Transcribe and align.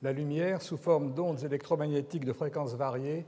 La 0.00 0.12
lumière, 0.12 0.62
sous 0.62 0.76
forme 0.76 1.12
d'ondes 1.12 1.42
électromagnétiques 1.42 2.24
de 2.24 2.32
fréquences 2.32 2.74
variées, 2.74 3.26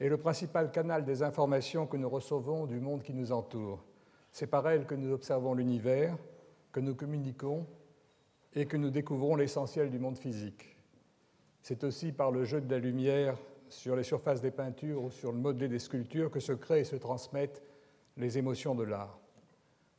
est 0.00 0.08
le 0.08 0.16
principal 0.16 0.70
canal 0.70 1.04
des 1.04 1.22
informations 1.22 1.86
que 1.86 1.96
nous 1.96 2.08
recevons 2.08 2.66
du 2.66 2.80
monde 2.80 3.02
qui 3.02 3.12
nous 3.12 3.32
entoure. 3.32 3.84
C'est 4.32 4.46
par 4.46 4.68
elle 4.68 4.86
que 4.86 4.94
nous 4.94 5.12
observons 5.12 5.54
l'univers, 5.54 6.16
que 6.72 6.80
nous 6.80 6.94
communiquons 6.94 7.66
et 8.54 8.66
que 8.66 8.76
nous 8.76 8.90
découvrons 8.90 9.36
l'essentiel 9.36 9.90
du 9.90 9.98
monde 9.98 10.18
physique. 10.18 10.76
C'est 11.62 11.84
aussi 11.84 12.12
par 12.12 12.30
le 12.30 12.44
jeu 12.44 12.60
de 12.60 12.70
la 12.70 12.78
lumière 12.78 13.36
sur 13.68 13.96
les 13.96 14.02
surfaces 14.02 14.40
des 14.40 14.50
peintures 14.50 15.02
ou 15.02 15.10
sur 15.10 15.32
le 15.32 15.38
modelé 15.38 15.68
des 15.68 15.78
sculptures 15.78 16.30
que 16.30 16.40
se 16.40 16.52
créent 16.52 16.80
et 16.80 16.84
se 16.84 16.96
transmettent 16.96 17.62
les 18.16 18.38
émotions 18.38 18.74
de 18.74 18.84
l'art. 18.84 19.18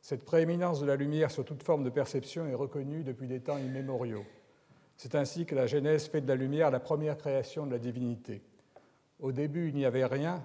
Cette 0.00 0.24
prééminence 0.24 0.80
de 0.80 0.86
la 0.86 0.96
lumière 0.96 1.30
sur 1.30 1.44
toute 1.44 1.62
forme 1.62 1.84
de 1.84 1.90
perception 1.90 2.46
est 2.46 2.54
reconnue 2.54 3.04
depuis 3.04 3.26
des 3.26 3.40
temps 3.40 3.58
immémoriaux. 3.58 4.24
C'est 4.98 5.14
ainsi 5.14 5.46
que 5.46 5.54
la 5.54 5.68
Genèse 5.68 6.08
fait 6.08 6.20
de 6.20 6.26
la 6.26 6.34
lumière 6.34 6.72
la 6.72 6.80
première 6.80 7.16
création 7.16 7.64
de 7.64 7.70
la 7.70 7.78
divinité. 7.78 8.42
Au 9.20 9.30
début, 9.30 9.68
il 9.68 9.76
n'y 9.76 9.84
avait 9.84 10.04
rien, 10.04 10.44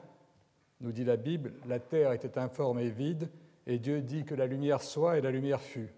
nous 0.80 0.92
dit 0.92 1.04
la 1.04 1.18
Bible, 1.18 1.54
la 1.68 1.80
terre 1.80 2.12
était 2.12 2.38
informe 2.38 2.78
et 2.78 2.90
vide, 2.90 3.30
et 3.66 3.80
Dieu 3.80 4.02
dit 4.02 4.26
que 4.26 4.36
la 4.36 4.46
lumière 4.46 4.84
soit 4.84 5.18
et 5.18 5.22
la 5.22 5.32
lumière 5.32 5.60
fut. 5.60 5.92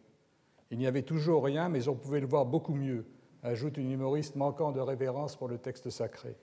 Il 0.71 0.77
n'y 0.77 0.87
avait 0.87 1.01
toujours 1.01 1.43
rien, 1.43 1.67
mais 1.67 1.89
on 1.89 1.95
pouvait 1.95 2.21
le 2.21 2.27
voir 2.27 2.45
beaucoup 2.45 2.73
mieux, 2.73 3.05
ajoute 3.43 3.75
une 3.75 3.91
humoriste 3.91 4.37
manquant 4.37 4.71
de 4.71 4.79
révérence 4.79 5.35
pour 5.35 5.49
le 5.49 5.57
texte 5.57 5.89
sacré. 5.89 6.37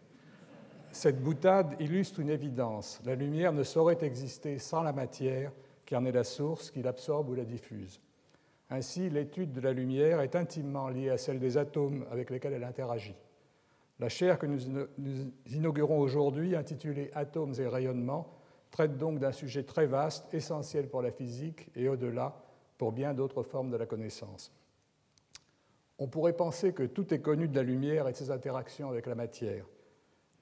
Cette 0.93 1.23
boutade 1.23 1.75
illustre 1.81 2.21
une 2.21 2.29
évidence. 2.29 3.01
La 3.07 3.15
lumière 3.15 3.55
ne 3.55 3.63
saurait 3.63 4.05
exister 4.05 4.59
sans 4.59 4.83
la 4.83 4.93
matière, 4.93 5.51
qui 5.87 5.97
en 5.97 6.05
est 6.05 6.13
la 6.13 6.25
source, 6.25 6.71
qui 6.71 6.83
l'absorbe 6.83 7.31
ou 7.31 7.35
la 7.35 7.47
diffuse. 7.47 8.03
Ainsi, 8.71 9.11
l'étude 9.11 9.53
de 9.53 9.61
la 9.61 9.73
lumière 9.73 10.21
est 10.21 10.35
intimement 10.35 10.89
liée 10.89 11.11
à 11.11 11.19
celle 11.19 11.39
des 11.39 11.59
atomes 11.59 12.07
avec 12.11 12.31
lesquels 12.31 12.55
elle 12.55 12.65
interagit. 12.65 13.17
La 13.99 14.09
chaire 14.09 14.39
que 14.39 14.47
nous 14.47 14.59
inaugurons 15.47 16.01
aujourd'hui, 16.01 16.57
intitulée 16.57 17.11
Atomes 17.15 17.55
et 17.59 17.69
rayonnement, 17.69 18.35
traite 18.71 18.97
donc 18.97 19.19
d'un 19.19 19.33
sujet 19.33 19.63
très 19.63 19.87
vaste, 19.87 20.33
essentiel 20.35 20.89
pour 20.89 21.03
la 21.03 21.11
physique 21.11 21.69
et 21.77 21.89
au-delà 21.89 22.35
pour 22.79 22.91
bien 22.91 23.15
d'autres 23.15 23.43
formes 23.43 23.71
de 23.71 23.77
la 23.77 23.87
connaissance. 23.87 24.53
On 25.99 26.09
pourrait 26.09 26.33
penser 26.33 26.73
que 26.73 26.83
tout 26.83 27.15
est 27.15 27.21
connu 27.21 27.47
de 27.47 27.55
la 27.55 27.63
lumière 27.63 28.09
et 28.09 28.13
de 28.13 28.17
ses 28.17 28.33
interactions 28.33 28.89
avec 28.89 29.07
la 29.07 29.15
matière. 29.15 29.67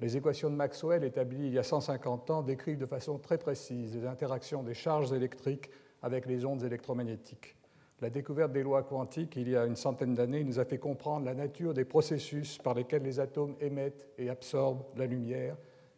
Les 0.00 0.16
équations 0.16 0.48
de 0.48 0.54
Maxwell 0.54 1.04
établies 1.04 1.48
il 1.48 1.52
y 1.52 1.58
a 1.58 1.62
150 1.62 2.30
ans 2.30 2.42
décrivent 2.42 2.78
de 2.78 2.86
façon 2.86 3.18
très 3.18 3.36
précise 3.36 3.94
les 3.94 4.06
interactions 4.06 4.62
des 4.62 4.72
charges 4.72 5.12
électriques 5.12 5.68
avec 6.00 6.24
les 6.24 6.46
ondes 6.46 6.62
électromagnétiques. 6.62 7.56
La 8.00 8.08
découverte 8.08 8.52
des 8.52 8.62
lois 8.62 8.82
quantiques 8.82 9.36
il 9.36 9.50
y 9.50 9.56
a 9.56 9.66
une 9.66 9.76
centaine 9.76 10.14
d'années 10.14 10.42
nous 10.42 10.58
a 10.58 10.64
fait 10.64 10.78
comprendre 10.78 11.26
la 11.26 11.34
nature 11.34 11.74
des 11.74 11.84
processus 11.84 12.56
par 12.56 12.72
lesquels 12.72 13.02
les 13.02 13.20
atomes 13.20 13.56
émettent 13.60 14.08
et 14.16 14.30
absorbent 14.30 14.84
la 14.96 15.04
lumière, 15.04 15.56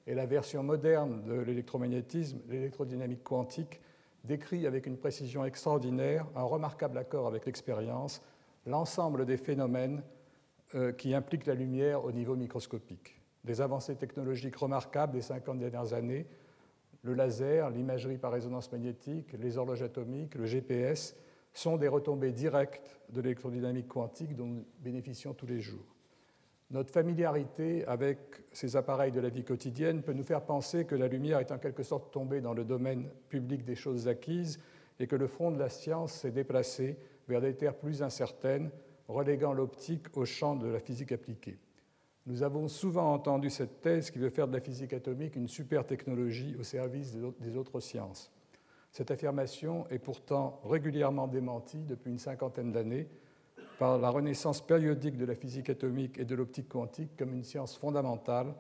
et 0.09 0.15
la 0.15 0.27
version 0.27 0.65
moderne 0.65 1.23
de 1.23 1.35
l'électromagnétisme, 1.35 2.41
l'électrodynamique 2.49 3.23
quantique, 3.23 3.81
décrit 4.25 4.67
avec 4.67 4.87
une 4.87 4.97
précision 4.97 5.45
extraordinaire, 5.45 6.27
un 6.35 6.43
remarquable 6.43 6.99
accord 6.99 7.29
avec 7.29 7.47
l'expérience, 7.47 8.21
l'ensemble 8.67 9.25
des 9.25 9.37
phénomènes 9.37 10.03
euh, 10.75 10.91
qui 10.91 11.15
impliquent 11.15 11.47
la 11.47 11.55
lumière 11.55 12.05
au 12.05 12.11
niveau 12.11 12.35
microscopique. 12.35 13.21
Des 13.45 13.61
avancées 13.61 13.95
technologiques 13.95 14.57
remarquables 14.57 15.13
des 15.13 15.23
50 15.23 15.59
dernières 15.59 15.93
années, 15.93 16.27
le 17.03 17.15
laser, 17.15 17.71
l'imagerie 17.71 18.19
par 18.19 18.33
résonance 18.33 18.73
magnétique, 18.73 19.33
les 19.39 19.57
horloges 19.57 19.83
atomiques, 19.83 20.35
le 20.35 20.47
GPS, 20.47 21.17
sont 21.53 21.77
des 21.77 21.89
retombées 21.89 22.33
directes 22.33 23.01
de 23.11 23.21
l'électrodynamique 23.21 23.89
quantique 23.89 24.35
dont 24.35 24.47
nous 24.47 24.65
bénéficions 24.81 25.35
tous 25.35 25.47
les 25.47 25.61
jours. 25.61 25.85
Notre 26.71 26.91
familiarité 26.91 27.85
avec 27.85 28.19
ces 28.53 28.77
appareils 28.77 29.13
de 29.13 29.21
la 29.21 29.29
vie 29.29 29.45
quotidienne 29.45 30.03
peut 30.03 30.15
nous 30.15 30.25
faire 30.25 30.47
penser 30.47 30.87
que 30.87 30.95
la 30.95 31.07
lumière 31.07 31.39
est 31.39 31.53
en 31.53 31.59
quelque 31.59 31.83
sorte 31.83 32.11
tombée 32.11 32.41
dans 32.41 32.55
le 32.55 32.65
domaine 32.65 33.11
public 33.29 33.63
des 33.65 33.75
choses 33.75 34.09
acquises 34.09 34.59
et 34.99 35.07
que 35.07 35.17
le 35.17 35.27
front 35.27 35.51
de 35.51 35.59
la 35.59 35.69
science 35.69 36.13
s'est 36.13 36.31
déplacé 36.31 36.97
vers 37.29 37.43
des 37.43 37.55
terres 37.55 37.77
plus 37.77 38.03
incertaines, 38.03 38.71
reléguant 39.07 39.53
l'optique 39.53 40.17
au 40.17 40.25
champ 40.25 40.57
de 40.57 40.67
la 40.67 40.81
physique 40.81 41.13
appliquée. 41.13 41.59
Nous 42.25 42.43
avons 42.43 42.69
souvent 42.69 43.13
entendu 43.13 43.51
cette 43.51 43.83
thèse 43.83 44.11
qui 44.11 44.19
veut 44.19 44.31
faire 44.31 44.49
de 44.49 44.55
la 44.55 44.61
physique 44.61 44.95
atomique 44.95 45.37
une 45.37 45.49
super 45.49 45.85
technologie 45.85 46.57
au 46.59 46.63
service 46.63 47.15
des 47.41 47.57
autres 47.57 47.81
sciences. 47.81 48.33
Cette 48.93 49.11
affirmation 49.11 49.87
est 49.89 49.99
pourtant 49.99 50.61
régulièrement 50.65 51.27
démentie 51.27 51.83
depuis 51.83 52.11
une 52.11 52.19
cinquantaine 52.19 52.73
d'années 52.73 53.09
par 53.79 53.99
la 53.99 54.11
renaissance 54.11 54.61
périodique 54.61 55.17
de 55.17 55.25
la 55.25 55.35
physique 55.35 55.71
atomique 55.71 56.19
et 56.19 56.27
de 56.27 56.35
l'optique 56.35 56.69
quantique 56.69 57.17
comme 57.17 57.33
une 57.33 57.43
science 57.43 57.75
fondamentale, 57.75 58.55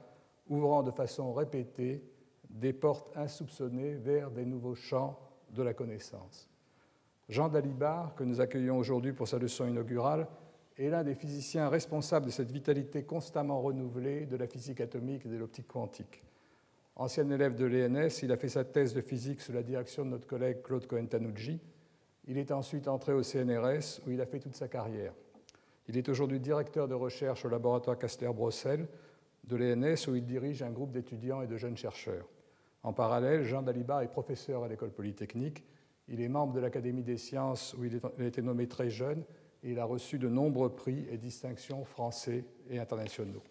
ouvrant 0.48 0.82
de 0.82 0.91
façon 0.91 1.34
répétée 1.34 2.03
des 2.48 2.72
portes 2.72 3.15
insoupçonnées 3.15 3.94
vers 3.94 4.31
des 4.31 4.47
nouveaux 4.47 4.75
champs 4.75 5.20
de 5.50 5.62
la 5.62 5.75
connaissance. 5.75 6.49
Jean 7.28 7.50
Dalibard, 7.50 8.14
que 8.14 8.25
nous 8.25 8.41
accueillons 8.41 8.78
aujourd'hui 8.78 9.12
pour 9.12 9.28
sa 9.28 9.38
leçon 9.38 9.66
inaugurale, 9.66 10.26
est 10.78 10.88
l'un 10.88 11.04
des 11.04 11.14
physiciens 11.14 11.69
responsables 11.69 12.26
de 12.26 12.31
cette 12.31 12.50
vitalité 12.50 13.04
constamment 13.04 13.60
renouvelée 13.60 14.25
de 14.25 14.37
la 14.37 14.47
physique 14.47 14.81
atomique 14.81 15.26
et 15.26 15.28
de 15.28 15.37
l'optique 15.37 15.69
quantique. 15.69 16.22
Ancien 16.97 17.28
élève 17.30 17.54
de 17.54 17.64
l'ENS, 17.64 18.22
il 18.22 18.32
a 18.32 18.36
fait 18.36 18.48
sa 18.48 18.64
thèse 18.64 18.94
de 18.94 19.00
physique 19.00 19.41
sous 19.41 19.53
la 19.53 19.62
direction 19.62 20.04
de 20.04 20.10
notre 20.10 20.26
collègue 20.26 20.62
Claude 20.62 20.86
Cohen-Tanucci. 20.86 21.60
Il 22.26 22.38
est 22.38 22.53
ensuite 22.53 22.86
entré 22.86 23.12
au 23.12 23.22
CNRS 23.22 24.00
où 24.06 24.10
il 24.10 24.20
a 24.20 24.26
fait 24.26 24.38
toute 24.38 24.54
sa 24.54 24.69
carrière. 24.69 25.12
Il 25.88 25.97
est 25.97 26.08
aujourd'hui 26.08 26.38
directeur 26.38 26.88
de 26.88 26.94
recherche 26.94 27.44
au 27.44 27.48
laboratoire 27.48 27.98
Caster-Brossel 27.98 28.86
de 29.44 29.56
l'ENS 29.56 30.06
où 30.08 30.14
il 30.14 30.25
dirige 30.25 30.62
un 30.62 30.70
groupe 30.70 30.92
d'étudiants 30.92 31.42
et 31.42 31.47
de 31.47 31.56
jeunes 31.56 31.76
chercheurs. 31.76 32.28
En 32.82 32.92
parallèle, 32.92 33.42
Jean 33.42 33.62
Dalibar 33.62 34.02
est 34.02 34.08
professeur 34.08 34.62
à 34.62 34.69
l'école 34.69 34.92
polytechnique. 34.92 35.64
Il 36.08 36.20
est 36.20 36.28
membre 36.28 36.52
de 36.52 36.60
l'Académie 36.60 37.02
des 37.02 37.16
sciences 37.16 37.75
où 37.75 37.84
il 37.84 38.00
a 38.19 38.25
été 38.25 38.42
nommé 38.42 38.69
très 38.69 38.91
jeune 38.91 39.25
il 39.62 39.78
a 39.78 39.84
reçu 39.84 40.19
de 40.19 40.28
nombreux 40.28 40.75
prix 40.75 41.06
et 41.10 41.19
distinctions 41.19 41.84
français 41.84 42.44
et 42.69 42.78
internationaux. 42.78 43.42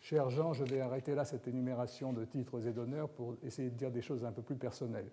Cher 0.00 0.30
Jean, 0.30 0.54
je 0.54 0.64
vais 0.64 0.80
arrêter 0.80 1.14
là 1.14 1.24
cette 1.24 1.46
énumération 1.46 2.12
de 2.12 2.24
titres 2.24 2.66
et 2.66 2.72
d'honneurs 2.72 3.10
pour 3.10 3.36
essayer 3.42 3.68
de 3.68 3.76
dire 3.76 3.90
des 3.90 4.00
choses 4.00 4.24
un 4.24 4.32
peu 4.32 4.40
plus 4.40 4.56
personnelles. 4.56 5.10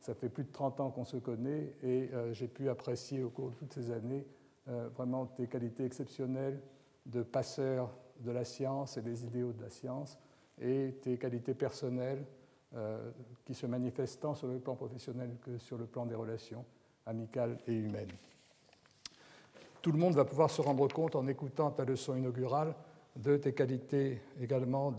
Ça 0.00 0.14
fait 0.14 0.28
plus 0.28 0.44
de 0.44 0.52
30 0.52 0.80
ans 0.80 0.90
qu'on 0.90 1.04
se 1.04 1.16
connaît 1.16 1.74
et 1.82 2.08
euh, 2.14 2.32
j'ai 2.32 2.46
pu 2.46 2.68
apprécier 2.68 3.22
au 3.24 3.30
cours 3.30 3.50
de 3.50 3.56
toutes 3.56 3.72
ces 3.72 3.90
années 3.90 4.24
euh, 4.68 4.88
vraiment 4.94 5.26
tes 5.26 5.48
qualités 5.48 5.84
exceptionnelles 5.84 6.60
de 7.04 7.22
passeur 7.22 7.90
de 8.20 8.30
la 8.30 8.44
science 8.44 8.96
et 8.96 9.02
des 9.02 9.24
idéaux 9.24 9.52
de 9.52 9.62
la 9.62 9.70
science 9.70 10.16
et 10.60 10.94
tes 11.02 11.18
qualités 11.18 11.54
personnelles 11.54 12.24
euh, 12.76 13.10
qui 13.44 13.54
se 13.54 13.66
manifestent 13.66 14.20
tant 14.20 14.34
sur 14.34 14.46
le 14.46 14.60
plan 14.60 14.76
professionnel 14.76 15.36
que 15.42 15.58
sur 15.58 15.78
le 15.78 15.86
plan 15.86 16.06
des 16.06 16.14
relations 16.14 16.64
amicales 17.06 17.58
et 17.66 17.72
humaines 17.72 18.08
tout 19.82 19.92
le 19.92 19.98
monde 19.98 20.14
va 20.14 20.24
pouvoir 20.24 20.50
se 20.50 20.60
rendre 20.60 20.86
compte 20.92 21.16
en 21.16 21.26
écoutant 21.26 21.70
ta 21.70 21.84
leçon 21.84 22.16
inaugurale 22.16 22.74
de 23.18 23.36
tes 23.36 23.52
qualités 23.52 24.20
également 24.40 24.94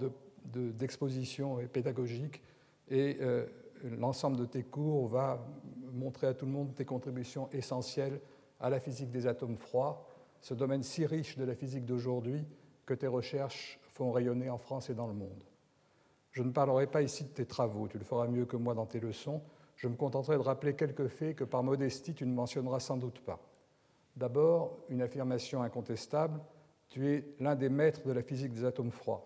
d'exposition 0.46 1.58
de, 1.58 1.64
et 1.64 1.68
pédagogique. 1.68 2.42
Et 2.90 3.18
euh, 3.22 3.46
l'ensemble 3.84 4.38
de 4.38 4.46
tes 4.46 4.64
cours 4.64 5.08
va 5.08 5.46
montrer 5.94 6.28
à 6.28 6.34
tout 6.34 6.46
le 6.46 6.52
monde 6.52 6.76
tes 6.76 6.86
contributions 6.86 7.50
essentielles 7.52 8.20
à 8.60 8.70
la 8.70 8.80
physique 8.80 9.10
des 9.10 9.26
atomes 9.26 9.58
froids, 9.58 10.06
ce 10.42 10.54
domaine 10.54 10.84
si 10.84 11.06
riche 11.06 11.38
de 11.38 11.46
la 11.46 11.56
physique 11.56 11.86
d'aujourd'hui 11.86 12.46
que 12.86 12.94
tes 12.94 13.08
recherches 13.08 13.80
font 13.84 14.12
rayonner 14.12 14.50
en 14.50 14.58
France 14.58 14.90
et 14.90 14.94
dans 14.94 15.08
le 15.08 15.14
monde. 15.14 15.44
Je 16.32 16.44
ne 16.44 16.52
parlerai 16.52 16.88
pas 16.88 17.02
ici 17.02 17.24
de 17.24 17.30
tes 17.30 17.46
travaux, 17.46 17.88
tu 17.88 17.98
le 17.98 18.04
feras 18.04 18.28
mieux 18.28 18.46
que 18.46 18.58
moi 18.58 18.74
dans 18.74 18.86
tes 18.86 19.00
leçons. 19.00 19.42
Je 19.76 19.88
me 19.88 19.96
contenterai 19.96 20.36
de 20.36 20.42
rappeler 20.42 20.76
quelques 20.76 21.08
faits 21.08 21.38
que 21.38 21.44
par 21.46 21.64
modestie 21.64 22.14
tu 22.14 22.26
ne 22.26 22.34
mentionneras 22.34 22.80
sans 22.80 22.98
doute 22.98 23.22
pas. 23.22 23.40
D'abord, 24.16 24.78
une 24.90 25.02
affirmation 25.02 25.64
incontestable, 25.64 26.42
tu 26.90 27.08
es 27.08 27.24
l'un 27.40 27.56
des 27.56 27.70
maîtres 27.70 28.08
de 28.08 28.12
la 28.12 28.22
physique 28.22 28.54
des 28.54 28.66
atomes 28.66 28.92
froids. 28.92 29.26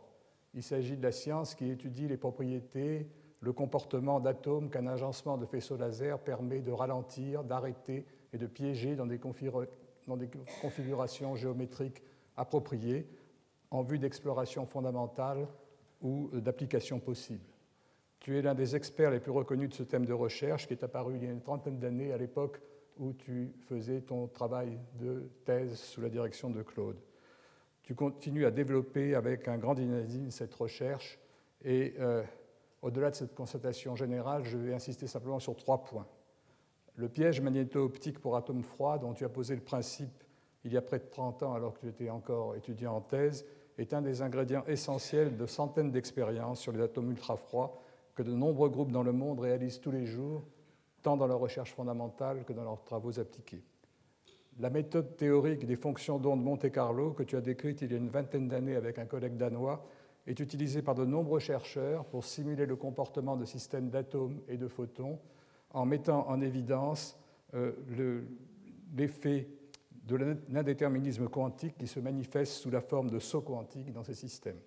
Il 0.53 0.63
s'agit 0.63 0.97
de 0.97 1.03
la 1.03 1.11
science 1.11 1.55
qui 1.55 1.69
étudie 1.69 2.07
les 2.07 2.17
propriétés, 2.17 3.07
le 3.39 3.53
comportement 3.53 4.19
d'atomes 4.19 4.69
qu'un 4.69 4.87
agencement 4.87 5.37
de 5.37 5.45
faisceaux 5.45 5.77
laser 5.77 6.19
permet 6.19 6.61
de 6.61 6.71
ralentir, 6.71 7.43
d'arrêter 7.43 8.05
et 8.31 8.37
de 8.37 8.47
piéger 8.47 8.95
dans 8.95 9.05
des, 9.05 9.19
dans 10.07 10.17
des 10.17 10.29
configurations 10.61 11.35
géométriques 11.35 12.01
appropriées 12.37 13.07
en 13.71 13.81
vue 13.81 13.99
d'exploration 13.99 14.65
fondamentale 14.65 15.47
ou 16.01 16.29
d'application 16.33 16.99
possible. 16.99 17.43
Tu 18.19 18.37
es 18.37 18.41
l'un 18.41 18.55
des 18.55 18.75
experts 18.75 19.11
les 19.11 19.19
plus 19.19 19.31
reconnus 19.31 19.69
de 19.69 19.73
ce 19.73 19.83
thème 19.83 20.05
de 20.05 20.13
recherche 20.13 20.67
qui 20.67 20.73
est 20.73 20.83
apparu 20.83 21.15
il 21.15 21.23
y 21.23 21.27
a 21.27 21.31
une 21.31 21.41
trentaine 21.41 21.79
d'années 21.79 22.13
à 22.13 22.17
l'époque 22.17 22.61
où 22.97 23.13
tu 23.13 23.53
faisais 23.67 24.01
ton 24.01 24.27
travail 24.27 24.79
de 24.99 25.29
thèse 25.43 25.77
sous 25.79 25.99
la 25.99 26.09
direction 26.09 26.49
de 26.49 26.61
Claude. 26.61 26.97
Tu 27.83 27.95
continues 27.95 28.45
à 28.45 28.51
développer 28.51 29.13
avec 29.13 29.47
un 29.47 29.57
grand 29.57 29.75
dynamisme 29.75 30.31
cette 30.31 30.53
recherche 30.53 31.19
et 31.63 31.93
euh, 31.99 32.23
au-delà 32.81 33.11
de 33.11 33.15
cette 33.15 33.35
constatation 33.35 33.95
générale, 33.95 34.43
je 34.45 34.57
vais 34.57 34.73
insister 34.73 35.07
simplement 35.07 35.39
sur 35.39 35.55
trois 35.55 35.83
points. 35.83 36.07
Le 36.95 37.09
piège 37.09 37.41
magnéto-optique 37.41 38.19
pour 38.19 38.35
atomes 38.35 38.63
froids 38.63 38.97
dont 38.97 39.13
tu 39.13 39.25
as 39.25 39.29
posé 39.29 39.55
le 39.55 39.61
principe 39.61 40.23
il 40.63 40.71
y 40.71 40.77
a 40.77 40.81
près 40.81 40.99
de 40.99 41.05
30 41.09 41.43
ans 41.43 41.53
alors 41.53 41.73
que 41.73 41.81
tu 41.81 41.87
étais 41.87 42.09
encore 42.09 42.55
étudiant 42.55 42.95
en 42.95 43.01
thèse 43.01 43.45
est 43.77 43.93
un 43.93 44.01
des 44.01 44.21
ingrédients 44.21 44.63
essentiels 44.67 45.35
de 45.35 45.45
centaines 45.45 45.91
d'expériences 45.91 46.61
sur 46.61 46.71
les 46.71 46.81
atomes 46.81 47.11
ultra-froids 47.11 47.81
que 48.15 48.23
de 48.23 48.31
nombreux 48.33 48.69
groupes 48.69 48.91
dans 48.91 49.03
le 49.03 49.11
monde 49.11 49.39
réalisent 49.39 49.79
tous 49.79 49.91
les 49.91 50.05
jours, 50.05 50.43
tant 51.01 51.17
dans 51.17 51.27
leur 51.27 51.39
recherche 51.39 51.73
fondamentale 51.73 52.45
que 52.45 52.53
dans 52.53 52.63
leurs 52.63 52.83
travaux 52.83 53.19
appliqués. 53.19 53.63
La 54.59 54.69
méthode 54.69 55.17
théorique 55.17 55.65
des 55.65 55.75
fonctions 55.75 56.19
d'onde 56.19 56.43
Monte-Carlo, 56.43 57.11
que 57.11 57.23
tu 57.23 57.35
as 57.35 57.41
décrite 57.41 57.81
il 57.81 57.91
y 57.91 57.95
a 57.95 57.97
une 57.97 58.09
vingtaine 58.09 58.47
d'années 58.47 58.75
avec 58.75 58.99
un 58.99 59.05
collègue 59.05 59.35
danois, 59.35 59.85
est 60.27 60.39
utilisée 60.39 60.81
par 60.81 60.95
de 60.95 61.05
nombreux 61.05 61.39
chercheurs 61.39 62.05
pour 62.05 62.23
simuler 62.23 62.65
le 62.65 62.75
comportement 62.75 63.35
de 63.35 63.45
systèmes 63.45 63.89
d'atomes 63.89 64.41
et 64.47 64.57
de 64.57 64.67
photons 64.67 65.19
en 65.71 65.85
mettant 65.85 66.29
en 66.29 66.39
évidence 66.39 67.17
euh, 67.55 67.73
l'effet 68.95 69.49
de 70.05 70.15
l'indéterminisme 70.49 71.27
quantique 71.29 71.77
qui 71.77 71.87
se 71.87 71.99
manifeste 71.99 72.53
sous 72.53 72.69
la 72.69 72.81
forme 72.81 73.09
de 73.09 73.19
sauts 73.19 73.41
quantiques 73.41 73.91
dans 73.91 74.03
ces 74.03 74.13
systèmes. 74.13 74.59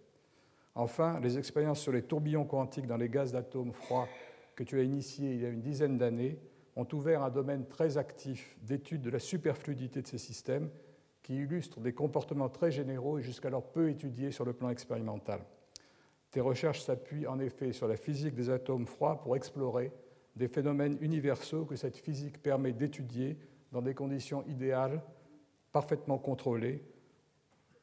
Enfin, 0.75 1.21
les 1.21 1.39
expériences 1.39 1.81
sur 1.81 1.93
les 1.93 2.03
tourbillons 2.03 2.45
quantiques 2.45 2.87
dans 2.87 2.97
les 2.97 3.09
gaz 3.09 3.33
d'atomes 3.33 3.73
froids 3.73 4.09
que 4.55 4.65
tu 4.65 4.79
as 4.79 4.83
initiées 4.83 5.35
il 5.35 5.43
y 5.43 5.47
a 5.47 5.49
une 5.49 5.61
dizaine 5.61 5.97
d'années 5.97 6.39
ont 6.77 6.87
ouvert 6.93 7.23
un 7.23 7.31
domaine 7.31 7.67
très 7.67 7.97
actif 7.97 8.57
d'étude 8.63 9.03
de 9.03 9.11
la 9.11 9.19
superfluidité 9.19 10.03
de 10.03 10.07
ces 10.07 10.19
systèmes 10.19 10.71
qui 11.23 11.37
illustrent 11.37 11.81
des 11.81 11.95
comportements 11.95 12.51
très 12.51 12.71
généraux 12.71 13.19
et 13.19 13.23
jusqu'alors 13.23 13.73
peu 13.73 13.91
étudiés 13.91 14.31
sur 14.31 14.45
le 14.45 14.53
plan 14.53 14.69
expérimental. 14.71 15.41
Tes 16.31 16.41
recherches 16.41 16.83
s'appuient 16.83 17.27
en 17.27 17.41
effet 17.41 17.73
sur 17.73 17.89
la 17.89 17.97
physique 17.97 18.35
des 18.35 18.51
atomes 18.51 18.87
froids 18.87 19.21
pour 19.23 19.37
explorer 19.37 19.91
des 20.37 20.49
phénomènes 20.49 20.99
universaux 21.01 21.65
que 21.65 21.77
cette 21.77 21.97
physique 21.97 22.43
permet 22.43 22.73
d'étudier 22.73 23.39
dans 23.73 23.81
des 23.81 23.95
conditions 23.95 24.45
idéales, 24.47 25.03
parfaitement 25.73 26.19
contrôlées, 26.19 26.85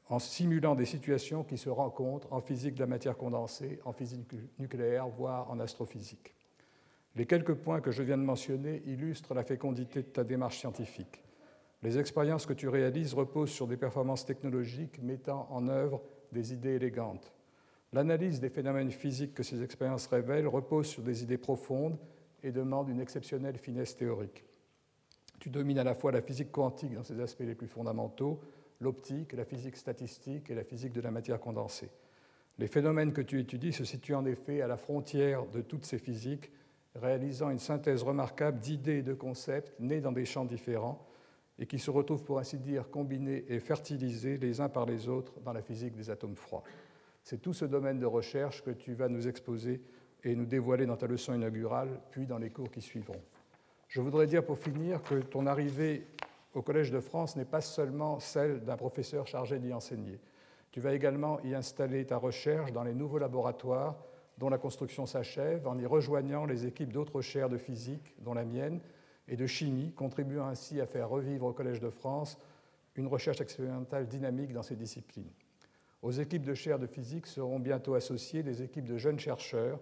en 0.07 0.19
simulant 0.19 0.75
des 0.75 0.85
situations 0.85 1.43
qui 1.43 1.57
se 1.57 1.69
rencontrent 1.69 2.31
en 2.31 2.41
physique 2.41 2.75
de 2.75 2.81
la 2.81 2.87
matière 2.87 3.17
condensée, 3.17 3.79
en 3.85 3.93
physique 3.93 4.27
nucléaire, 4.59 5.07
voire 5.07 5.49
en 5.49 5.59
astrophysique. 5.59 6.35
Les 7.15 7.25
quelques 7.25 7.53
points 7.53 7.81
que 7.81 7.91
je 7.91 8.01
viens 8.01 8.17
de 8.17 8.23
mentionner 8.23 8.81
illustrent 8.87 9.35
la 9.35 9.43
fécondité 9.43 10.01
de 10.01 10.07
ta 10.07 10.23
démarche 10.23 10.57
scientifique. 10.57 11.23
Les 11.83 11.99
expériences 11.99 12.45
que 12.45 12.53
tu 12.53 12.67
réalises 12.67 13.13
reposent 13.13 13.51
sur 13.51 13.67
des 13.67 13.77
performances 13.77 14.25
technologiques 14.25 15.01
mettant 15.01 15.47
en 15.51 15.67
œuvre 15.67 16.01
des 16.31 16.53
idées 16.53 16.75
élégantes. 16.75 17.33
L'analyse 17.91 18.39
des 18.39 18.49
phénomènes 18.49 18.89
physiques 18.89 19.35
que 19.35 19.43
ces 19.43 19.61
expériences 19.61 20.07
révèlent 20.07 20.47
repose 20.47 20.87
sur 20.87 21.03
des 21.03 21.21
idées 21.21 21.37
profondes 21.37 21.99
et 22.41 22.51
demande 22.51 22.89
une 22.89 22.99
exceptionnelle 22.99 23.57
finesse 23.57 23.95
théorique. 23.95 24.43
Tu 25.39 25.49
domines 25.49 25.77
à 25.77 25.83
la 25.83 25.93
fois 25.93 26.11
la 26.11 26.21
physique 26.21 26.51
quantique 26.51 26.95
dans 26.95 27.03
ses 27.03 27.19
aspects 27.19 27.41
les 27.41 27.53
plus 27.53 27.67
fondamentaux, 27.67 28.39
l'optique, 28.79 29.33
la 29.33 29.45
physique 29.45 29.77
statistique 29.77 30.49
et 30.49 30.55
la 30.55 30.63
physique 30.63 30.93
de 30.93 31.01
la 31.01 31.11
matière 31.11 31.39
condensée. 31.39 31.91
Les 32.57 32.67
phénomènes 32.67 33.13
que 33.13 33.21
tu 33.21 33.39
étudies 33.39 33.73
se 33.73 33.83
situent 33.83 34.15
en 34.15 34.25
effet 34.25 34.61
à 34.61 34.67
la 34.67 34.77
frontière 34.77 35.45
de 35.47 35.61
toutes 35.61 35.85
ces 35.85 35.99
physiques, 35.99 36.49
réalisant 36.95 37.49
une 37.49 37.59
synthèse 37.59 38.03
remarquable 38.03 38.59
d'idées 38.59 38.99
et 38.99 39.03
de 39.03 39.13
concepts 39.13 39.73
nés 39.79 40.01
dans 40.01 40.11
des 40.11 40.25
champs 40.25 40.45
différents 40.45 41.05
et 41.59 41.65
qui 41.65 41.79
se 41.79 41.91
retrouvent 41.91 42.23
pour 42.23 42.39
ainsi 42.39 42.57
dire 42.57 42.89
combinés 42.89 43.45
et 43.47 43.59
fertilisés 43.59 44.37
les 44.37 44.61
uns 44.61 44.69
par 44.69 44.85
les 44.85 45.07
autres 45.07 45.39
dans 45.41 45.53
la 45.53 45.61
physique 45.61 45.95
des 45.95 46.09
atomes 46.09 46.35
froids. 46.35 46.63
C'est 47.23 47.41
tout 47.41 47.53
ce 47.53 47.65
domaine 47.65 47.99
de 47.99 48.05
recherche 48.05 48.63
que 48.63 48.71
tu 48.71 48.93
vas 48.93 49.07
nous 49.07 49.27
exposer 49.27 49.81
et 50.23 50.35
nous 50.35 50.45
dévoiler 50.45 50.85
dans 50.85 50.97
ta 50.97 51.07
leçon 51.07 51.33
inaugurale, 51.33 52.01
puis 52.11 52.25
dans 52.25 52.37
les 52.37 52.49
cours 52.49 52.71
qui 52.71 52.81
suivront. 52.81 53.21
Je 53.87 54.01
voudrais 54.01 54.27
dire 54.27 54.43
pour 54.43 54.57
finir 54.57 55.01
que 55.03 55.15
ton 55.15 55.45
arrivée 55.45 56.07
au 56.53 56.61
Collège 56.61 56.91
de 56.91 56.99
France 56.99 57.35
n'est 57.35 57.45
pas 57.45 57.61
seulement 57.61 58.19
celle 58.19 58.63
d'un 58.63 58.77
professeur 58.77 59.27
chargé 59.27 59.59
d'y 59.59 59.73
enseigner. 59.73 60.19
Tu 60.71 60.81
vas 60.81 60.93
également 60.93 61.39
y 61.41 61.53
installer 61.53 62.05
ta 62.05 62.17
recherche 62.17 62.71
dans 62.71 62.83
les 62.83 62.93
nouveaux 62.93 63.19
laboratoires 63.19 63.95
dont 64.37 64.49
la 64.49 64.57
construction 64.57 65.05
s'achève 65.05 65.67
en 65.67 65.77
y 65.77 65.85
rejoignant 65.85 66.45
les 66.45 66.65
équipes 66.65 66.91
d'autres 66.91 67.21
chaires 67.21 67.49
de 67.49 67.57
physique, 67.57 68.15
dont 68.19 68.33
la 68.33 68.45
mienne, 68.45 68.79
et 69.27 69.37
de 69.37 69.45
chimie, 69.45 69.93
contribuant 69.93 70.47
ainsi 70.47 70.81
à 70.81 70.85
faire 70.85 71.09
revivre 71.09 71.45
au 71.45 71.53
Collège 71.53 71.79
de 71.79 71.89
France 71.89 72.37
une 72.95 73.07
recherche 73.07 73.41
expérimentale 73.41 74.07
dynamique 74.07 74.53
dans 74.53 74.63
ces 74.63 74.75
disciplines. 74.75 75.31
Aux 76.01 76.11
équipes 76.11 76.45
de 76.45 76.53
chaires 76.53 76.79
de 76.79 76.85
physique 76.85 77.27
seront 77.27 77.59
bientôt 77.59 77.95
associées 77.95 78.43
des 78.43 78.61
équipes 78.61 78.85
de 78.85 78.97
jeunes 78.97 79.19
chercheurs 79.19 79.79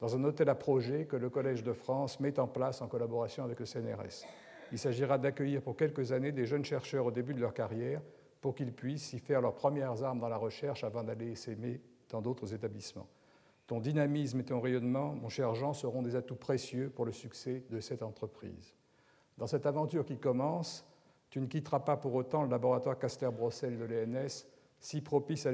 dans 0.00 0.16
un 0.16 0.24
hôtel 0.24 0.48
à 0.48 0.56
projet 0.56 1.06
que 1.06 1.14
le 1.14 1.30
Collège 1.30 1.62
de 1.62 1.72
France 1.72 2.18
met 2.18 2.40
en 2.40 2.48
place 2.48 2.82
en 2.82 2.88
collaboration 2.88 3.44
avec 3.44 3.60
le 3.60 3.66
CNRS. 3.66 4.26
Il 4.72 4.78
s'agira 4.78 5.18
d'accueillir 5.18 5.62
pour 5.62 5.76
quelques 5.76 6.10
années 6.10 6.32
des 6.32 6.46
jeunes 6.46 6.64
chercheurs 6.64 7.06
au 7.06 7.12
début 7.12 7.34
de 7.34 7.40
leur 7.40 7.54
carrière 7.54 8.02
pour 8.40 8.56
qu'ils 8.56 8.72
puissent 8.72 9.12
y 9.12 9.20
faire 9.20 9.40
leurs 9.40 9.54
premières 9.54 10.02
armes 10.02 10.18
dans 10.18 10.28
la 10.28 10.36
recherche 10.36 10.82
avant 10.82 11.04
d'aller 11.04 11.36
s'aimer 11.36 11.80
dans 12.08 12.20
d'autres 12.20 12.52
établissements. 12.52 13.06
Ton 13.66 13.80
dynamisme 13.80 14.40
et 14.40 14.44
ton 14.44 14.60
rayonnement, 14.60 15.14
mon 15.14 15.28
cher 15.28 15.54
Jean, 15.54 15.72
seront 15.72 16.02
des 16.02 16.16
atouts 16.16 16.36
précieux 16.36 16.90
pour 16.90 17.04
le 17.04 17.12
succès 17.12 17.64
de 17.70 17.80
cette 17.80 18.02
entreprise. 18.02 18.74
Dans 19.38 19.46
cette 19.46 19.66
aventure 19.66 20.04
qui 20.04 20.18
commence, 20.18 20.84
tu 21.30 21.40
ne 21.40 21.46
quitteras 21.46 21.80
pas 21.80 21.96
pour 21.96 22.14
autant 22.14 22.42
le 22.42 22.50
laboratoire 22.50 22.98
Caster-Brossel 22.98 23.78
de 23.78 23.84
l'ENS, 23.84 24.46
si 24.80 25.00
propice 25.00 25.46
à 25.46 25.52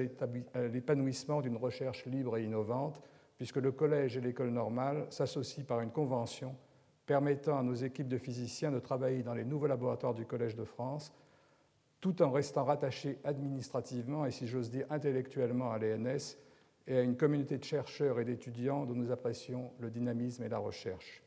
l'épanouissement 0.68 1.40
d'une 1.42 1.56
recherche 1.56 2.06
libre 2.06 2.38
et 2.38 2.44
innovante, 2.44 3.00
puisque 3.36 3.56
le 3.56 3.70
collège 3.72 4.16
et 4.16 4.20
l'école 4.20 4.50
normale 4.50 5.06
s'associent 5.10 5.64
par 5.64 5.80
une 5.80 5.90
convention 5.90 6.56
permettant 7.06 7.58
à 7.58 7.62
nos 7.62 7.74
équipes 7.74 8.08
de 8.08 8.18
physiciens 8.18 8.70
de 8.70 8.80
travailler 8.80 9.22
dans 9.22 9.32
les 9.32 9.44
nouveaux 9.44 9.66
laboratoires 9.66 10.12
du 10.12 10.26
Collège 10.26 10.56
de 10.56 10.64
France, 10.64 11.12
tout 12.00 12.20
en 12.20 12.30
restant 12.30 12.64
rattachés 12.64 13.18
administrativement 13.24 14.26
et, 14.26 14.30
si 14.30 14.46
j'ose 14.46 14.70
dire, 14.70 14.86
intellectuellement 14.90 15.72
à 15.72 15.78
l'ENS 15.78 16.36
et 16.88 16.96
à 16.96 17.02
une 17.02 17.16
communauté 17.16 17.58
de 17.58 17.64
chercheurs 17.64 18.18
et 18.18 18.24
d'étudiants 18.24 18.86
dont 18.86 18.94
nous 18.94 19.12
apprécions 19.12 19.70
le 19.78 19.90
dynamisme 19.90 20.42
et 20.42 20.48
la 20.48 20.58
recherche. 20.58 21.22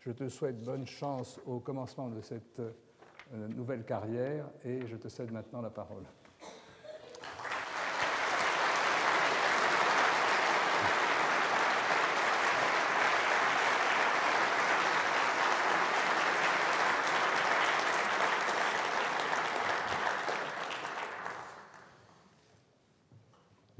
Je 0.00 0.10
te 0.10 0.28
souhaite 0.28 0.62
bonne 0.62 0.86
chance 0.86 1.38
au 1.46 1.60
commencement 1.60 2.08
de 2.08 2.22
cette 2.22 2.60
euh, 2.60 3.48
nouvelle 3.48 3.84
carrière 3.84 4.50
et 4.64 4.86
je 4.86 4.96
te 4.96 5.08
cède 5.08 5.30
maintenant 5.30 5.60
la 5.60 5.70
parole. 5.70 6.04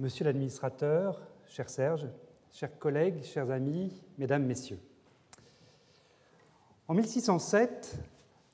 Monsieur 0.04 0.26
l'administrateur, 0.26 1.18
cher 1.46 1.70
Serge, 1.70 2.06
chers 2.52 2.78
collègues, 2.78 3.22
chers 3.22 3.50
amis, 3.50 4.02
mesdames, 4.18 4.44
messieurs. 4.44 4.78
En 6.88 6.92
1607, 6.92 8.00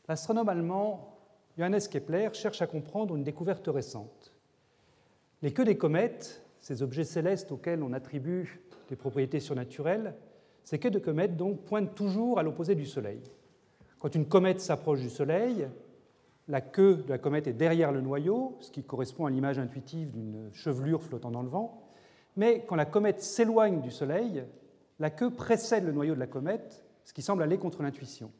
l'astronome 0.06 0.48
allemand 0.48 1.18
Johannes 1.58 1.80
Kepler 1.90 2.28
cherche 2.34 2.62
à 2.62 2.68
comprendre 2.68 3.16
une 3.16 3.24
découverte 3.24 3.66
récente. 3.66 4.32
Les 5.42 5.52
queues 5.52 5.64
des 5.64 5.76
comètes, 5.76 6.40
ces 6.60 6.84
objets 6.84 7.02
célestes 7.02 7.50
auxquels 7.50 7.82
on 7.82 7.94
attribue 7.94 8.62
des 8.88 8.94
propriétés 8.94 9.40
surnaturelles, 9.40 10.14
ces 10.62 10.78
queues 10.78 10.92
de 10.92 11.00
comètes 11.00 11.36
donc 11.36 11.64
pointent 11.64 11.96
toujours 11.96 12.38
à 12.38 12.44
l'opposé 12.44 12.76
du 12.76 12.86
Soleil. 12.86 13.22
Quand 13.98 14.14
une 14.14 14.28
comète 14.28 14.60
s'approche 14.60 15.00
du 15.00 15.10
Soleil, 15.10 15.66
la 16.50 16.60
queue 16.60 16.96
de 16.96 17.08
la 17.08 17.18
comète 17.18 17.46
est 17.46 17.52
derrière 17.52 17.92
le 17.92 18.00
noyau, 18.00 18.56
ce 18.60 18.72
qui 18.72 18.82
correspond 18.82 19.26
à 19.26 19.30
l'image 19.30 19.60
intuitive 19.60 20.10
d'une 20.10 20.50
chevelure 20.52 21.02
flottant 21.02 21.30
dans 21.30 21.42
le 21.42 21.48
vent. 21.48 21.88
Mais 22.36 22.64
quand 22.66 22.74
la 22.74 22.84
comète 22.84 23.22
s'éloigne 23.22 23.80
du 23.80 23.92
Soleil, 23.92 24.44
la 24.98 25.10
queue 25.10 25.30
précède 25.30 25.84
le 25.84 25.92
noyau 25.92 26.14
de 26.14 26.20
la 26.20 26.26
comète, 26.26 26.84
ce 27.04 27.12
qui 27.12 27.22
semble 27.22 27.44
aller 27.44 27.56
contre 27.56 27.82
l'intuition. 27.82 28.32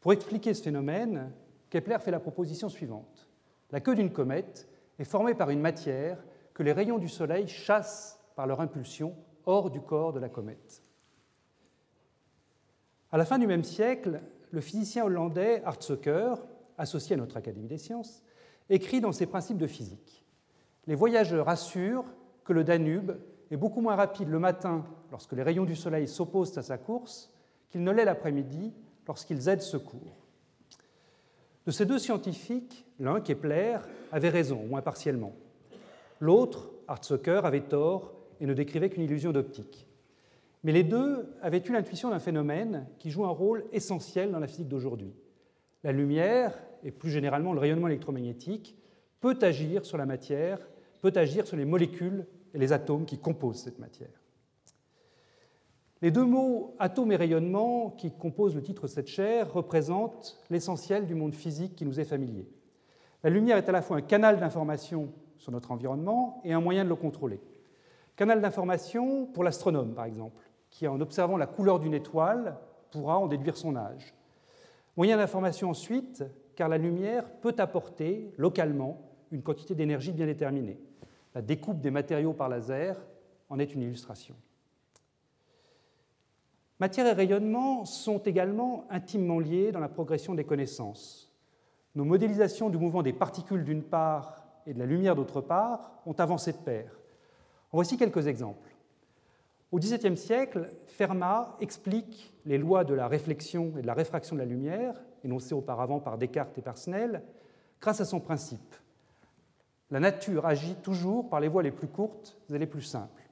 Pour 0.00 0.12
expliquer 0.12 0.54
ce 0.54 0.62
phénomène, 0.62 1.32
Kepler 1.70 1.98
fait 1.98 2.12
la 2.12 2.20
proposition 2.20 2.68
suivante. 2.68 3.28
La 3.72 3.80
queue 3.80 3.96
d'une 3.96 4.12
comète 4.12 4.68
est 5.00 5.04
formée 5.04 5.34
par 5.34 5.50
une 5.50 5.60
matière 5.60 6.22
que 6.54 6.62
les 6.62 6.72
rayons 6.72 6.98
du 6.98 7.08
Soleil 7.08 7.48
chassent 7.48 8.20
par 8.36 8.46
leur 8.46 8.60
impulsion 8.60 9.16
hors 9.44 9.70
du 9.70 9.80
corps 9.80 10.12
de 10.12 10.20
la 10.20 10.28
comète. 10.28 10.82
À 13.10 13.18
la 13.18 13.24
fin 13.24 13.38
du 13.38 13.48
même 13.48 13.64
siècle, 13.64 14.20
le 14.52 14.60
physicien 14.60 15.04
hollandais 15.04 15.62
Hartsoeker 15.64 16.38
associé 16.78 17.14
à 17.14 17.18
notre 17.18 17.36
Académie 17.36 17.68
des 17.68 17.78
sciences, 17.78 18.22
écrit 18.70 19.00
dans 19.00 19.12
ses 19.12 19.26
principes 19.26 19.58
de 19.58 19.66
physique. 19.66 20.24
Les 20.86 20.94
voyageurs 20.94 21.48
assurent 21.48 22.06
que 22.44 22.52
le 22.52 22.64
Danube 22.64 23.12
est 23.50 23.56
beaucoup 23.56 23.80
moins 23.80 23.96
rapide 23.96 24.28
le 24.28 24.38
matin 24.38 24.84
lorsque 25.10 25.32
les 25.32 25.42
rayons 25.42 25.64
du 25.64 25.76
soleil 25.76 26.08
s'opposent 26.08 26.56
à 26.58 26.62
sa 26.62 26.78
course 26.78 27.32
qu'il 27.70 27.82
ne 27.82 27.92
l'est 27.92 28.04
l'après-midi 28.04 28.72
lorsqu'ils 29.06 29.48
aident 29.48 29.62
secours. 29.62 30.16
De 31.66 31.70
ces 31.70 31.86
deux 31.86 31.98
scientifiques, 31.98 32.84
l'un, 33.00 33.20
Kepler, 33.20 33.78
avait 34.12 34.28
raison, 34.28 34.60
au 34.62 34.66
moins 34.66 34.82
partiellement. 34.82 35.32
L'autre, 36.20 36.70
Hartsoeker, 36.88 37.46
avait 37.46 37.62
tort 37.62 38.12
et 38.40 38.46
ne 38.46 38.54
décrivait 38.54 38.90
qu'une 38.90 39.04
illusion 39.04 39.32
d'optique. 39.32 39.88
Mais 40.62 40.72
les 40.72 40.82
deux 40.82 41.34
avaient 41.42 41.62
eu 41.66 41.72
l'intuition 41.72 42.10
d'un 42.10 42.18
phénomène 42.18 42.86
qui 42.98 43.10
joue 43.10 43.24
un 43.24 43.30
rôle 43.30 43.64
essentiel 43.72 44.30
dans 44.30 44.38
la 44.38 44.46
physique 44.46 44.68
d'aujourd'hui. 44.68 45.14
La 45.84 45.92
lumière, 45.92 46.52
et 46.82 46.90
plus 46.90 47.10
généralement 47.10 47.52
le 47.52 47.60
rayonnement 47.60 47.86
électromagnétique, 47.86 48.76
peut 49.20 49.38
agir 49.40 49.86
sur 49.86 49.96
la 49.96 50.06
matière 50.06 50.58
peut 51.04 51.20
agir 51.20 51.46
sur 51.46 51.58
les 51.58 51.66
molécules 51.66 52.26
et 52.54 52.58
les 52.58 52.72
atomes 52.72 53.04
qui 53.04 53.18
composent 53.18 53.62
cette 53.62 53.78
matière. 53.78 54.22
Les 56.00 56.10
deux 56.10 56.24
mots 56.24 56.74
atome 56.78 57.12
et 57.12 57.16
rayonnement 57.16 57.90
qui 57.90 58.10
composent 58.10 58.54
le 58.54 58.62
titre 58.62 58.84
de 58.84 58.86
cette 58.86 59.08
chaire 59.08 59.52
représentent 59.52 60.40
l'essentiel 60.48 61.06
du 61.06 61.14
monde 61.14 61.34
physique 61.34 61.76
qui 61.76 61.84
nous 61.84 62.00
est 62.00 62.06
familier. 62.06 62.48
La 63.22 63.28
lumière 63.28 63.58
est 63.58 63.68
à 63.68 63.72
la 63.72 63.82
fois 63.82 63.98
un 63.98 64.00
canal 64.00 64.40
d'information 64.40 65.12
sur 65.36 65.52
notre 65.52 65.72
environnement 65.72 66.40
et 66.42 66.54
un 66.54 66.60
moyen 66.62 66.84
de 66.84 66.88
le 66.88 66.96
contrôler. 66.96 67.42
Canal 68.16 68.40
d'information 68.40 69.26
pour 69.26 69.44
l'astronome, 69.44 69.92
par 69.92 70.06
exemple, 70.06 70.50
qui, 70.70 70.88
en 70.88 71.02
observant 71.02 71.36
la 71.36 71.46
couleur 71.46 71.80
d'une 71.80 71.92
étoile, 71.92 72.56
pourra 72.92 73.18
en 73.18 73.26
déduire 73.26 73.58
son 73.58 73.76
âge. 73.76 74.14
Moyen 74.96 75.16
d'information 75.16 75.70
ensuite, 75.70 76.24
car 76.54 76.68
la 76.68 76.78
lumière 76.78 77.30
peut 77.40 77.54
apporter 77.58 78.32
localement 78.38 79.00
une 79.32 79.42
quantité 79.42 79.74
d'énergie 79.74 80.12
bien 80.12 80.26
déterminée. 80.26 80.78
La 81.34 81.42
découpe 81.42 81.80
des 81.80 81.90
matériaux 81.90 82.32
par 82.32 82.48
laser 82.48 82.96
en 83.48 83.58
est 83.58 83.74
une 83.74 83.82
illustration. 83.82 84.36
Matière 86.78 87.06
et 87.06 87.12
rayonnement 87.12 87.84
sont 87.84 88.18
également 88.18 88.84
intimement 88.90 89.38
liés 89.38 89.72
dans 89.72 89.80
la 89.80 89.88
progression 89.88 90.34
des 90.34 90.44
connaissances. 90.44 91.32
Nos 91.94 92.04
modélisations 92.04 92.68
du 92.68 92.78
mouvement 92.78 93.02
des 93.02 93.12
particules 93.12 93.64
d'une 93.64 93.82
part 93.82 94.44
et 94.66 94.74
de 94.74 94.78
la 94.78 94.86
lumière 94.86 95.14
d'autre 95.14 95.40
part 95.40 95.92
ont 96.06 96.14
avancé 96.14 96.52
de 96.52 96.58
pair. 96.58 97.00
En 97.72 97.76
voici 97.76 97.96
quelques 97.96 98.26
exemples. 98.26 98.73
Au 99.74 99.80
XVIIe 99.80 100.16
siècle, 100.16 100.70
Fermat 100.86 101.56
explique 101.60 102.32
les 102.44 102.58
lois 102.58 102.84
de 102.84 102.94
la 102.94 103.08
réflexion 103.08 103.72
et 103.76 103.82
de 103.82 103.86
la 103.88 103.94
réfraction 103.94 104.36
de 104.36 104.40
la 104.40 104.46
lumière, 104.46 104.94
énoncées 105.24 105.52
auparavant 105.52 105.98
par 105.98 106.16
Descartes 106.16 106.56
et 106.56 106.62
par 106.62 106.76
grâce 107.80 108.00
à 108.00 108.04
son 108.04 108.20
principe. 108.20 108.76
La 109.90 109.98
nature 109.98 110.46
agit 110.46 110.76
toujours 110.76 111.28
par 111.28 111.40
les 111.40 111.48
voies 111.48 111.64
les 111.64 111.72
plus 111.72 111.88
courtes 111.88 112.38
et 112.50 112.56
les 112.56 112.68
plus 112.68 112.82
simples. 112.82 113.28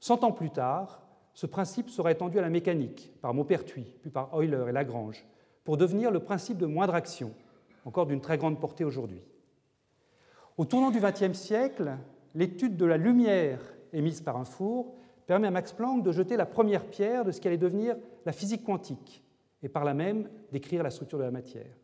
Cent 0.00 0.22
ans 0.22 0.32
plus 0.32 0.50
tard, 0.50 1.00
ce 1.32 1.46
principe 1.46 1.88
sera 1.88 2.12
étendu 2.12 2.38
à 2.38 2.42
la 2.42 2.50
mécanique 2.50 3.10
par 3.22 3.32
Maupertuis, 3.32 3.96
puis 4.02 4.10
par 4.10 4.38
Euler 4.38 4.66
et 4.68 4.72
Lagrange, 4.72 5.24
pour 5.64 5.78
devenir 5.78 6.10
le 6.10 6.20
principe 6.20 6.58
de 6.58 6.66
moindre 6.66 6.94
action, 6.94 7.32
encore 7.86 8.04
d'une 8.04 8.20
très 8.20 8.36
grande 8.36 8.60
portée 8.60 8.84
aujourd'hui. 8.84 9.22
Au 10.58 10.66
tournant 10.66 10.90
du 10.90 11.00
XXe 11.00 11.32
siècle, 11.32 11.96
l'étude 12.34 12.76
de 12.76 12.84
la 12.84 12.98
lumière 12.98 13.60
émise 13.94 14.20
par 14.20 14.36
un 14.36 14.44
four 14.44 14.97
permet 15.28 15.46
à 15.46 15.50
Max 15.50 15.72
Planck 15.72 16.02
de 16.02 16.10
jeter 16.10 16.38
la 16.38 16.46
première 16.46 16.86
pierre 16.86 17.22
de 17.22 17.32
ce 17.32 17.40
qui 17.40 17.46
allait 17.46 17.58
devenir 17.58 17.96
la 18.24 18.32
physique 18.32 18.64
quantique, 18.64 19.22
et 19.62 19.68
par 19.68 19.84
là 19.84 19.92
même 19.92 20.30
d'écrire 20.52 20.82
la 20.82 20.90
structure 20.90 21.18
de 21.18 21.24
la 21.24 21.30
matière. 21.30 21.76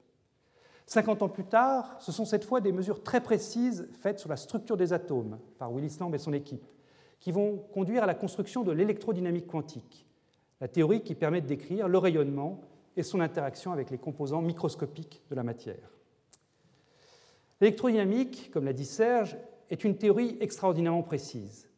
50 0.87 1.21
ans 1.21 1.29
plus 1.29 1.45
tard, 1.45 1.95
ce 2.01 2.11
sont 2.11 2.25
cette 2.25 2.45
fois 2.45 2.63
des 2.63 2.73
mesures 2.73 3.03
très 3.03 3.21
précises 3.21 3.87
faites 4.01 4.19
sur 4.19 4.31
la 4.31 4.37
structure 4.37 4.79
des 4.79 4.95
atomes 4.95 5.39
par 5.59 5.71
Willis 5.71 5.99
Lamb 6.01 6.15
et 6.15 6.19
son 6.19 6.33
équipe, 6.33 6.67
qui 7.21 7.33
vont 7.33 7.59
conduire 7.75 8.03
à 8.03 8.07
la 8.07 8.15
construction 8.15 8.63
de 8.63 8.73
l'électrodynamique 8.73 9.47
quantique, 9.47 10.07
la 10.63 10.69
théorie 10.69 11.03
qui 11.03 11.15
permet 11.15 11.43
de 11.43 11.47
décrire 11.47 11.87
le 11.87 11.99
rayonnement 11.99 12.63
et 12.97 13.03
son 13.03 13.21
interaction 13.21 13.73
avec 13.73 13.91
les 13.91 13.99
composants 13.99 14.41
microscopiques 14.41 15.23
de 15.29 15.35
la 15.35 15.43
matière. 15.43 15.91
L'électrodynamique, 17.61 18.51
comme 18.51 18.65
l'a 18.65 18.73
dit 18.73 18.87
Serge, 18.87 19.37
est 19.69 19.85
une 19.85 19.99
théorie 19.99 20.39
extraordinairement 20.41 21.03
précise. 21.03 21.69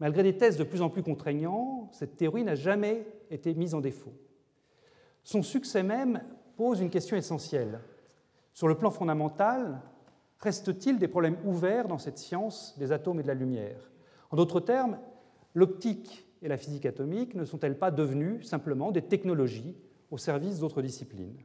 Malgré 0.00 0.22
des 0.22 0.36
tests 0.36 0.58
de 0.58 0.64
plus 0.64 0.80
en 0.80 0.88
plus 0.88 1.02
contraignants, 1.02 1.90
cette 1.92 2.16
théorie 2.16 2.42
n'a 2.42 2.54
jamais 2.54 3.06
été 3.30 3.54
mise 3.54 3.74
en 3.74 3.80
défaut. 3.80 4.14
Son 5.22 5.42
succès 5.42 5.82
même 5.82 6.22
pose 6.56 6.80
une 6.80 6.88
question 6.88 7.16
essentielle. 7.16 7.80
Sur 8.54 8.66
le 8.66 8.76
plan 8.76 8.90
fondamental, 8.90 9.82
reste-t-il 10.38 10.98
des 10.98 11.08
problèmes 11.08 11.36
ouverts 11.44 11.86
dans 11.86 11.98
cette 11.98 12.18
science 12.18 12.74
des 12.78 12.92
atomes 12.92 13.20
et 13.20 13.22
de 13.22 13.28
la 13.28 13.34
lumière? 13.34 13.90
En 14.30 14.36
d'autres 14.36 14.60
termes, 14.60 14.98
l'optique 15.54 16.26
et 16.40 16.48
la 16.48 16.56
physique 16.56 16.86
atomique 16.86 17.34
ne 17.34 17.44
sont-elles 17.44 17.78
pas 17.78 17.90
devenues 17.90 18.42
simplement 18.42 18.92
des 18.92 19.02
technologies 19.02 19.76
au 20.10 20.16
service 20.16 20.60
d'autres 20.60 20.80
disciplines? 20.80 21.36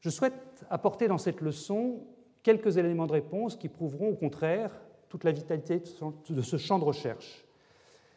Je 0.00 0.10
souhaite 0.10 0.64
apporter 0.68 1.06
dans 1.06 1.18
cette 1.18 1.40
leçon 1.40 2.00
quelques 2.42 2.76
éléments 2.76 3.06
de 3.06 3.12
réponse 3.12 3.54
qui 3.54 3.68
prouveront 3.68 4.10
au 4.10 4.16
contraire 4.16 4.72
toute 5.16 5.24
la 5.24 5.32
vitalité 5.32 5.82
de 6.28 6.42
ce 6.42 6.58
champ 6.58 6.78
de 6.78 6.84
recherche. 6.84 7.46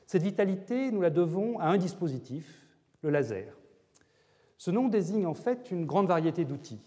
Cette 0.06 0.22
vitalité, 0.22 0.92
nous 0.92 1.00
la 1.00 1.10
devons 1.10 1.58
à 1.58 1.68
un 1.68 1.78
dispositif, 1.78 2.68
le 3.04 3.10
laser. 3.10 3.56
Ce 4.58 4.70
nom 4.70 4.90
désigne 4.90 5.26
en 5.26 5.34
fait 5.34 5.72
une 5.72 5.86
grande 5.86 6.08
variété 6.08 6.44
d'outils. 6.44 6.82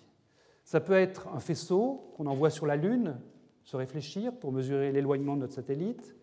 Ça 0.65 0.81
peut 0.81 0.93
être 0.93 1.29
un 1.29 1.41
faisceau 1.41 2.13
qu'on 2.15 2.27
envoie 2.27 2.51
sur 2.51 2.67
la 2.67 2.77
Lune 2.77 3.19
se 3.65 3.75
réfléchir 3.75 4.35
pour 4.35 4.53
mesurer 4.53 4.93
l'éloignement 4.93 5.35
de 5.35 5.41
notre 5.41 5.55
satellite. 5.55 6.15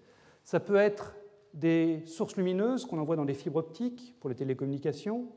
Ça 0.43 0.59
peut 0.59 0.75
être 0.75 1.15
des 1.55 2.03
sources 2.05 2.37
lumineuses 2.37 2.85
qu'on 2.85 2.99
envoie 2.99 3.15
dans 3.15 3.25
des 3.25 3.33
fibres 3.33 3.57
optiques 3.57 4.13
pour 4.19 4.29
les 4.29 4.35
télécommunications. 4.35 5.29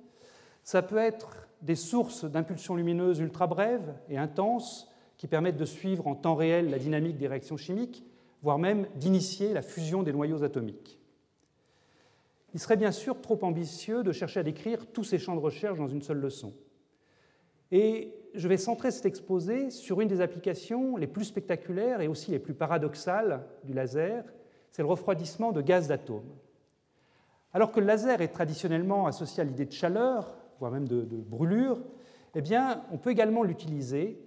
Ça 0.63 0.83
peut 0.83 0.99
être 0.99 1.49
des 1.63 1.75
sources 1.75 2.27
d'impulsions 2.27 2.77
lumineuses 2.77 3.19
ultra 3.19 3.47
brèves 3.47 3.95
et 4.11 4.19
intenses 4.19 4.93
qui 5.17 5.27
permettent 5.27 5.57
de 5.57 5.65
suivre 5.65 6.07
en 6.07 6.15
temps 6.15 6.35
réel 6.35 6.69
la 6.69 6.79
dynamique 6.79 7.17
des 7.17 7.29
réactions 7.29 7.57
chimiques, 7.57 8.05
voire 8.43 8.59
même 8.59 8.87
d'initier 8.97 9.53
la 9.53 9.63
fusion 9.63 10.03
des 10.03 10.13
noyaux 10.13 10.43
atomiques. 10.43 10.99
Il 12.55 12.61
serait 12.61 12.77
bien 12.77 12.93
sûr 12.93 13.21
trop 13.21 13.39
ambitieux 13.43 14.03
de 14.03 14.13
chercher 14.13 14.41
à 14.41 14.43
décrire 14.43 14.87
tous 14.87 15.05
ces 15.05 15.19
champs 15.19 15.37
de 15.37 15.41
recherche 15.41 15.79
dans 15.79 15.89
une 15.89 16.03
seule 16.03 16.19
leçon. 16.19 16.53
Et 17.71 18.15
je 18.35 18.49
vais 18.49 18.59
centrer 18.59 18.91
cet 18.91 19.07
exposé 19.07 19.71
sur 19.71 20.01
une 20.01 20.09
des 20.09 20.21
applications 20.21 20.97
les 20.97 21.07
plus 21.07 21.25
spectaculaires 21.25 22.03
et 22.03 22.09
aussi 22.09 22.31
les 22.31 22.39
plus 22.39 22.53
paradoxales 22.53 23.47
du 23.65 23.73
laser, 23.73 24.25
c'est 24.71 24.83
le 24.83 24.89
refroidissement 24.89 25.53
de 25.53 25.63
gaz 25.63 25.89
d'atomes. 25.89 26.31
Alors 27.55 27.73
que 27.73 27.81
le 27.81 27.87
laser 27.87 28.21
est 28.21 28.29
traditionnellement 28.29 29.07
associé 29.07 29.43
à 29.43 29.45
l'idée 29.45 29.67
de 29.67 29.73
chaleur, 29.73 30.37
voire 30.59 30.73
même 30.73 30.89
de, 30.89 31.03
brûlure, 31.03 31.83
eh 32.35 32.43
on 32.91 32.99
peut 32.99 33.11
également 33.11 33.43
l'utiliser 33.43 34.19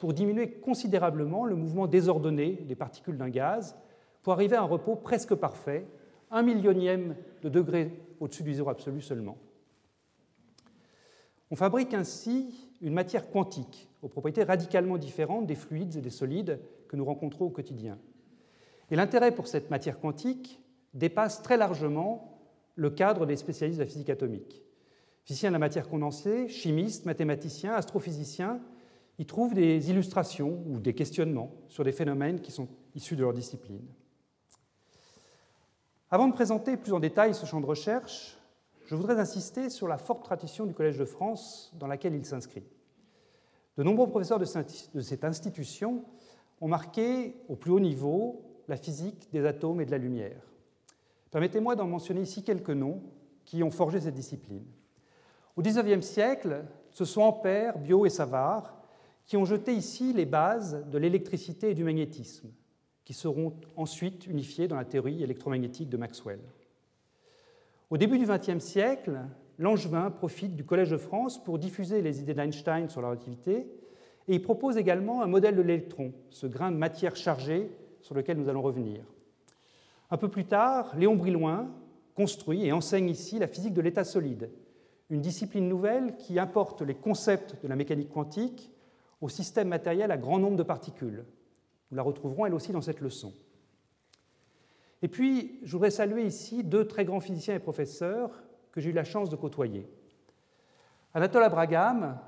pour 0.00 0.12
diminuer 0.12 0.50
considérablement 0.50 1.44
le 1.44 1.54
mouvement 1.54 1.86
désordonné 1.86 2.52
des 2.66 2.74
particules 2.74 3.16
d'un 3.16 3.28
gaz, 3.28 3.76
pour 4.22 4.32
arriver 4.32 4.56
à 4.56 4.62
un 4.62 4.66
repos 4.66 4.96
presque 4.96 5.34
parfait 5.34 5.86
un 6.30 6.42
millionième 6.42 7.14
de 7.42 7.48
degré 7.48 7.98
au-dessus 8.20 8.42
du 8.42 8.54
zéro 8.54 8.70
absolu 8.70 9.00
seulement. 9.00 9.38
On 11.50 11.56
fabrique 11.56 11.94
ainsi 11.94 12.68
une 12.82 12.92
matière 12.92 13.30
quantique 13.30 13.88
aux 14.02 14.08
propriétés 14.08 14.44
radicalement 14.44 14.98
différentes 14.98 15.46
des 15.46 15.54
fluides 15.54 15.96
et 15.96 16.00
des 16.02 16.10
solides 16.10 16.60
que 16.88 16.96
nous 16.96 17.04
rencontrons 17.04 17.46
au 17.46 17.50
quotidien. 17.50 17.98
Et 18.90 18.96
l'intérêt 18.96 19.32
pour 19.34 19.48
cette 19.48 19.70
matière 19.70 19.98
quantique 19.98 20.60
dépasse 20.94 21.42
très 21.42 21.56
largement 21.56 22.38
le 22.74 22.90
cadre 22.90 23.26
des 23.26 23.36
spécialistes 23.36 23.78
de 23.78 23.84
la 23.84 23.90
physique 23.90 24.10
atomique. 24.10 24.62
Physiciens 25.24 25.50
de 25.50 25.54
la 25.54 25.58
matière 25.58 25.88
condensée, 25.88 26.48
chimistes, 26.48 27.04
mathématiciens, 27.04 27.74
astrophysiciens 27.74 28.60
y 29.18 29.26
trouvent 29.26 29.54
des 29.54 29.90
illustrations 29.90 30.62
ou 30.66 30.78
des 30.78 30.94
questionnements 30.94 31.50
sur 31.68 31.84
des 31.84 31.92
phénomènes 31.92 32.40
qui 32.40 32.52
sont 32.52 32.68
issus 32.94 33.16
de 33.16 33.22
leur 33.22 33.32
discipline. 33.32 33.86
Avant 36.10 36.28
de 36.28 36.32
présenter 36.32 36.76
plus 36.76 36.92
en 36.92 37.00
détail 37.00 37.34
ce 37.34 37.44
champ 37.44 37.60
de 37.60 37.66
recherche, 37.66 38.38
je 38.86 38.94
voudrais 38.94 39.18
insister 39.18 39.68
sur 39.68 39.88
la 39.88 39.98
forte 39.98 40.24
tradition 40.24 40.64
du 40.64 40.72
Collège 40.72 40.96
de 40.96 41.04
France 41.04 41.72
dans 41.78 41.86
laquelle 41.86 42.14
il 42.14 42.24
s'inscrit. 42.24 42.64
De 43.76 43.82
nombreux 43.82 44.08
professeurs 44.08 44.38
de 44.38 44.44
cette 45.00 45.24
institution 45.24 46.04
ont 46.60 46.68
marqué 46.68 47.36
au 47.48 47.56
plus 47.56 47.70
haut 47.70 47.80
niveau 47.80 48.42
la 48.66 48.76
physique 48.76 49.28
des 49.32 49.44
atomes 49.44 49.80
et 49.80 49.86
de 49.86 49.90
la 49.90 49.98
lumière. 49.98 50.42
Permettez-moi 51.30 51.76
d'en 51.76 51.86
mentionner 51.86 52.22
ici 52.22 52.42
quelques 52.42 52.70
noms 52.70 53.02
qui 53.44 53.62
ont 53.62 53.70
forgé 53.70 54.00
cette 54.00 54.14
discipline. 54.14 54.64
Au 55.56 55.62
XIXe 55.62 56.04
siècle, 56.04 56.64
ce 56.90 57.04
sont 57.04 57.22
Ampère, 57.22 57.78
Biot 57.78 58.06
et 58.06 58.10
Savard 58.10 58.77
qui 59.28 59.36
ont 59.36 59.44
jeté 59.44 59.74
ici 59.74 60.14
les 60.14 60.24
bases 60.24 60.86
de 60.90 60.96
l'électricité 60.96 61.70
et 61.70 61.74
du 61.74 61.84
magnétisme, 61.84 62.48
qui 63.04 63.12
seront 63.12 63.52
ensuite 63.76 64.26
unifiés 64.26 64.68
dans 64.68 64.76
la 64.76 64.86
théorie 64.86 65.22
électromagnétique 65.22 65.90
de 65.90 65.98
Maxwell. 65.98 66.40
Au 67.90 67.98
début 67.98 68.18
du 68.18 68.24
XXe 68.24 68.58
siècle, 68.64 69.20
Langevin 69.58 70.10
profite 70.10 70.56
du 70.56 70.64
Collège 70.64 70.90
de 70.90 70.96
France 70.96 71.42
pour 71.44 71.58
diffuser 71.58 72.00
les 72.00 72.20
idées 72.20 72.32
d'Einstein 72.32 72.88
sur 72.88 73.02
la 73.02 73.08
relativité 73.08 73.66
et 74.28 74.34
il 74.34 74.40
propose 74.40 74.78
également 74.78 75.22
un 75.22 75.26
modèle 75.26 75.56
de 75.56 75.62
l'électron, 75.62 76.14
ce 76.30 76.46
grain 76.46 76.70
de 76.70 76.76
matière 76.76 77.14
chargée 77.14 77.70
sur 78.00 78.14
lequel 78.14 78.38
nous 78.38 78.48
allons 78.48 78.62
revenir. 78.62 79.02
Un 80.10 80.16
peu 80.16 80.28
plus 80.28 80.46
tard, 80.46 80.96
Léon 80.96 81.16
Brillouin 81.16 81.68
construit 82.14 82.64
et 82.64 82.72
enseigne 82.72 83.10
ici 83.10 83.38
la 83.38 83.46
physique 83.46 83.74
de 83.74 83.82
l'état 83.82 84.04
solide, 84.04 84.50
une 85.10 85.20
discipline 85.20 85.68
nouvelle 85.68 86.16
qui 86.16 86.38
importe 86.38 86.80
les 86.80 86.94
concepts 86.94 87.62
de 87.62 87.68
la 87.68 87.76
mécanique 87.76 88.10
quantique 88.10 88.70
au 89.20 89.28
système 89.28 89.68
matériel 89.68 90.10
à 90.10 90.16
grand 90.16 90.38
nombre 90.38 90.56
de 90.56 90.62
particules, 90.62 91.24
nous 91.90 91.96
la 91.96 92.02
retrouverons 92.02 92.46
elle 92.46 92.54
aussi 92.54 92.72
dans 92.72 92.80
cette 92.80 93.00
leçon. 93.00 93.32
Et 95.02 95.08
puis, 95.08 95.58
je 95.62 95.72
voudrais 95.72 95.90
saluer 95.90 96.24
ici 96.24 96.64
deux 96.64 96.86
très 96.86 97.04
grands 97.04 97.20
physiciens 97.20 97.54
et 97.54 97.60
professeurs 97.60 98.30
que 98.72 98.80
j'ai 98.80 98.90
eu 98.90 98.94
la 98.94 99.04
chance 99.04 99.30
de 99.30 99.36
côtoyer. 99.36 99.88
Anatole 101.14 101.44
Abraham, 101.44 102.18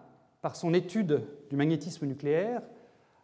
par 0.40 0.56
son 0.56 0.72
étude 0.72 1.22
du 1.50 1.56
magnétisme 1.56 2.06
nucléaire, 2.06 2.62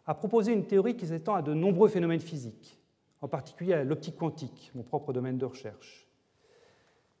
a 0.05 0.13
proposé 0.13 0.53
une 0.53 0.65
théorie 0.65 0.95
qui 0.95 1.07
s'étend 1.07 1.35
à 1.35 1.41
de 1.41 1.53
nombreux 1.53 1.89
phénomènes 1.89 2.19
physiques, 2.19 2.79
en 3.21 3.27
particulier 3.27 3.73
à 3.73 3.83
l'optique 3.83 4.17
quantique, 4.17 4.71
mon 4.75 4.83
propre 4.83 5.11
domaine 5.11 5.37
de 5.37 5.45
recherche. 5.45 6.06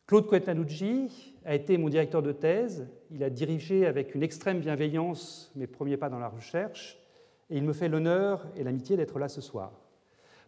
Claude 0.07 0.25
Coetnanucci 0.27 1.35
a 1.43 1.53
été 1.53 1.77
mon 1.77 1.89
directeur 1.89 2.21
de 2.21 2.31
thèse. 2.31 2.87
Il 3.11 3.25
a 3.25 3.29
dirigé 3.29 3.85
avec 3.85 4.15
une 4.15 4.23
extrême 4.23 4.61
bienveillance 4.61 5.51
mes 5.57 5.67
premiers 5.67 5.97
pas 5.97 6.07
dans 6.07 6.17
la 6.17 6.29
recherche 6.29 6.97
et 7.49 7.57
il 7.57 7.63
me 7.63 7.73
fait 7.73 7.89
l'honneur 7.89 8.47
et 8.55 8.63
l'amitié 8.63 8.95
d'être 8.95 9.19
là 9.19 9.27
ce 9.27 9.41
soir. 9.41 9.73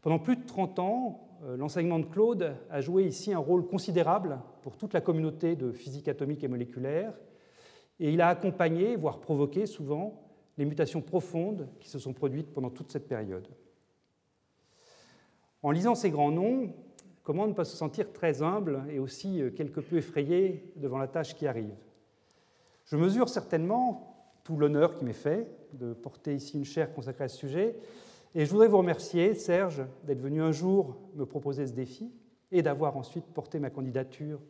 Pendant 0.01 0.17
plus 0.17 0.37
de 0.37 0.45
30 0.45 0.79
ans, 0.79 1.27
euh, 1.43 1.57
l'enseignement 1.57 1.99
de 1.99 2.05
Claude 2.05 2.55
a 2.69 2.79
joué 2.79 3.03
ici 3.03 3.33
un 3.33 3.39
rôle 3.39 3.67
considérable 3.67 4.39
pour 4.61 4.77
toute 4.77 4.93
la 4.93 5.01
communauté 5.01 5.57
de 5.57 5.73
physique 5.73 6.07
atomique 6.07 6.41
et 6.41 6.47
moléculaire 6.47 7.13
et 7.99 8.13
il 8.13 8.21
a 8.21 8.29
accompagné, 8.29 8.95
voire 8.95 9.19
provoqué 9.19 9.65
souvent, 9.65 10.21
les 10.57 10.63
mutations 10.63 11.01
profondes 11.01 11.67
qui 11.81 11.89
se 11.89 11.99
sont 11.99 12.13
produites 12.13 12.53
pendant 12.53 12.69
toute 12.69 12.93
cette 12.93 13.09
période. 13.09 13.49
En 15.63 15.71
lisant 15.71 15.95
ces 15.95 16.11
grands 16.11 16.31
noms, 16.31 16.73
comment 17.29 17.45
ne 17.45 17.53
pas 17.53 17.63
se 17.63 17.77
sentir 17.77 18.11
très 18.11 18.41
humble 18.41 18.85
et 18.89 18.97
aussi 18.97 19.39
euh, 19.39 19.51
quelque 19.51 19.81
peu 19.81 19.97
effrayé 19.97 20.73
devant 20.77 20.97
la 20.97 21.07
tâche 21.07 21.35
qui 21.35 21.45
arrive 21.45 21.69
Je 22.85 22.95
mesure 22.95 23.29
certainement 23.29 24.31
tout 24.43 24.57
l'honneur 24.57 24.95
qui 24.95 25.05
m'est 25.05 25.13
fait 25.13 25.47
de 25.73 25.93
porter 25.93 26.33
ici 26.33 26.57
une 26.57 26.65
chaire 26.65 26.91
consacrée 26.91 27.25
à 27.25 27.27
ce 27.27 27.37
sujet, 27.37 27.75
et 28.33 28.45
je 28.47 28.49
voudrais 28.49 28.67
vous 28.67 28.79
remercier, 28.79 29.35
Serge, 29.35 29.85
d'être 30.05 30.21
venu 30.21 30.41
un 30.41 30.51
jour 30.51 30.97
me 31.13 31.23
proposer 31.23 31.67
ce 31.67 31.73
défi 31.73 32.11
et 32.51 32.63
d'avoir 32.63 32.97
ensuite 32.97 33.25
porté 33.25 33.59
ma 33.59 33.69
candidature 33.69 34.41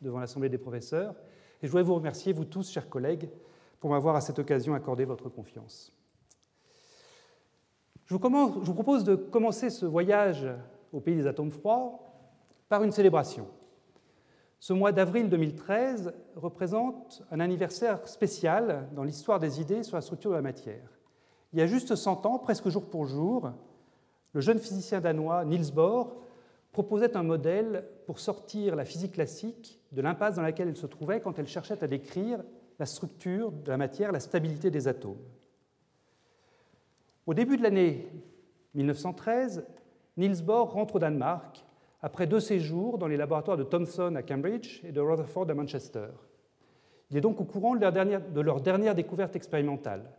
devant 0.00 0.20
l'Assemblée 0.20 0.48
des 0.48 0.56
professeurs. 0.56 1.16
Et 1.60 1.66
je 1.66 1.72
voudrais 1.72 1.82
vous 1.82 1.96
remercier, 1.96 2.32
vous 2.32 2.44
tous, 2.44 2.70
chers 2.70 2.88
collègues, 2.88 3.28
pour 3.80 3.90
m'avoir 3.90 4.14
à 4.14 4.20
cette 4.20 4.38
occasion 4.38 4.74
accordé 4.74 5.04
votre 5.04 5.28
confiance. 5.30 5.92
Je 8.06 8.14
vous, 8.14 8.20
je 8.20 8.66
vous 8.66 8.74
propose 8.74 9.02
de 9.02 9.16
commencer 9.16 9.68
ce 9.68 9.84
voyage 9.84 10.46
au 10.92 11.00
pays 11.00 11.16
des 11.16 11.26
atomes 11.26 11.50
froids 11.50 12.06
par 12.70 12.84
une 12.84 12.92
célébration. 12.92 13.48
Ce 14.60 14.72
mois 14.72 14.92
d'avril 14.92 15.28
2013 15.28 16.14
représente 16.36 17.22
un 17.32 17.40
anniversaire 17.40 18.06
spécial 18.06 18.88
dans 18.92 19.02
l'histoire 19.02 19.40
des 19.40 19.60
idées 19.60 19.82
sur 19.82 19.96
la 19.96 20.02
structure 20.02 20.30
de 20.30 20.36
la 20.36 20.42
matière. 20.42 20.88
Il 21.52 21.58
y 21.58 21.62
a 21.62 21.66
juste 21.66 21.96
100 21.96 22.26
ans, 22.26 22.38
presque 22.38 22.68
jour 22.68 22.88
pour 22.88 23.06
jour, 23.06 23.50
le 24.32 24.40
jeune 24.40 24.60
physicien 24.60 25.00
danois 25.00 25.44
Niels 25.44 25.72
Bohr 25.74 26.14
proposait 26.70 27.16
un 27.16 27.24
modèle 27.24 27.84
pour 28.06 28.20
sortir 28.20 28.76
la 28.76 28.84
physique 28.84 29.14
classique 29.14 29.80
de 29.90 30.00
l'impasse 30.00 30.36
dans 30.36 30.42
laquelle 30.42 30.68
elle 30.68 30.76
se 30.76 30.86
trouvait 30.86 31.20
quand 31.20 31.40
elle 31.40 31.48
cherchait 31.48 31.82
à 31.82 31.88
décrire 31.88 32.40
la 32.78 32.86
structure 32.86 33.50
de 33.50 33.68
la 33.68 33.78
matière, 33.78 34.12
la 34.12 34.20
stabilité 34.20 34.70
des 34.70 34.86
atomes. 34.86 35.18
Au 37.26 37.34
début 37.34 37.56
de 37.56 37.64
l'année 37.64 38.06
1913, 38.74 39.66
Niels 40.16 40.44
Bohr 40.44 40.70
rentre 40.70 40.94
au 40.94 40.98
Danemark 41.00 41.64
après 42.02 42.26
deux 42.26 42.40
séjours 42.40 42.98
dans 42.98 43.06
les 43.06 43.16
laboratoires 43.16 43.56
de 43.56 43.64
Thomson 43.64 44.14
à 44.16 44.22
Cambridge 44.22 44.80
et 44.84 44.92
de 44.92 45.00
Rutherford 45.00 45.50
à 45.50 45.54
Manchester. 45.54 46.06
Il 47.10 47.16
est 47.16 47.20
donc 47.20 47.40
au 47.40 47.44
courant 47.44 47.74
de 47.74 48.40
leur 48.40 48.60
dernière, 48.60 48.94
découverte 48.94 49.36
expérimentale. 49.36 50.10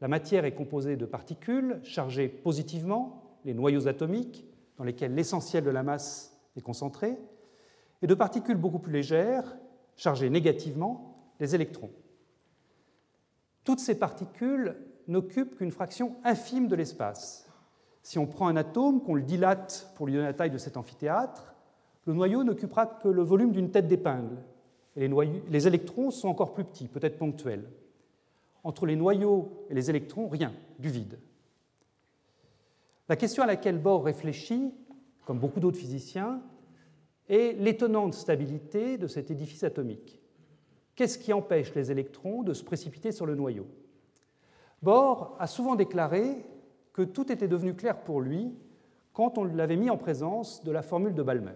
La 0.00 0.08
matière 0.08 0.44
est 0.44 0.54
composée 0.54 0.96
de 0.96 1.06
particules 1.06 1.80
chargées 1.82 2.28
positivement, 2.28 3.38
les 3.44 3.54
noyaux 3.54 3.88
atomiques, 3.88 4.44
dans 4.76 4.84
lesquels 4.84 5.14
l'essentiel 5.14 5.64
de 5.64 5.70
la 5.70 5.82
masse 5.82 6.38
est 6.56 6.60
concentré, 6.60 7.16
et 8.02 8.06
de 8.06 8.14
particules 8.14 8.58
beaucoup 8.58 8.78
plus 8.78 8.92
légères, 8.92 9.56
chargées 9.96 10.28
négativement, 10.28 11.32
les 11.40 11.54
électrons. 11.54 11.90
Toutes 13.64 13.80
ces 13.80 13.98
particules 13.98 14.76
n'occupent 15.08 15.56
qu'une 15.56 15.70
fraction 15.70 16.16
infime 16.24 16.68
de 16.68 16.76
l'espace, 16.76 17.45
si 18.06 18.20
on 18.20 18.26
prend 18.26 18.46
un 18.46 18.54
atome, 18.54 19.02
qu'on 19.02 19.16
le 19.16 19.22
dilate 19.22 19.90
pour 19.96 20.06
lui 20.06 20.12
donner 20.12 20.26
la 20.26 20.32
taille 20.32 20.52
de 20.52 20.58
cet 20.58 20.76
amphithéâtre, 20.76 21.56
le 22.04 22.14
noyau 22.14 22.44
n'occupera 22.44 22.86
que 22.86 23.08
le 23.08 23.22
volume 23.24 23.50
d'une 23.50 23.72
tête 23.72 23.88
d'épingle. 23.88 24.36
Les, 24.94 25.10
les 25.48 25.66
électrons 25.66 26.12
sont 26.12 26.28
encore 26.28 26.54
plus 26.54 26.62
petits, 26.62 26.86
peut-être 26.86 27.18
ponctuels. 27.18 27.68
Entre 28.62 28.86
les 28.86 28.94
noyaux 28.94 29.66
et 29.70 29.74
les 29.74 29.90
électrons, 29.90 30.28
rien, 30.28 30.52
du 30.78 30.88
vide. 30.88 31.18
La 33.08 33.16
question 33.16 33.42
à 33.42 33.46
laquelle 33.46 33.78
Bohr 33.78 34.04
réfléchit, 34.04 34.72
comme 35.24 35.40
beaucoup 35.40 35.58
d'autres 35.58 35.76
physiciens, 35.76 36.40
est 37.28 37.58
l'étonnante 37.58 38.14
stabilité 38.14 38.98
de 38.98 39.08
cet 39.08 39.32
édifice 39.32 39.64
atomique. 39.64 40.20
Qu'est-ce 40.94 41.18
qui 41.18 41.32
empêche 41.32 41.74
les 41.74 41.90
électrons 41.90 42.44
de 42.44 42.54
se 42.54 42.62
précipiter 42.62 43.10
sur 43.10 43.26
le 43.26 43.34
noyau? 43.34 43.66
Bohr 44.80 45.34
a 45.40 45.48
souvent 45.48 45.74
déclaré 45.74 46.46
que 46.96 47.02
tout 47.02 47.30
était 47.30 47.46
devenu 47.46 47.74
clair 47.74 48.00
pour 48.00 48.22
lui 48.22 48.54
quand 49.12 49.36
on 49.36 49.44
l'avait 49.44 49.76
mis 49.76 49.90
en 49.90 49.98
présence 49.98 50.64
de 50.64 50.72
la 50.72 50.80
formule 50.80 51.12
de 51.14 51.22
Balmer. 51.22 51.52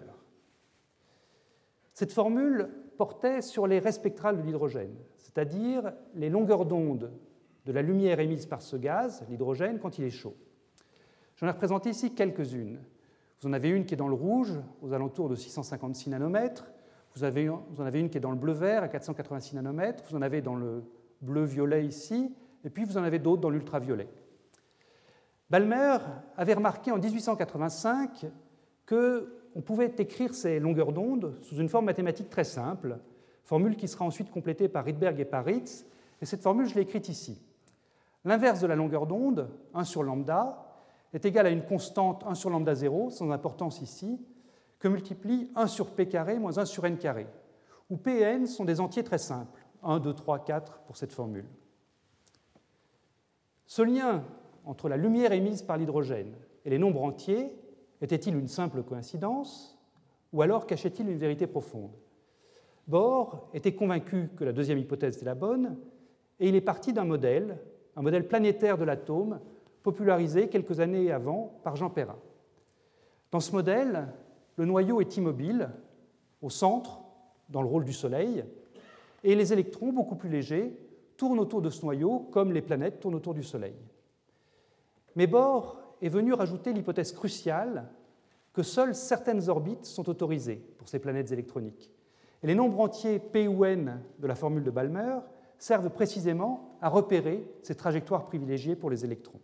Cette 1.93 2.11
formule 2.11 2.69
portait 2.95 3.41
sur 3.41 3.65
les 3.65 3.79
raies 3.79 3.91
spectrales 3.91 4.37
de 4.37 4.43
l'hydrogène, 4.43 4.95
c'est-à-dire 5.17 5.93
les 6.13 6.29
longueurs 6.29 6.67
d'onde 6.67 7.11
de 7.65 7.71
la 7.71 7.81
lumière 7.81 8.19
émise 8.19 8.45
par 8.45 8.61
ce 8.61 8.75
gaz, 8.75 9.25
l'hydrogène, 9.29 9.79
quand 9.79 9.97
il 9.97 10.05
est 10.05 10.11
chaud. 10.11 10.35
J'en 11.37 11.47
ai 11.47 11.51
représenté 11.51 11.89
ici 11.89 12.13
quelques-unes. 12.13 12.79
Vous 13.39 13.49
en 13.49 13.53
avez 13.53 13.69
une 13.69 13.85
qui 13.85 13.95
est 13.95 13.97
dans 13.97 14.07
le 14.07 14.13
rouge, 14.13 14.59
aux 14.83 14.93
alentours 14.93 15.27
de 15.27 15.35
656 15.35 16.11
nanomètres. 16.11 16.71
Vous, 17.15 17.21
vous 17.21 17.81
en 17.81 17.85
avez 17.85 17.99
une 17.99 18.09
qui 18.11 18.17
est 18.17 18.21
dans 18.21 18.31
le 18.31 18.37
bleu-vert, 18.37 18.83
à 18.83 18.87
486 18.87 19.55
nanomètres. 19.55 20.03
Vous 20.07 20.15
en 20.15 20.21
avez 20.21 20.43
dans 20.43 20.55
le 20.55 20.83
bleu-violet 21.21 21.83
ici. 21.83 22.31
Et 22.63 22.69
puis 22.69 22.83
vous 22.83 22.97
en 22.97 23.03
avez 23.03 23.17
d'autres 23.17 23.41
dans 23.41 23.49
l'ultraviolet. 23.49 24.07
Balmer 25.51 25.97
avait 26.37 26.53
remarqué 26.53 26.93
en 26.93 26.97
1885 26.97 28.27
qu'on 28.87 29.61
pouvait 29.61 29.93
écrire 29.97 30.33
ces 30.33 30.61
longueurs 30.61 30.93
d'onde 30.93 31.37
sous 31.41 31.57
une 31.57 31.67
forme 31.67 31.85
mathématique 31.85 32.29
très 32.29 32.45
simple, 32.45 32.99
formule 33.43 33.75
qui 33.75 33.89
sera 33.89 34.05
ensuite 34.05 34.31
complétée 34.31 34.69
par 34.69 34.85
Rydberg 34.85 35.19
et 35.19 35.25
par 35.25 35.43
Ritz, 35.43 35.85
et 36.21 36.25
cette 36.25 36.41
formule, 36.41 36.67
je 36.67 36.75
l'ai 36.75 36.83
écrite 36.83 37.09
ici. 37.09 37.41
L'inverse 38.23 38.61
de 38.61 38.67
la 38.67 38.77
longueur 38.77 39.07
d'onde, 39.07 39.49
1 39.73 39.83
sur 39.83 40.03
lambda, 40.03 40.71
est 41.13 41.25
égal 41.25 41.45
à 41.45 41.49
une 41.49 41.65
constante 41.65 42.23
1 42.25 42.33
sur 42.33 42.49
lambda 42.49 42.73
0, 42.73 43.09
sans 43.09 43.29
importance 43.31 43.81
ici, 43.81 44.25
que 44.79 44.87
multiplie 44.87 45.51
1 45.57 45.67
sur 45.67 45.91
p 45.91 46.07
carré 46.07 46.39
moins 46.39 46.59
1 46.59 46.63
sur 46.63 46.85
n 46.85 46.97
carré, 46.97 47.27
où 47.89 47.97
p 47.97 48.19
et 48.19 48.21
n 48.21 48.47
sont 48.47 48.63
des 48.63 48.79
entiers 48.79 49.03
très 49.03 49.17
simples, 49.17 49.67
1, 49.83 49.99
2, 49.99 50.13
3, 50.13 50.45
4 50.45 50.79
pour 50.83 50.95
cette 50.95 51.11
formule. 51.11 51.49
Ce 53.65 53.81
lien 53.81 54.23
entre 54.65 54.89
la 54.89 54.97
lumière 54.97 55.31
émise 55.31 55.61
par 55.61 55.77
l'hydrogène 55.77 56.35
et 56.65 56.69
les 56.69 56.77
nombres 56.77 57.03
entiers 57.03 57.51
était-il 58.01 58.35
une 58.35 58.47
simple 58.47 58.83
coïncidence 58.83 59.77
ou 60.33 60.41
alors 60.41 60.65
cachait-il 60.65 61.09
une 61.09 61.17
vérité 61.17 61.47
profonde? 61.47 61.91
Bohr 62.87 63.49
était 63.53 63.73
convaincu 63.73 64.29
que 64.35 64.43
la 64.43 64.53
deuxième 64.53 64.77
hypothèse 64.77 65.17
était 65.17 65.25
la 65.25 65.35
bonne 65.35 65.77
et 66.39 66.49
il 66.49 66.55
est 66.55 66.61
parti 66.61 66.93
d'un 66.93 67.05
modèle, 67.05 67.57
un 67.95 68.01
modèle 68.01 68.27
planétaire 68.27 68.77
de 68.77 68.83
l'atome, 68.83 69.39
popularisé 69.83 70.47
quelques 70.47 70.79
années 70.79 71.11
avant 71.11 71.59
par 71.63 71.75
Jean 71.75 71.89
Perrin. 71.89 72.17
Dans 73.31 73.39
ce 73.39 73.51
modèle, 73.51 74.07
le 74.57 74.65
noyau 74.65 75.01
est 75.01 75.17
immobile, 75.17 75.69
au 76.41 76.49
centre, 76.49 77.01
dans 77.49 77.61
le 77.61 77.67
rôle 77.67 77.85
du 77.85 77.93
Soleil, 77.93 78.43
et 79.23 79.35
les 79.35 79.53
électrons, 79.53 79.93
beaucoup 79.93 80.15
plus 80.15 80.29
légers, 80.29 80.75
tournent 81.17 81.39
autour 81.39 81.61
de 81.61 81.69
ce 81.69 81.83
noyau 81.85 82.19
comme 82.31 82.51
les 82.51 82.61
planètes 82.61 82.99
tournent 82.99 83.15
autour 83.15 83.33
du 83.33 83.43
Soleil. 83.43 83.75
Mais 85.15 85.27
Bohr 85.27 85.77
est 86.01 86.09
venu 86.09 86.33
rajouter 86.33 86.73
l'hypothèse 86.73 87.11
cruciale 87.11 87.89
que 88.53 88.63
seules 88.63 88.95
certaines 88.95 89.49
orbites 89.49 89.85
sont 89.85 90.09
autorisées 90.09 90.63
pour 90.77 90.89
ces 90.89 90.99
planètes 90.99 91.31
électroniques. 91.31 91.91
Et 92.43 92.47
les 92.47 92.55
nombres 92.55 92.79
entiers 92.79 93.19
P 93.19 93.47
ou 93.47 93.65
N 93.65 94.01
de 94.19 94.27
la 94.27 94.35
formule 94.35 94.63
de 94.63 94.71
Balmer 94.71 95.19
servent 95.57 95.89
précisément 95.89 96.77
à 96.81 96.89
repérer 96.89 97.45
ces 97.61 97.75
trajectoires 97.75 98.25
privilégiées 98.25 98.75
pour 98.75 98.89
les 98.89 99.05
électrons. 99.05 99.39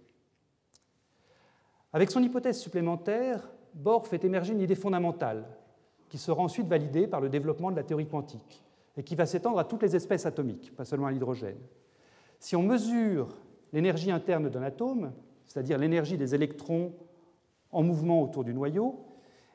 Avec 1.94 2.12
son 2.12 2.24
hypothèse 2.24 2.60
supplémentaire, 2.60 3.50
Bohr 3.74 4.08
fait 4.08 4.24
émerger 4.24 4.54
une 4.54 4.62
idée 4.62 4.76
fondamentale 4.76 5.46
qui 6.10 6.18
sera 6.18 6.42
ensuite 6.42 6.68
validée 6.68 7.08
par 7.08 7.22
le 7.22 7.30
développement 7.30 7.72
de 7.72 7.76
la 7.76 7.84
théorie 7.84 8.08
quantique 8.08 8.64
et 8.98 9.04
qui 9.04 9.16
va 9.16 9.26
s'étendre 9.26 9.60
à 9.60 9.64
toutes 9.64 9.84
les 9.84 9.96
espèces 9.96 10.26
atomiques, 10.26 10.76
pas 10.76 10.86
seulement 10.86 11.08
à 11.08 11.12
l'hydrogène. 11.12 11.60
Si 12.40 12.56
on 12.56 12.64
mesure 12.64 13.38
l'énergie 13.72 14.12
interne 14.12 14.50
d'un 14.50 14.64
atome, 14.64 15.12
c'est-à-dire 15.48 15.78
l'énergie 15.78 16.18
des 16.18 16.36
électrons 16.36 16.94
en 17.72 17.84
mouvement 17.84 18.22
autour 18.22 18.44
du 18.44 18.54
noyau, 18.54 19.06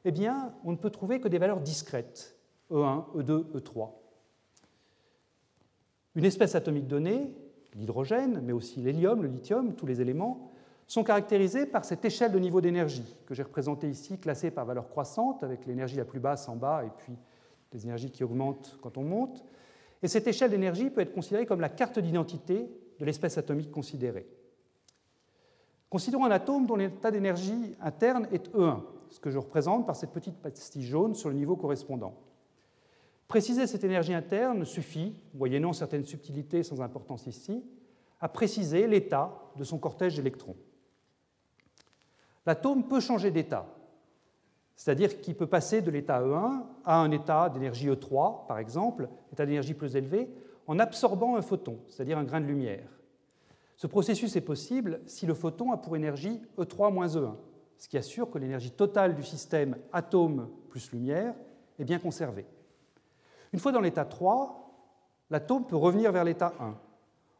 eh 0.05 0.11
bien, 0.11 0.55
on 0.65 0.73
ne 0.73 0.77
peut 0.77 0.91
trouver 0.91 1.21
que 1.21 1.29
des 1.29 1.39
valeurs 1.39 1.61
discrètes, 1.61 2.37
E1, 2.71 3.05
E2, 3.17 3.53
E3. 3.53 3.91
Une 6.15 6.25
espèce 6.25 6.55
atomique 6.55 6.87
donnée, 6.87 7.35
l'hydrogène, 7.75 8.41
mais 8.43 8.53
aussi 8.53 8.81
l'hélium, 8.81 9.23
le 9.23 9.29
lithium, 9.29 9.75
tous 9.75 9.87
les 9.87 10.01
éléments, 10.01 10.51
sont 10.87 11.05
caractérisés 11.05 11.65
par 11.65 11.85
cette 11.85 12.05
échelle 12.05 12.33
de 12.33 12.39
niveau 12.39 12.61
d'énergie 12.61 13.17
que 13.27 13.35
j'ai 13.35 13.43
représentée 13.43 13.89
ici, 13.89 14.19
classée 14.19 14.51
par 14.51 14.67
valeur 14.67 14.89
croissante, 14.89 15.43
avec 15.43 15.65
l'énergie 15.67 15.97
la 15.97 16.05
plus 16.05 16.21
basse 16.21 16.49
en 16.49 16.57
bas 16.57 16.85
et 16.85 16.91
puis 16.99 17.15
les 17.73 17.85
énergies 17.85 18.11
qui 18.11 18.25
augmentent 18.25 18.79
quand 18.83 18.99
on 18.99 19.03
monte. 19.03 19.43
Et 20.03 20.09
cette 20.09 20.27
échelle 20.27 20.51
d'énergie 20.51 20.91
peut 20.91 21.01
être 21.01 21.15
considérée 21.15 21.47
comme 21.47 21.61
la 21.61 21.69
carte 21.71 21.99
d'identité 21.99 22.69
de 22.99 23.05
l'espèce 23.05 23.39
atomique 23.39 23.71
considérée. 23.71 24.27
Considérons 25.93 26.25
un 26.25 26.31
atome 26.31 26.65
dont 26.65 26.77
l'état 26.77 27.11
d'énergie 27.11 27.77
interne 27.79 28.27
est 28.33 28.51
E1, 28.55 28.81
ce 29.11 29.21
que 29.21 29.29
je 29.29 29.37
représente 29.37 29.85
par 29.85 29.95
cette 29.95 30.11
petite 30.11 30.37
pastille 30.37 30.87
jaune 30.87 31.15
sur 31.15 31.29
le 31.29 31.35
niveau 31.35 31.55
correspondant. 31.55 32.15
Préciser 33.29 33.67
cette 33.67 33.85
énergie 33.85 34.15
interne 34.15 34.65
suffit, 34.65 35.15
moyennant 35.35 35.75
certaines 35.75 36.07
subtilités 36.07 36.63
sans 36.63 36.81
importance 36.81 37.27
ici, 37.27 37.63
à 38.23 38.31
préciser 38.31 38.87
l'état 38.87 39.39
de 39.57 39.65
son 39.65 39.77
cortège 39.77 40.17
d'électrons. 40.17 40.57
L'atome 42.47 42.89
peut 42.89 43.01
changer 43.01 43.31
d'état, 43.31 43.67
c'est-à-dire 44.75 45.21
qu'il 45.21 45.35
peut 45.35 45.47
passer 45.47 45.83
de 45.83 45.91
l'état 45.91 46.23
E1 46.23 46.63
à 46.87 47.03
un 47.03 47.11
état 47.11 47.51
d'énergie 47.51 47.91
E3, 47.91 48.47
par 48.47 48.59
exemple, 48.59 49.11
état 49.31 49.45
d'énergie 49.45 49.75
plus 49.75 49.95
élevé, 49.95 50.31
en 50.67 50.79
absorbant 50.79 51.37
un 51.37 51.43
photon, 51.43 51.81
c'est-à-dire 51.91 52.17
un 52.17 52.25
grain 52.25 52.41
de 52.41 52.47
lumière. 52.47 52.89
Ce 53.83 53.89
processus 53.89 54.37
est 54.37 54.43
possible 54.43 55.01
si 55.07 55.27
le 55.27 55.35
photon 55.35 55.73
a 55.73 55.77
pour 55.77 55.97
énergie 55.97 56.41
E3 56.57 56.93
moins 56.93 57.09
E1, 57.09 57.35
ce 57.77 57.89
qui 57.89 57.99
assure 57.99 58.31
que 58.31 58.39
l'énergie 58.39 58.71
totale 58.71 59.17
du 59.17 59.25
système 59.25 59.77
atome 59.93 60.49
plus 60.69 60.93
lumière 60.93 61.35
est 61.81 61.85
bien 61.85 61.99
conservée. 61.99 62.47
Une 63.53 63.59
fois 63.59 63.73
dans 63.73 63.81
l'état 63.81 64.05
3, 64.05 64.71
l'atome 65.31 65.67
peut 65.67 65.75
revenir 65.75 66.13
vers 66.13 66.23
l'état 66.23 66.53
1 66.61 66.77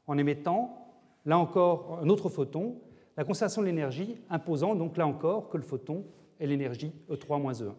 en 0.09 0.19
émettant, 0.19 0.89
là 1.27 1.39
encore, 1.39 2.01
un 2.03 2.09
autre 2.09 2.29
photon, 2.29 2.81
la 3.17 3.23
conservation 3.23 3.63
de 3.63 3.67
l'énergie 3.69 4.19
imposant 4.29 4.75
donc 4.75 4.97
là 4.97 5.07
encore 5.07 5.49
que 5.49 5.59
le 5.59 5.63
photon 5.63 6.05
ait 6.41 6.49
l'énergie 6.49 6.93
E3 7.09 7.41
moins 7.41 7.53
E1. 7.53 7.75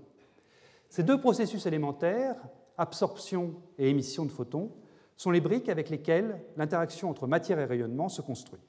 Ces 0.88 1.04
deux 1.04 1.20
processus 1.20 1.66
élémentaires, 1.66 2.38
absorption 2.78 3.56
et 3.78 3.90
émission 3.90 4.24
de 4.24 4.32
photons, 4.32 4.72
sont 5.18 5.32
les 5.32 5.42
briques 5.42 5.70
avec 5.70 5.90
lesquelles 5.90 6.42
l'interaction 6.58 7.10
entre 7.10 7.28
matière 7.28 7.60
et 7.60 7.66
rayonnement 7.66 8.10
se 8.10 8.22
construit. 8.22 8.60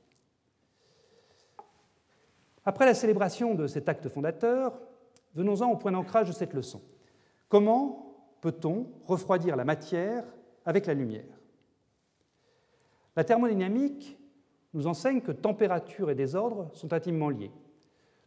Après 2.64 2.86
la 2.86 2.94
célébration 2.94 3.54
de 3.54 3.66
cet 3.66 3.88
acte 3.88 4.08
fondateur, 4.08 4.78
venons-en 5.34 5.70
au 5.70 5.76
point 5.76 5.92
d'ancrage 5.92 6.28
de 6.28 6.32
cette 6.32 6.54
leçon. 6.54 6.80
Comment 7.48 8.16
peut-on 8.40 8.86
refroidir 9.06 9.56
la 9.56 9.64
matière 9.64 10.24
avec 10.64 10.86
la 10.86 10.94
lumière? 10.94 11.40
La 13.16 13.24
thermodynamique 13.24 14.18
nous 14.72 14.86
enseigne 14.86 15.20
que 15.20 15.32
température 15.32 16.10
et 16.10 16.14
désordre 16.14 16.70
sont 16.72 16.92
intimement 16.92 17.28
liés. 17.28 17.52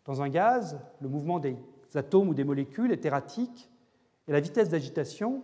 Dans 0.06 0.22
un 0.22 0.30
gaz, 0.30 0.80
le 1.02 1.10
mouvement 1.10 1.40
des 1.40 1.58
atomes 1.96 2.30
ou 2.30 2.34
des 2.34 2.46
molécules 2.46 2.92
est 2.92 3.06
erratique 3.06 3.70
et 4.28 4.32
la 4.32 4.40
vitesse 4.40 4.70
d'agitation 4.70 5.44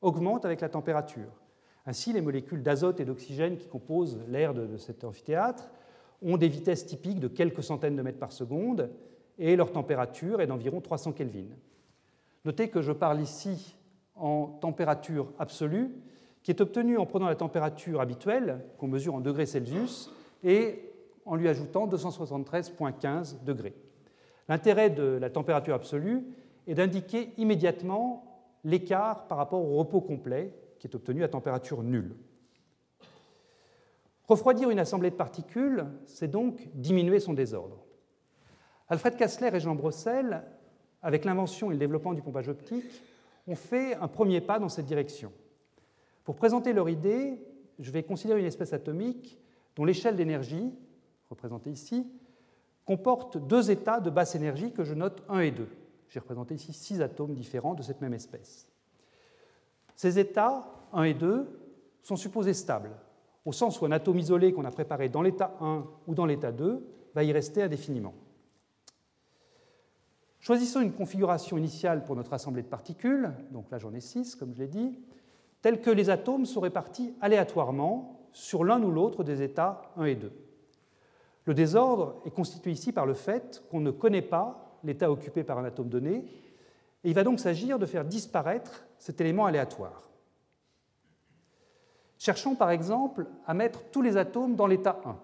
augmente 0.00 0.44
avec 0.44 0.60
la 0.60 0.68
température. 0.68 1.41
Ainsi, 1.86 2.12
les 2.12 2.20
molécules 2.20 2.62
d'azote 2.62 3.00
et 3.00 3.04
d'oxygène 3.04 3.56
qui 3.56 3.66
composent 3.66 4.20
l'air 4.28 4.54
de, 4.54 4.76
cet 4.76 5.04
amphithéâtre 5.04 5.70
ont 6.22 6.36
des 6.36 6.48
vitesses 6.48 6.86
typiques 6.86 7.18
de 7.18 7.28
quelques 7.28 7.62
centaines 7.62 7.96
de 7.96 8.02
mètres 8.02 8.18
par 8.18 8.32
seconde 8.32 8.90
et 9.38 9.56
leur 9.56 9.72
température 9.72 10.40
est 10.40 10.46
d'environ 10.46 10.80
300 10.80 11.12
Kelvin. 11.12 11.46
Notez 12.44 12.68
que 12.68 12.82
je 12.82 12.92
parle 12.92 13.20
ici 13.20 13.76
en 14.14 14.46
température 14.46 15.32
absolue, 15.38 15.90
qui 16.42 16.50
est 16.50 16.60
obtenue 16.60 16.98
en 16.98 17.06
prenant 17.06 17.26
la 17.26 17.34
température 17.34 18.00
habituelle, 18.00 18.64
qu'on 18.78 18.88
mesure 18.88 19.14
en 19.14 19.20
degrés 19.20 19.46
Celsius, 19.46 20.12
et 20.44 20.92
en 21.24 21.36
lui 21.36 21.48
ajoutant 21.48 21.86
273,15 21.86 23.44
degrés. 23.44 23.74
L'intérêt 24.48 24.90
de 24.90 25.18
la 25.20 25.30
température 25.30 25.74
absolue 25.74 26.24
est 26.66 26.74
d'indiquer 26.74 27.32
immédiatement 27.38 28.24
l'écart 28.64 29.26
par 29.26 29.38
rapport 29.38 29.64
au 29.64 29.76
repos 29.78 30.00
complet, 30.00 30.52
qui 30.82 30.88
est 30.88 30.96
obtenu 30.96 31.22
à 31.22 31.28
température 31.28 31.84
nulle. 31.84 32.16
Refroidir 34.26 34.68
une 34.68 34.80
assemblée 34.80 35.10
de 35.10 35.14
particules, 35.14 35.86
c'est 36.06 36.26
donc 36.26 36.68
diminuer 36.74 37.20
son 37.20 37.34
désordre. 37.34 37.84
Alfred 38.88 39.14
Kassler 39.14 39.50
et 39.54 39.60
Jean 39.60 39.76
Brossel, 39.76 40.42
avec 41.00 41.24
l'invention 41.24 41.70
et 41.70 41.74
le 41.74 41.78
développement 41.78 42.14
du 42.14 42.20
pompage 42.20 42.48
optique, 42.48 43.00
ont 43.46 43.54
fait 43.54 43.94
un 43.94 44.08
premier 44.08 44.40
pas 44.40 44.58
dans 44.58 44.68
cette 44.68 44.86
direction. 44.86 45.32
Pour 46.24 46.34
présenter 46.34 46.72
leur 46.72 46.88
idée, 46.88 47.40
je 47.78 47.92
vais 47.92 48.02
considérer 48.02 48.40
une 48.40 48.46
espèce 48.46 48.72
atomique 48.72 49.38
dont 49.76 49.84
l'échelle 49.84 50.16
d'énergie, 50.16 50.74
représentée 51.30 51.70
ici, 51.70 52.10
comporte 52.84 53.38
deux 53.38 53.70
états 53.70 54.00
de 54.00 54.10
basse 54.10 54.34
énergie 54.34 54.72
que 54.72 54.82
je 54.82 54.94
note 54.94 55.22
1 55.28 55.40
et 55.42 55.52
2. 55.52 55.68
J'ai 56.08 56.18
représenté 56.18 56.56
ici 56.56 56.72
six 56.72 57.00
atomes 57.00 57.34
différents 57.34 57.74
de 57.74 57.82
cette 57.82 58.00
même 58.00 58.14
espèce. 58.14 58.71
Ces 60.02 60.18
états, 60.18 60.64
1 60.94 61.04
et 61.04 61.14
2, 61.14 61.46
sont 62.02 62.16
supposés 62.16 62.54
stables, 62.54 62.90
au 63.44 63.52
sens 63.52 63.80
où 63.80 63.84
un 63.84 63.92
atome 63.92 64.18
isolé 64.18 64.52
qu'on 64.52 64.64
a 64.64 64.72
préparé 64.72 65.08
dans 65.08 65.22
l'état 65.22 65.56
1 65.60 65.84
ou 66.08 66.14
dans 66.16 66.26
l'état 66.26 66.50
2 66.50 66.84
va 67.14 67.22
y 67.22 67.30
rester 67.30 67.62
indéfiniment. 67.62 68.12
Choisissons 70.40 70.80
une 70.80 70.92
configuration 70.92 71.56
initiale 71.56 72.02
pour 72.02 72.16
notre 72.16 72.32
assemblée 72.32 72.62
de 72.62 72.66
particules, 72.66 73.30
donc 73.52 73.70
là 73.70 73.78
j'en 73.78 73.94
ai 73.94 74.00
6, 74.00 74.34
comme 74.34 74.52
je 74.52 74.58
l'ai 74.58 74.66
dit, 74.66 74.98
telle 75.60 75.80
que 75.80 75.90
les 75.90 76.10
atomes 76.10 76.46
sont 76.46 76.62
répartis 76.62 77.14
aléatoirement 77.20 78.26
sur 78.32 78.64
l'un 78.64 78.82
ou 78.82 78.90
l'autre 78.90 79.22
des 79.22 79.40
états 79.40 79.82
1 79.98 80.06
et 80.06 80.16
2. 80.16 80.32
Le 81.44 81.54
désordre 81.54 82.20
est 82.24 82.32
constitué 82.32 82.72
ici 82.72 82.90
par 82.90 83.06
le 83.06 83.14
fait 83.14 83.62
qu'on 83.70 83.78
ne 83.78 83.92
connaît 83.92 84.20
pas 84.20 84.80
l'état 84.82 85.12
occupé 85.12 85.44
par 85.44 85.60
un 85.60 85.64
atome 85.64 85.90
donné 85.90 86.24
et 87.04 87.08
il 87.08 87.14
va 87.14 87.22
donc 87.22 87.38
s'agir 87.38 87.78
de 87.78 87.86
faire 87.86 88.04
disparaître 88.04 88.84
cet 89.02 89.20
élément 89.20 89.46
aléatoire. 89.46 90.08
Cherchons 92.18 92.54
par 92.54 92.70
exemple 92.70 93.26
à 93.44 93.52
mettre 93.52 93.82
tous 93.90 94.00
les 94.00 94.16
atomes 94.16 94.54
dans 94.54 94.68
l'état 94.68 95.00
1, 95.04 95.16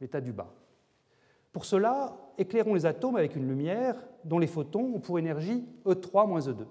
l'état 0.00 0.22
du 0.22 0.32
bas. 0.32 0.50
Pour 1.52 1.66
cela, 1.66 2.16
éclairons 2.38 2.72
les 2.72 2.86
atomes 2.86 3.16
avec 3.16 3.36
une 3.36 3.46
lumière 3.46 3.94
dont 4.24 4.38
les 4.38 4.46
photons 4.46 4.94
ont 4.94 5.00
pour 5.00 5.18
énergie 5.18 5.68
E3 5.84 6.26
moins 6.26 6.40
E2. 6.40 6.64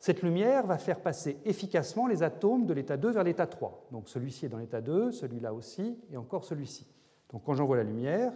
Cette 0.00 0.20
lumière 0.22 0.66
va 0.66 0.78
faire 0.78 0.98
passer 0.98 1.38
efficacement 1.44 2.08
les 2.08 2.24
atomes 2.24 2.66
de 2.66 2.74
l'état 2.74 2.96
2 2.96 3.12
vers 3.12 3.22
l'état 3.22 3.46
3. 3.46 3.86
Donc 3.92 4.08
celui-ci 4.08 4.46
est 4.46 4.48
dans 4.48 4.58
l'état 4.58 4.80
2, 4.80 5.12
celui-là 5.12 5.54
aussi, 5.54 5.96
et 6.10 6.16
encore 6.16 6.44
celui-ci. 6.44 6.88
Donc 7.32 7.44
quand 7.44 7.54
j'envoie 7.54 7.76
la 7.76 7.84
lumière, 7.84 8.32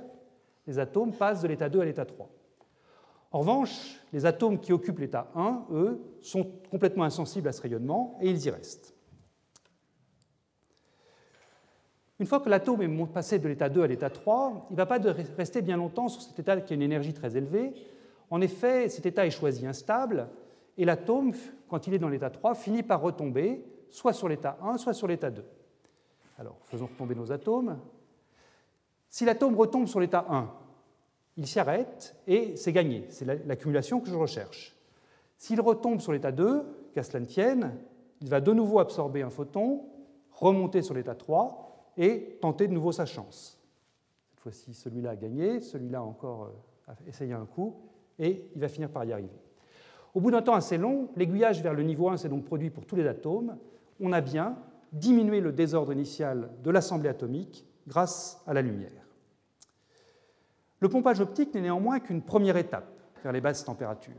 les 0.64 0.78
atomes 0.78 1.12
passent 1.12 1.42
de 1.42 1.48
l'état 1.48 1.68
2 1.68 1.80
à 1.80 1.84
l'état 1.86 2.06
3. 2.06 2.30
En 3.34 3.40
revanche, 3.40 4.00
les 4.12 4.26
atomes 4.26 4.60
qui 4.60 4.72
occupent 4.72 5.00
l'état 5.00 5.28
1, 5.34 5.66
eux, 5.72 6.00
sont 6.22 6.52
complètement 6.70 7.02
insensibles 7.02 7.48
à 7.48 7.52
ce 7.52 7.60
rayonnement 7.60 8.16
et 8.20 8.30
ils 8.30 8.46
y 8.46 8.48
restent. 8.48 8.94
Une 12.20 12.26
fois 12.26 12.38
que 12.38 12.48
l'atome 12.48 12.82
est 12.82 13.06
passé 13.06 13.40
de 13.40 13.48
l'état 13.48 13.68
2 13.68 13.82
à 13.82 13.86
l'état 13.88 14.08
3, 14.08 14.68
il 14.70 14.74
ne 14.74 14.76
va 14.76 14.86
pas 14.86 15.00
rester 15.36 15.62
bien 15.62 15.76
longtemps 15.76 16.06
sur 16.06 16.22
cet 16.22 16.38
état 16.38 16.60
qui 16.60 16.74
a 16.74 16.76
une 16.76 16.82
énergie 16.82 17.12
très 17.12 17.36
élevée. 17.36 17.74
En 18.30 18.40
effet, 18.40 18.88
cet 18.88 19.04
état 19.04 19.26
est 19.26 19.32
choisi 19.32 19.66
instable 19.66 20.28
et 20.78 20.84
l'atome, 20.84 21.32
quand 21.68 21.88
il 21.88 21.94
est 21.94 21.98
dans 21.98 22.08
l'état 22.08 22.30
3, 22.30 22.54
finit 22.54 22.84
par 22.84 23.00
retomber 23.00 23.64
soit 23.90 24.12
sur 24.12 24.28
l'état 24.28 24.58
1, 24.62 24.78
soit 24.78 24.94
sur 24.94 25.08
l'état 25.08 25.32
2. 25.32 25.44
Alors, 26.38 26.60
faisons 26.62 26.86
retomber 26.86 27.16
nos 27.16 27.32
atomes. 27.32 27.80
Si 29.08 29.24
l'atome 29.24 29.56
retombe 29.56 29.88
sur 29.88 29.98
l'état 29.98 30.24
1, 30.30 30.48
il 31.36 31.46
s'y 31.46 31.58
arrête 31.58 32.16
et 32.26 32.56
c'est 32.56 32.72
gagné. 32.72 33.06
C'est 33.10 33.24
l'accumulation 33.46 34.00
que 34.00 34.08
je 34.08 34.14
recherche. 34.14 34.76
S'il 35.36 35.60
retombe 35.60 36.00
sur 36.00 36.12
l'état 36.12 36.32
2, 36.32 36.64
qu'à 36.94 37.02
cela 37.02 37.20
ne 37.20 37.26
tienne, 37.26 37.76
il 38.20 38.28
va 38.28 38.40
de 38.40 38.52
nouveau 38.52 38.78
absorber 38.78 39.22
un 39.22 39.30
photon, 39.30 39.82
remonter 40.30 40.82
sur 40.82 40.94
l'état 40.94 41.14
3 41.14 41.92
et 41.96 42.38
tenter 42.40 42.68
de 42.68 42.72
nouveau 42.72 42.92
sa 42.92 43.04
chance. 43.04 43.60
Cette 44.30 44.40
fois-ci, 44.40 44.74
celui-là 44.74 45.10
a 45.10 45.16
gagné, 45.16 45.60
celui-là 45.60 45.98
a 45.98 46.02
encore 46.02 46.50
euh, 46.88 46.92
essayé 47.06 47.32
un 47.32 47.46
coup, 47.46 47.76
et 48.18 48.48
il 48.54 48.60
va 48.60 48.68
finir 48.68 48.90
par 48.90 49.04
y 49.04 49.12
arriver. 49.12 49.40
Au 50.14 50.20
bout 50.20 50.30
d'un 50.30 50.42
temps 50.42 50.54
assez 50.54 50.78
long, 50.78 51.08
l'aiguillage 51.16 51.60
vers 51.62 51.74
le 51.74 51.82
niveau 51.82 52.08
1 52.08 52.18
s'est 52.18 52.28
donc 52.28 52.44
produit 52.44 52.70
pour 52.70 52.86
tous 52.86 52.94
les 52.94 53.06
atomes. 53.06 53.56
On 54.00 54.12
a 54.12 54.20
bien 54.20 54.56
diminué 54.92 55.40
le 55.40 55.50
désordre 55.50 55.92
initial 55.92 56.50
de 56.62 56.70
l'assemblée 56.70 57.08
atomique 57.08 57.66
grâce 57.88 58.40
à 58.46 58.54
la 58.54 58.62
lumière. 58.62 59.03
Le 60.84 60.90
pompage 60.90 61.18
optique 61.20 61.54
n'est 61.54 61.62
néanmoins 61.62 61.98
qu'une 61.98 62.20
première 62.20 62.58
étape 62.58 62.92
vers 63.22 63.32
les 63.32 63.40
basses 63.40 63.64
températures. 63.64 64.12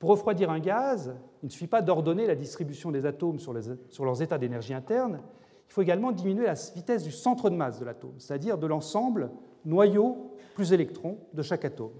Pour 0.00 0.10
refroidir 0.10 0.50
un 0.50 0.58
gaz, 0.58 1.14
il 1.40 1.46
ne 1.46 1.50
suffit 1.52 1.68
pas 1.68 1.82
d'ordonner 1.82 2.26
la 2.26 2.34
distribution 2.34 2.90
des 2.90 3.06
atomes 3.06 3.38
sur, 3.38 3.52
leurs 3.52 4.20
états 4.20 4.36
d'énergie 4.36 4.74
interne, 4.74 5.20
il 5.68 5.72
faut 5.72 5.82
également 5.82 6.10
diminuer 6.10 6.46
la 6.46 6.54
vitesse 6.54 7.04
du 7.04 7.12
centre 7.12 7.48
de 7.48 7.54
masse 7.54 7.78
de 7.78 7.84
l'atome, 7.84 8.16
c'est-à-dire 8.18 8.58
de 8.58 8.66
l'ensemble 8.66 9.30
noyau 9.64 10.32
plus 10.56 10.72
électrons 10.72 11.16
de 11.32 11.42
chaque 11.42 11.64
atome. 11.64 11.92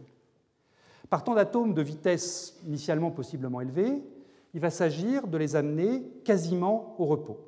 Partant 1.09 1.37
d'atomes 1.37 1.73
de 1.73 1.83
vitesse 1.83 2.59
initialement 2.67 3.13
possiblement 3.13 3.61
élevée, 3.61 4.03
il 4.55 4.61
va 4.61 4.71
s'agir 4.71 5.29
de 5.29 5.39
les 5.39 5.55
amener 5.55 6.03
quasiment 6.25 6.97
au 6.99 7.05
repos. 7.05 7.39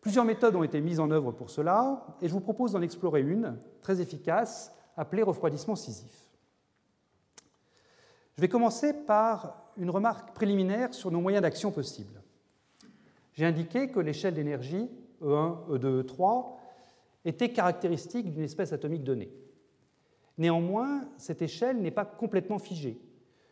Plusieurs 0.00 0.24
méthodes 0.24 0.56
ont 0.56 0.62
été 0.62 0.80
mises 0.80 1.00
en 1.00 1.10
œuvre 1.10 1.32
pour 1.32 1.50
cela, 1.50 2.16
et 2.22 2.28
je 2.28 2.32
vous 2.32 2.40
propose 2.40 2.72
d'en 2.72 2.80
explorer 2.80 3.20
une, 3.20 3.58
très 3.82 4.00
efficace, 4.00 4.72
appelé 4.98 5.22
refroidissement 5.22 5.76
scisif. 5.76 6.28
Je 8.36 8.42
vais 8.42 8.48
commencer 8.48 8.92
par 8.92 9.72
une 9.76 9.90
remarque 9.90 10.34
préliminaire 10.34 10.92
sur 10.92 11.10
nos 11.10 11.20
moyens 11.20 11.42
d'action 11.42 11.70
possibles. 11.70 12.20
J'ai 13.32 13.46
indiqué 13.46 13.88
que 13.88 14.00
l'échelle 14.00 14.34
d'énergie 14.34 14.90
E1, 15.22 15.68
E2, 15.70 16.02
E3 16.02 16.46
était 17.24 17.52
caractéristique 17.52 18.32
d'une 18.32 18.42
espèce 18.42 18.72
atomique 18.72 19.04
donnée. 19.04 19.30
Néanmoins, 20.36 21.08
cette 21.16 21.42
échelle 21.42 21.80
n'est 21.80 21.90
pas 21.90 22.04
complètement 22.04 22.58
figée. 22.58 23.00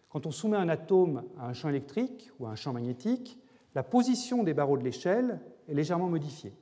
Quand 0.09 0.26
on 0.26 0.30
soumet 0.30 0.56
un 0.56 0.68
atome 0.68 1.24
à 1.38 1.48
un 1.48 1.52
champ 1.52 1.68
électrique 1.68 2.30
ou 2.38 2.46
à 2.46 2.50
un 2.50 2.54
champ 2.56 2.72
magnétique, 2.72 3.38
la 3.74 3.82
position 3.82 4.42
des 4.42 4.54
barreaux 4.54 4.78
de 4.78 4.85
l'échelle 4.85 5.40
est 5.68 5.74
légèrement 5.74 6.09
modifiée. 6.09 6.54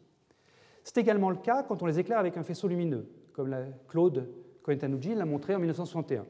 C'est 0.83 0.99
également 0.99 1.31
le 1.31 1.37
cas 1.37 1.63
quand 1.63 1.83
on 1.83 1.87
les 1.87 1.99
éclaire 1.99 2.19
avec 2.19 2.37
un 2.37 2.43
faisceau 2.43 2.69
lumineux, 2.69 3.09
comme 3.33 3.55
Claude 3.89 4.29
Cohen-Tanucci 4.65 5.15
l'a 5.15 5.27
montré 5.27 5.55
en 5.55 5.59
1961. 5.59 6.25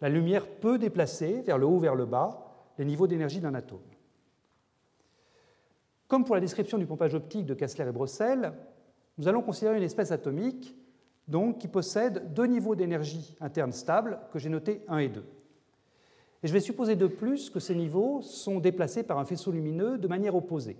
La 0.00 0.08
lumière 0.08 0.46
peut 0.48 0.78
déplacer 0.78 1.42
vers 1.42 1.58
le 1.58 1.66
haut 1.66 1.78
vers 1.78 1.94
le 1.94 2.06
bas 2.06 2.72
les 2.78 2.84
niveaux 2.84 3.06
d'énergie 3.06 3.40
d'un 3.40 3.54
atome. 3.54 3.80
Comme 6.08 6.24
pour 6.24 6.34
la 6.34 6.40
description 6.40 6.78
du 6.78 6.86
pompage 6.86 7.14
optique 7.14 7.46
de 7.46 7.54
Kessler 7.54 7.86
et 7.88 7.92
Brossel, 7.92 8.52
nous 9.18 9.28
allons 9.28 9.42
considérer 9.42 9.76
une 9.76 9.82
espèce 9.82 10.10
atomique 10.10 10.74
donc, 11.28 11.58
qui 11.58 11.68
possède 11.68 12.32
deux 12.32 12.46
niveaux 12.46 12.74
d'énergie 12.74 13.36
interne 13.40 13.72
stables 13.72 14.20
que 14.32 14.38
j'ai 14.38 14.48
notés 14.48 14.82
1 14.88 14.98
et 14.98 15.08
2. 15.08 15.24
Et 16.42 16.46
je 16.48 16.52
vais 16.52 16.60
supposer 16.60 16.96
de 16.96 17.06
plus 17.06 17.50
que 17.50 17.58
ces 17.58 17.74
niveaux 17.74 18.22
sont 18.22 18.60
déplacés 18.60 19.02
par 19.02 19.18
un 19.18 19.24
faisceau 19.24 19.50
lumineux 19.50 19.98
de 19.98 20.06
manière 20.06 20.36
opposée. 20.36 20.76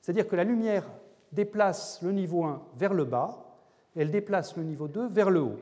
C'est-à-dire 0.00 0.28
que 0.28 0.36
la 0.36 0.44
lumière 0.44 0.88
déplace 1.32 2.00
le 2.02 2.12
niveau 2.12 2.44
1 2.44 2.62
vers 2.76 2.94
le 2.94 3.04
bas 3.04 3.58
et 3.96 4.02
elle 4.02 4.10
déplace 4.10 4.56
le 4.56 4.62
niveau 4.62 4.86
2 4.86 5.08
vers 5.08 5.30
le 5.30 5.40
haut. 5.40 5.58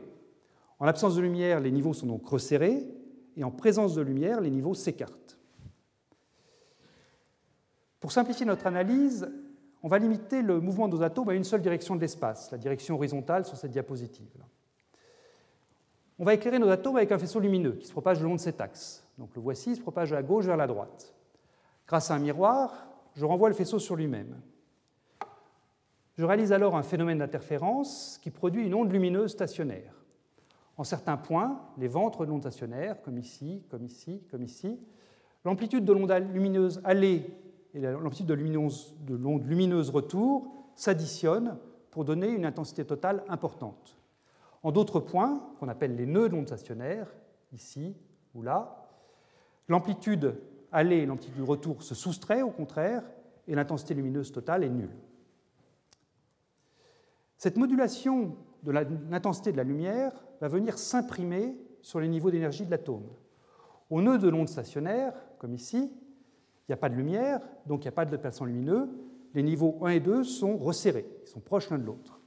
En 0.81 0.87
l'absence 0.87 1.15
de 1.15 1.21
lumière, 1.21 1.61
les 1.61 1.71
niveaux 1.71 1.93
sont 1.93 2.07
donc 2.07 2.27
resserrés 2.27 2.89
et 3.37 3.45
en 3.45 3.51
présence 3.51 3.95
de 3.95 4.01
lumière, 4.01 4.41
les 4.41 4.51
niveaux 4.51 4.75
s'écartent. 4.75 5.39
Pour 8.01 8.13
simplifier 8.13 8.47
notre 8.47 8.67
analyse, 8.67 9.31
on 9.83 9.89
va 9.89 9.99
limiter 9.99 10.41
le 10.41 10.59
mouvement 10.59 10.89
de 10.89 10.97
nos 10.97 11.03
atomes 11.03 11.29
à 11.29 11.35
une 11.35 11.45
seule 11.45 11.61
direction 11.61 11.97
de 11.97 12.01
l'espace, 12.01 12.51
la 12.51 12.57
direction 12.57 12.95
horizontale 12.95 13.45
sur 13.45 13.59
cette 13.59 13.71
diapositive. 13.71 14.43
On 16.19 16.25
va 16.25 16.35
éclairer 16.35 16.59
nos 16.59 16.69
atomes 16.69 16.97
avec 16.97 17.13
un 17.13 17.19
faisceau 17.19 17.41
lumineux 17.41 17.73
qui 17.73 17.87
se 17.87 17.93
propage 17.93 18.19
le 18.21 18.25
long 18.25 18.35
de 18.35 18.41
cet 18.41 18.61
axe. 18.61 19.07
Donc 19.19 19.35
le 19.35 19.43
voici, 19.43 19.73
il 19.73 19.77
se 19.77 19.83
propage 19.83 20.11
de 20.11 20.15
la 20.15 20.23
gauche 20.23 20.47
vers 20.47 20.57
la 20.57 20.67
droite. 20.67 21.15
Grâce 21.87 22.11
à 22.11 22.15
un 22.15 22.19
miroir, 22.19 22.89
je 23.15 23.25
renvoie 23.27 23.51
le 23.51 23.55
faisceau 23.55 23.79
sur 23.79 23.97
lui-même. 23.97 24.41
Je 26.17 26.25
réalise 26.25 26.53
alors 26.53 26.77
un 26.77 26.83
phénomène 26.83 27.19
d'interférence 27.19 28.19
qui 28.23 28.31
produit 28.31 28.67
une 28.67 28.75
onde 28.75 28.93
lumineuse 28.93 29.33
stationnaire. 29.33 30.00
En 30.81 30.85
certains 30.85 31.19
points, 31.19 31.61
les 31.77 31.89
ventres 31.89 32.25
de 32.25 32.31
l'onde 32.31 32.41
stationnaire, 32.41 33.03
comme 33.03 33.19
ici, 33.19 33.63
comme 33.69 33.85
ici, 33.85 34.23
comme 34.31 34.43
ici, 34.43 34.81
l'amplitude 35.45 35.85
de 35.85 35.93
l'onde 35.93 36.11
lumineuse 36.33 36.81
allée 36.85 37.27
et 37.75 37.81
l'amplitude 37.81 38.25
de 38.25 39.15
l'onde 39.15 39.45
lumineuse 39.45 39.91
retour 39.91 40.51
s'additionnent 40.77 41.59
pour 41.91 42.07
donner 42.07 42.31
une 42.31 42.47
intensité 42.47 42.87
totale 42.87 43.23
importante. 43.29 43.99
En 44.63 44.73
d'autres 44.73 45.01
points, 45.01 45.53
qu'on 45.59 45.69
appelle 45.69 45.97
les 45.97 46.07
nœuds 46.07 46.31
de 46.31 46.35
l'onde 46.35 46.47
stationnaire, 46.47 47.13
ici 47.53 47.95
ou 48.35 48.41
là, 48.41 48.89
l'amplitude 49.69 50.41
aller 50.73 50.97
et 50.97 51.05
l'amplitude 51.05 51.45
retour 51.45 51.83
se 51.83 51.95
soustraient 51.95 52.41
au 52.41 52.53
contraire, 52.53 53.03
et 53.47 53.55
l'intensité 53.55 53.93
lumineuse 53.93 54.33
totale 54.33 54.65
est 54.65 54.71
nulle. 54.71 54.97
Cette 57.37 57.59
modulation 57.59 58.35
de 58.63 58.73
l'intensité 59.11 59.53
de 59.53 59.57
la 59.57 59.65
lumière 59.65 60.13
va 60.41 60.49
venir 60.49 60.79
s'imprimer 60.79 61.57
sur 61.83 62.01
les 62.01 62.09
niveaux 62.09 62.31
d'énergie 62.31 62.65
de 62.65 62.71
l'atome. 62.71 63.07
Au 63.89 64.03
nœud 64.03 64.19
de 64.19 64.29
l'onde 64.29 64.49
stationnaire, 64.49 65.15
comme 65.39 65.55
ici, 65.55 65.91
il 65.93 66.71
n'y 66.71 66.75
a 66.75 66.77
pas 66.77 66.89
de 66.89 66.95
lumière, 66.95 67.41
donc 67.67 67.85
il 67.85 67.87
n'y 67.87 67.89
a 67.89 67.93
pas 67.93 68.05
de 68.05 68.11
déplacement 68.11 68.47
lumineux. 68.47 68.89
Les 69.35 69.43
niveaux 69.43 69.79
1 69.83 69.89
et 69.91 70.01
2 70.01 70.25
sont 70.25 70.57
resserrés, 70.57 71.07
ils 71.23 71.29
sont 71.29 71.41
proches 71.41 71.71
l'un 71.71 71.79
de 71.79 71.85
l'autre. 71.85 72.21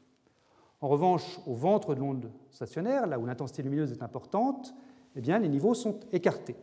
En 0.81 0.89
revanche, 0.89 1.39
au 1.47 1.53
ventre 1.53 1.95
de 1.95 2.01
l'onde 2.01 2.29
stationnaire, 2.49 3.07
là 3.07 3.17
où 3.17 3.25
l'intensité 3.25 3.63
lumineuse 3.63 3.93
est 3.93 4.03
importante, 4.03 4.73
eh 5.15 5.21
bien, 5.21 5.39
les 5.39 5.47
niveaux 5.47 5.73
sont 5.73 5.99
écartés. 6.11 6.57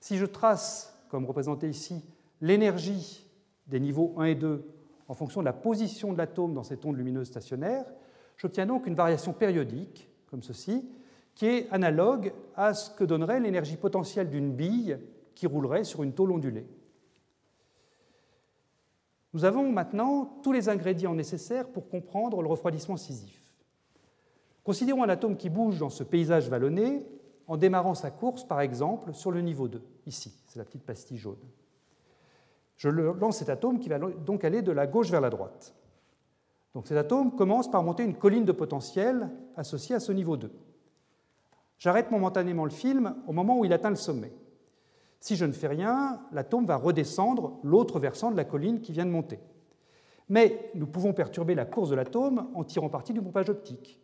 Si 0.00 0.18
je 0.18 0.26
trace, 0.26 1.02
comme 1.08 1.24
représenté 1.24 1.68
ici, 1.68 2.04
l'énergie 2.42 3.30
des 3.66 3.80
niveaux 3.80 4.12
1 4.18 4.24
et 4.24 4.34
2 4.34 4.68
en 5.08 5.14
fonction 5.14 5.40
de 5.40 5.46
la 5.46 5.52
position 5.52 6.12
de 6.12 6.18
l'atome 6.18 6.52
dans 6.52 6.62
cette 6.62 6.84
onde 6.84 6.96
lumineuse 6.96 7.28
stationnaire, 7.28 7.86
j'obtiens 8.36 8.66
donc 8.66 8.86
une 8.86 8.94
variation 8.94 9.32
périodique, 9.32 10.08
comme 10.30 10.42
ceci, 10.42 10.84
qui 11.34 11.46
est 11.46 11.68
analogue 11.70 12.32
à 12.56 12.74
ce 12.74 12.90
que 12.90 13.04
donnerait 13.04 13.40
l'énergie 13.40 13.76
potentielle 13.76 14.30
d'une 14.30 14.52
bille 14.52 14.98
qui 15.34 15.46
roulerait 15.46 15.84
sur 15.84 16.02
une 16.02 16.12
tôle 16.12 16.32
ondulée. 16.32 16.66
Nous 19.32 19.44
avons 19.44 19.70
maintenant 19.70 20.38
tous 20.44 20.52
les 20.52 20.68
ingrédients 20.68 21.14
nécessaires 21.14 21.68
pour 21.68 21.88
comprendre 21.88 22.40
le 22.40 22.48
refroidissement 22.48 22.96
scisif. 22.96 23.42
Considérons 24.62 25.02
un 25.02 25.08
atome 25.08 25.36
qui 25.36 25.50
bouge 25.50 25.80
dans 25.80 25.90
ce 25.90 26.04
paysage 26.04 26.48
vallonné 26.48 27.04
en 27.48 27.56
démarrant 27.56 27.94
sa 27.94 28.10
course, 28.10 28.44
par 28.44 28.60
exemple, 28.60 29.12
sur 29.12 29.32
le 29.32 29.42
niveau 29.42 29.68
2, 29.68 29.82
ici, 30.06 30.32
c'est 30.46 30.58
la 30.58 30.64
petite 30.64 30.84
pastille 30.84 31.18
jaune. 31.18 31.36
Je 32.76 32.88
lance 32.88 33.38
cet 33.38 33.50
atome 33.50 33.78
qui 33.78 33.88
va 33.88 33.98
donc 33.98 34.44
aller 34.44 34.62
de 34.62 34.72
la 34.72 34.86
gauche 34.86 35.10
vers 35.10 35.20
la 35.20 35.30
droite. 35.30 35.74
Donc 36.74 36.88
cet 36.88 36.96
atome 36.96 37.36
commence 37.36 37.70
par 37.70 37.82
monter 37.82 38.02
une 38.02 38.16
colline 38.16 38.44
de 38.44 38.52
potentiel 38.52 39.30
associée 39.56 39.94
à 39.94 40.00
ce 40.00 40.12
niveau 40.12 40.36
2. 40.36 40.50
J'arrête 41.78 42.10
momentanément 42.10 42.64
le 42.64 42.70
film 42.70 43.14
au 43.26 43.32
moment 43.32 43.58
où 43.58 43.64
il 43.64 43.72
atteint 43.72 43.90
le 43.90 43.96
sommet. 43.96 44.32
Si 45.20 45.36
je 45.36 45.44
ne 45.44 45.52
fais 45.52 45.68
rien, 45.68 46.20
l'atome 46.32 46.66
va 46.66 46.76
redescendre 46.76 47.58
l'autre 47.62 47.98
versant 48.00 48.30
de 48.30 48.36
la 48.36 48.44
colline 48.44 48.80
qui 48.80 48.92
vient 48.92 49.06
de 49.06 49.10
monter. 49.10 49.38
Mais 50.28 50.70
nous 50.74 50.86
pouvons 50.86 51.12
perturber 51.12 51.54
la 51.54 51.64
course 51.64 51.90
de 51.90 51.94
l'atome 51.94 52.48
en 52.54 52.64
tirant 52.64 52.88
parti 52.88 53.12
du 53.12 53.22
pompage 53.22 53.50
optique. 53.50 54.00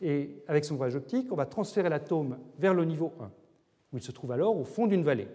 Et 0.00 0.42
avec 0.48 0.64
son 0.64 0.74
pompage 0.74 0.96
optique, 0.96 1.30
on 1.30 1.36
va 1.36 1.46
transférer 1.46 1.88
l'atome 1.88 2.38
vers 2.58 2.74
le 2.74 2.84
niveau 2.84 3.12
1, 3.20 3.24
où 3.92 3.96
il 3.96 4.02
se 4.02 4.12
trouve 4.12 4.32
alors 4.32 4.56
au 4.56 4.64
fond 4.64 4.86
d'une 4.86 5.04
vallée. 5.04 5.28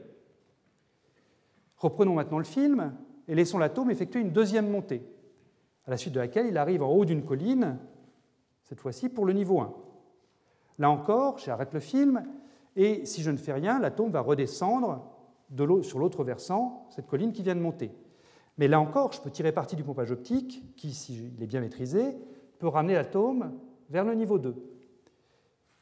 Reprenons 1.77 2.13
maintenant 2.13 2.39
le 2.39 2.43
film 2.43 2.93
et 3.27 3.35
laissons 3.35 3.57
l'atome 3.57 3.91
effectuer 3.91 4.19
une 4.19 4.31
deuxième 4.31 4.69
montée, 4.69 5.03
à 5.87 5.91
la 5.91 5.97
suite 5.97 6.13
de 6.13 6.19
laquelle 6.19 6.47
il 6.47 6.57
arrive 6.57 6.83
en 6.83 6.89
haut 6.89 7.05
d'une 7.05 7.23
colline, 7.23 7.79
cette 8.63 8.79
fois-ci 8.79 9.09
pour 9.09 9.25
le 9.25 9.33
niveau 9.33 9.61
1. 9.61 9.73
Là 10.79 10.89
encore, 10.91 11.37
j'arrête 11.39 11.73
le 11.73 11.79
film, 11.79 12.23
et 12.75 13.05
si 13.05 13.23
je 13.23 13.31
ne 13.31 13.37
fais 13.37 13.53
rien, 13.53 13.79
l'atome 13.79 14.11
va 14.11 14.21
redescendre 14.21 15.03
sur 15.81 15.97
l'autre 15.97 16.23
versant, 16.23 16.87
cette 16.89 17.07
colline 17.07 17.31
qui 17.31 17.41
vient 17.41 17.55
de 17.55 17.61
monter. 17.61 17.91
Mais 18.57 18.67
là 18.67 18.79
encore, 18.79 19.13
je 19.13 19.21
peux 19.21 19.31
tirer 19.31 19.51
parti 19.51 19.75
du 19.75 19.83
pompage 19.83 20.11
optique, 20.11 20.75
qui, 20.75 20.93
s'il 20.93 21.41
est 21.41 21.47
bien 21.47 21.61
maîtrisé, 21.61 22.17
peut 22.59 22.67
ramener 22.67 22.95
l'atome 22.95 23.53
vers 23.89 24.03
le 24.03 24.13
niveau 24.13 24.39
2. 24.39 24.55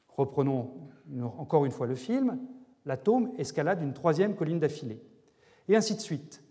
Reprenons 0.10 0.72
encore 1.38 1.66
une 1.66 1.72
fois 1.72 1.88
le 1.88 1.96
film. 1.96 2.40
L'atome 2.86 3.32
escalade 3.38 3.82
une 3.82 3.94
troisième 3.94 4.36
colline 4.36 4.60
d'affilée. 4.60 5.02
Et 5.68 5.76
ainsi 5.76 5.96
de 5.96 6.00
suite. 6.00 6.44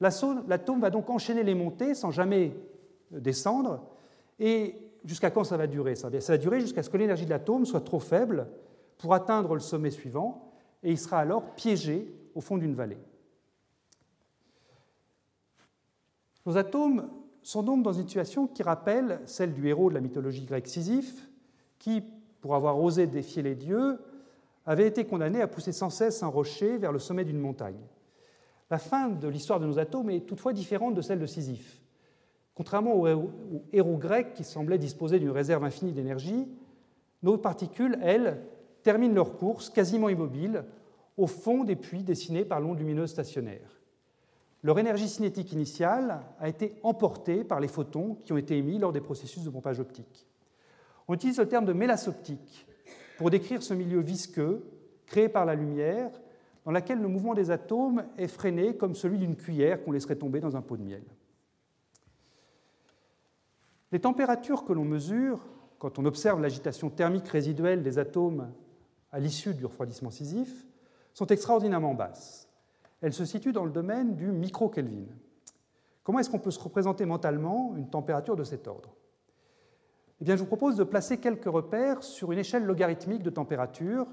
L'atome 0.00 0.80
va 0.80 0.90
donc 0.90 1.10
enchaîner 1.10 1.42
les 1.42 1.54
montées 1.54 1.94
sans 1.94 2.10
jamais 2.10 2.54
descendre. 3.10 3.82
Et 4.38 4.76
jusqu'à 5.04 5.30
quand 5.30 5.44
ça 5.44 5.56
va 5.56 5.66
durer? 5.66 5.96
Ça 5.96 6.08
va 6.10 6.38
durer 6.38 6.60
jusqu'à 6.60 6.82
ce 6.82 6.90
que 6.90 6.96
l'énergie 6.96 7.24
de 7.24 7.30
l'atome 7.30 7.64
soit 7.64 7.80
trop 7.80 8.00
faible 8.00 8.48
pour 8.98 9.14
atteindre 9.14 9.54
le 9.54 9.60
sommet 9.60 9.90
suivant, 9.90 10.52
et 10.82 10.90
il 10.90 10.98
sera 10.98 11.18
alors 11.18 11.54
piégé 11.54 12.12
au 12.34 12.40
fond 12.40 12.58
d'une 12.58 12.74
vallée. 12.74 12.98
Nos 16.46 16.56
atomes 16.56 17.08
sont 17.42 17.62
donc 17.62 17.82
dans 17.82 17.92
une 17.92 18.02
situation 18.02 18.46
qui 18.46 18.62
rappelle 18.62 19.20
celle 19.24 19.54
du 19.54 19.68
héros 19.68 19.88
de 19.88 19.94
la 19.94 20.00
mythologie 20.00 20.44
grecque 20.44 20.68
Sisyphe, 20.68 21.28
qui, 21.78 22.02
pour 22.40 22.54
avoir 22.54 22.78
osé 22.78 23.06
défier 23.06 23.42
les 23.42 23.54
dieux, 23.54 23.98
avait 24.66 24.86
été 24.86 25.06
condamné 25.06 25.40
à 25.40 25.48
pousser 25.48 25.72
sans 25.72 25.90
cesse 25.90 26.22
un 26.22 26.28
rocher 26.28 26.76
vers 26.76 26.92
le 26.92 26.98
sommet 26.98 27.24
d'une 27.24 27.40
montagne. 27.40 27.80
La 28.70 28.78
fin 28.78 29.08
de 29.08 29.28
l'histoire 29.28 29.58
de 29.58 29.66
nos 29.66 29.78
atomes 29.78 30.10
est 30.10 30.26
toutefois 30.26 30.52
différente 30.52 30.94
de 30.94 31.02
celle 31.02 31.18
de 31.18 31.26
Sisyphe. 31.26 31.79
Contrairement 32.54 32.94
aux 32.94 33.06
héros 33.72 33.96
grecs 33.96 34.34
qui 34.34 34.44
semblaient 34.44 34.78
disposer 34.78 35.18
d'une 35.18 35.30
réserve 35.30 35.64
infinie 35.64 35.92
d'énergie, 35.92 36.46
nos 37.22 37.38
particules, 37.38 37.98
elles, 38.02 38.42
terminent 38.82 39.14
leur 39.14 39.36
course 39.36 39.70
quasiment 39.70 40.08
immobiles 40.08 40.64
au 41.16 41.26
fond 41.26 41.64
des 41.64 41.76
puits 41.76 42.02
dessinés 42.02 42.44
par 42.44 42.60
l'onde 42.60 42.78
lumineuse 42.78 43.10
stationnaire. 43.10 43.80
Leur 44.62 44.78
énergie 44.78 45.08
cinétique 45.08 45.52
initiale 45.52 46.20
a 46.38 46.48
été 46.48 46.74
emportée 46.82 47.44
par 47.44 47.60
les 47.60 47.68
photons 47.68 48.16
qui 48.22 48.32
ont 48.32 48.36
été 48.36 48.56
émis 48.56 48.78
lors 48.78 48.92
des 48.92 49.00
processus 49.00 49.42
de 49.42 49.50
pompage 49.50 49.80
optique. 49.80 50.26
On 51.08 51.14
utilise 51.14 51.38
le 51.38 51.48
terme 51.48 51.64
de 51.64 51.72
mélasoptique 51.72 52.66
pour 53.18 53.30
décrire 53.30 53.62
ce 53.62 53.74
milieu 53.74 54.00
visqueux 54.00 54.64
créé 55.06 55.28
par 55.28 55.44
la 55.44 55.54
lumière 55.54 56.10
dans 56.64 56.72
lequel 56.72 57.00
le 57.00 57.08
mouvement 57.08 57.34
des 57.34 57.50
atomes 57.50 58.04
est 58.18 58.28
freiné 58.28 58.76
comme 58.76 58.94
celui 58.94 59.18
d'une 59.18 59.36
cuillère 59.36 59.82
qu'on 59.82 59.92
laisserait 59.92 60.16
tomber 60.16 60.40
dans 60.40 60.56
un 60.56 60.62
pot 60.62 60.76
de 60.76 60.82
miel. 60.82 61.02
Les 63.92 64.00
températures 64.00 64.64
que 64.64 64.72
l'on 64.72 64.84
mesure 64.84 65.40
quand 65.78 65.98
on 65.98 66.04
observe 66.04 66.40
l'agitation 66.40 66.90
thermique 66.90 67.28
résiduelle 67.28 67.82
des 67.82 67.98
atomes 67.98 68.52
à 69.10 69.18
l'issue 69.18 69.54
du 69.54 69.66
refroidissement 69.66 70.10
scisif 70.10 70.66
sont 71.14 71.26
extraordinairement 71.26 71.94
basses. 71.94 72.48
Elles 73.00 73.12
se 73.12 73.24
situent 73.24 73.52
dans 73.52 73.64
le 73.64 73.70
domaine 73.70 74.14
du 74.14 74.26
micro-Kelvin. 74.26 75.06
Comment 76.04 76.18
est-ce 76.18 76.30
qu'on 76.30 76.38
peut 76.38 76.50
se 76.50 76.60
représenter 76.60 77.04
mentalement 77.06 77.74
une 77.76 77.88
température 77.88 78.36
de 78.36 78.44
cet 78.44 78.68
ordre? 78.68 78.90
Eh 80.20 80.26
je 80.26 80.34
vous 80.34 80.46
propose 80.46 80.76
de 80.76 80.84
placer 80.84 81.18
quelques 81.18 81.46
repères 81.46 82.02
sur 82.02 82.30
une 82.30 82.38
échelle 82.38 82.64
logarithmique 82.64 83.22
de 83.22 83.30
température. 83.30 84.06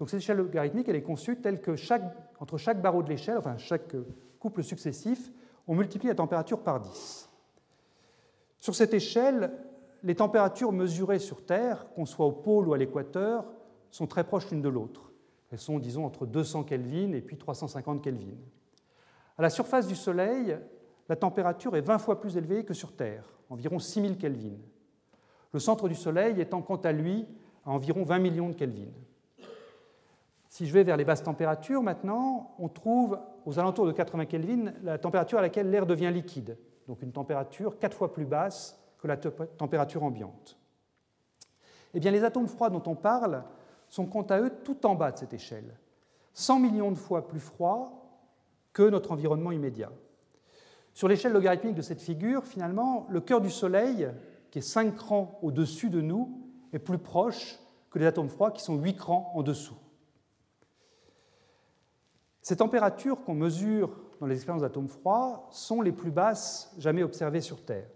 Cette 0.00 0.14
échelle 0.14 0.38
logarithmique, 0.38 0.88
est 0.88 1.02
conçue 1.02 1.40
telle 1.40 1.60
que 1.60 1.76
entre 2.40 2.58
chaque 2.58 2.82
barreau 2.82 3.02
de 3.02 3.08
l'échelle, 3.08 3.38
enfin 3.38 3.56
chaque 3.56 3.94
couple 4.40 4.64
successif, 4.64 5.30
on 5.68 5.76
multiplie 5.76 6.08
la 6.08 6.16
température 6.16 6.60
par 6.60 6.80
10. 6.80 7.30
Sur 8.64 8.74
cette 8.74 8.94
échelle, 8.94 9.52
les 10.02 10.14
températures 10.14 10.72
mesurées 10.72 11.18
sur 11.18 11.44
Terre, 11.44 11.86
qu'on 11.94 12.06
soit 12.06 12.24
au 12.24 12.32
pôle 12.32 12.66
ou 12.66 12.72
à 12.72 12.78
l'équateur, 12.78 13.44
sont 13.90 14.06
très 14.06 14.24
proches 14.24 14.50
l'une 14.50 14.62
de 14.62 14.70
l'autre. 14.70 15.12
Elles 15.52 15.58
sont, 15.58 15.78
disons, 15.78 16.06
entre 16.06 16.24
200 16.24 16.64
Kelvin 16.64 17.12
et 17.12 17.20
puis 17.20 17.36
350 17.36 18.00
Kelvin. 18.00 18.38
À 19.36 19.42
la 19.42 19.50
surface 19.50 19.86
du 19.86 19.94
Soleil, 19.94 20.56
la 21.10 21.14
température 21.14 21.76
est 21.76 21.82
20 21.82 21.98
fois 21.98 22.18
plus 22.18 22.38
élevée 22.38 22.64
que 22.64 22.72
sur 22.72 22.96
Terre, 22.96 23.28
environ 23.50 23.78
6000 23.78 24.16
Kelvin. 24.16 24.56
Le 25.52 25.60
centre 25.60 25.86
du 25.86 25.94
Soleil 25.94 26.40
étant 26.40 26.62
quant 26.62 26.76
à 26.76 26.92
lui 26.92 27.26
à 27.66 27.70
environ 27.70 28.02
20 28.02 28.18
millions 28.18 28.48
de 28.48 28.54
Kelvin. 28.54 28.92
Si 30.48 30.66
je 30.66 30.72
vais 30.72 30.84
vers 30.84 30.96
les 30.96 31.04
basses 31.04 31.22
températures 31.22 31.82
maintenant, 31.82 32.54
on 32.58 32.70
trouve 32.70 33.18
aux 33.44 33.58
alentours 33.58 33.86
de 33.86 33.92
80 33.92 34.24
Kelvin 34.24 34.72
la 34.82 34.96
température 34.96 35.36
à 35.36 35.42
laquelle 35.42 35.70
l'air 35.70 35.84
devient 35.84 36.10
liquide, 36.10 36.56
donc 36.86 37.02
une 37.02 37.12
température 37.12 37.78
quatre 37.78 37.96
fois 37.96 38.12
plus 38.12 38.26
basse 38.26 38.78
que 38.98 39.06
la 39.06 39.16
température 39.16 40.02
ambiante. 40.02 40.58
Eh 41.94 42.00
bien, 42.00 42.10
les 42.10 42.24
atomes 42.24 42.48
froids 42.48 42.70
dont 42.70 42.82
on 42.86 42.94
parle 42.94 43.44
sont 43.88 44.06
quant 44.06 44.22
à 44.22 44.40
eux 44.40 44.50
tout 44.64 44.84
en 44.86 44.94
bas 44.94 45.12
de 45.12 45.18
cette 45.18 45.32
échelle, 45.32 45.78
100 46.32 46.58
millions 46.58 46.90
de 46.90 46.96
fois 46.96 47.28
plus 47.28 47.40
froids 47.40 47.92
que 48.72 48.82
notre 48.82 49.12
environnement 49.12 49.52
immédiat. 49.52 49.92
Sur 50.92 51.08
l'échelle 51.08 51.32
logarithmique 51.32 51.74
de 51.74 51.82
cette 51.82 52.00
figure, 52.00 52.44
finalement, 52.44 53.06
le 53.08 53.20
cœur 53.20 53.40
du 53.40 53.50
Soleil, 53.50 54.08
qui 54.50 54.58
est 54.58 54.62
5 54.62 54.94
crans 54.94 55.38
au-dessus 55.42 55.90
de 55.90 56.00
nous, 56.00 56.40
est 56.72 56.78
plus 56.78 56.98
proche 56.98 57.58
que 57.90 57.98
les 57.98 58.06
atomes 58.06 58.28
froids 58.28 58.50
qui 58.50 58.62
sont 58.62 58.76
8 58.76 58.96
crans 58.96 59.32
en 59.34 59.42
dessous. 59.42 59.76
Ces 62.42 62.56
températures 62.56 63.22
qu'on 63.24 63.34
mesure 63.34 64.03
dans 64.24 64.28
les 64.28 64.36
expériences 64.36 64.62
d'atomes 64.62 64.88
froids 64.88 65.46
sont 65.50 65.82
les 65.82 65.92
plus 65.92 66.10
basses 66.10 66.74
jamais 66.78 67.02
observées 67.02 67.42
sur 67.42 67.62
Terre. 67.62 67.86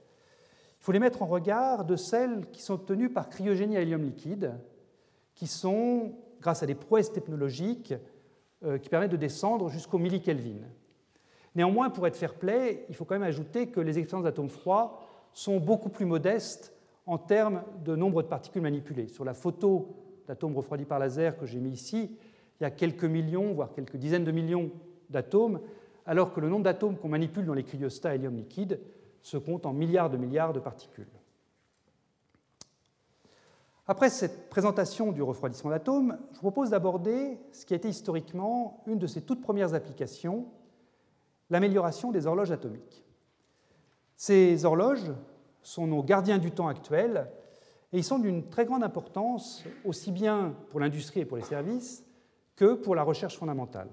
Il 0.79 0.85
faut 0.85 0.93
les 0.93 0.99
mettre 0.99 1.23
en 1.23 1.27
regard 1.27 1.87
de 1.87 1.97
celles 1.97 2.51
qui 2.51 2.61
sont 2.61 2.75
obtenues 2.75 3.09
par 3.09 3.31
cryogénie 3.31 3.79
à 3.79 3.81
hélium 3.81 4.03
liquide, 4.03 4.53
qui 5.35 5.47
sont, 5.47 6.13
grâce 6.43 6.63
à 6.63 6.67
des 6.67 6.75
prouesses 6.75 7.15
technologiques, 7.15 7.95
euh, 8.63 8.77
qui 8.77 8.91
permettent 8.91 9.13
de 9.13 9.17
descendre 9.17 9.71
jusqu'au 9.71 9.97
millikelvin. 9.97 10.59
Néanmoins, 11.55 11.89
pour 11.89 12.07
être 12.07 12.17
fair-play, 12.17 12.85
il 12.91 12.95
faut 12.95 13.07
quand 13.07 13.15
même 13.15 13.23
ajouter 13.23 13.69
que 13.69 13.81
les 13.81 13.99
expériences 13.99 14.25
d'atomes 14.25 14.51
froids 14.51 15.01
sont 15.33 15.57
beaucoup 15.57 15.89
plus 15.89 16.05
modestes 16.05 16.75
en 17.07 17.17
termes 17.17 17.63
de 17.87 17.97
nombre 17.97 18.23
de 18.23 18.29
particules 18.29 18.61
manipulées. 18.61 19.09
Sur 19.09 19.25
la 19.25 19.33
photo 19.33 19.97
d'atomes 20.27 20.55
refroidis 20.55 20.85
par 20.85 20.99
laser 20.99 21.39
que 21.39 21.47
j'ai 21.47 21.59
mis 21.59 21.71
ici, 21.71 22.19
il 22.61 22.65
y 22.65 22.67
a 22.67 22.71
quelques 22.71 23.05
millions, 23.05 23.55
voire 23.55 23.73
quelques 23.73 23.97
dizaines 23.97 24.25
de 24.25 24.31
millions 24.31 24.71
d'atomes, 25.09 25.61
alors 26.09 26.33
que 26.33 26.41
le 26.41 26.49
nombre 26.49 26.65
d'atomes 26.65 26.97
qu'on 26.97 27.11
manipule 27.11 27.45
dans 27.45 27.53
les 27.53 27.63
cryostats 27.63 28.15
hélium 28.15 28.35
liquide 28.35 28.81
se 29.21 29.37
compte 29.37 29.67
en 29.67 29.75
milliards 29.75 30.09
de 30.09 30.17
milliards 30.17 30.55
de 30.55 30.59
particules. 30.59 31.07
Après 33.87 34.09
cette 34.09 34.49
présentation 34.49 35.13
du 35.13 35.23
refroidissement 35.23 35.71
d'atomes, 35.71 36.19
je 36.31 36.37
vous 36.37 36.51
propose 36.51 36.71
d'aborder 36.71 37.39
ce 37.53 37.67
qui 37.67 37.75
a 37.75 37.77
été 37.77 37.91
historiquement 37.91 38.83
une 38.87 38.99
de 38.99 39.07
ses 39.07 39.21
toutes 39.21 39.43
premières 39.43 39.75
applications, 39.75 40.47
l'amélioration 41.51 42.11
des 42.11 42.27
horloges 42.27 42.53
atomiques. 42.53 43.05
Ces 44.17 44.65
horloges 44.65 45.13
sont 45.63 45.87
nos 45.87 46.03
gardiens 46.03 46.39
du 46.39 46.53
temps 46.53 46.69
actuels 46.69 47.31
et 47.93 47.99
ils 47.99 48.05
sont 48.05 48.19
d'une 48.19 48.49
très 48.49 48.65
grande 48.65 48.83
importance 48.83 49.63
aussi 49.85 50.11
bien 50.11 50.55
pour 50.71 50.81
l'industrie 50.81 51.21
et 51.21 51.27
pour 51.27 51.37
les 51.37 51.43
services 51.43 52.03
que 52.57 52.73
pour 52.73 52.95
la 52.95 53.03
recherche 53.03 53.37
fondamentale. 53.37 53.91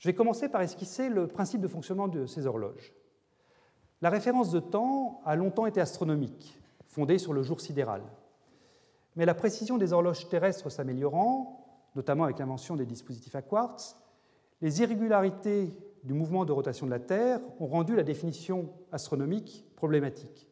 Je 0.00 0.08
vais 0.08 0.14
commencer 0.14 0.48
par 0.48 0.62
esquisser 0.62 1.10
le 1.10 1.26
principe 1.26 1.60
de 1.60 1.68
fonctionnement 1.68 2.08
de 2.08 2.24
ces 2.24 2.46
horloges. 2.46 2.94
La 4.00 4.08
référence 4.08 4.50
de 4.50 4.58
temps 4.58 5.20
a 5.26 5.36
longtemps 5.36 5.66
été 5.66 5.78
astronomique, 5.78 6.58
fondée 6.86 7.18
sur 7.18 7.34
le 7.34 7.42
jour 7.42 7.60
sidéral. 7.60 8.02
Mais 9.14 9.26
la 9.26 9.34
précision 9.34 9.76
des 9.76 9.92
horloges 9.92 10.26
terrestres 10.30 10.70
s'améliorant, 10.70 11.90
notamment 11.94 12.24
avec 12.24 12.38
l'invention 12.38 12.76
des 12.76 12.86
dispositifs 12.86 13.34
à 13.34 13.42
quartz, 13.42 13.94
les 14.62 14.80
irrégularités 14.80 15.74
du 16.02 16.14
mouvement 16.14 16.46
de 16.46 16.52
rotation 16.52 16.86
de 16.86 16.92
la 16.92 16.98
Terre 16.98 17.40
ont 17.58 17.66
rendu 17.66 17.94
la 17.94 18.02
définition 18.02 18.70
astronomique 18.92 19.66
problématique. 19.76 20.48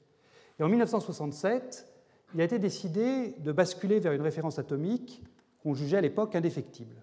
Et 0.60 0.62
en 0.62 0.68
1967, 0.68 1.90
il 2.34 2.40
a 2.42 2.44
été 2.44 2.58
décidé 2.58 3.34
de 3.38 3.52
basculer 3.52 3.98
vers 3.98 4.12
une 4.12 4.20
référence 4.20 4.58
atomique 4.58 5.22
qu'on 5.62 5.72
jugeait 5.72 5.96
à 5.96 6.02
l'époque 6.02 6.34
indéfectible. 6.34 7.02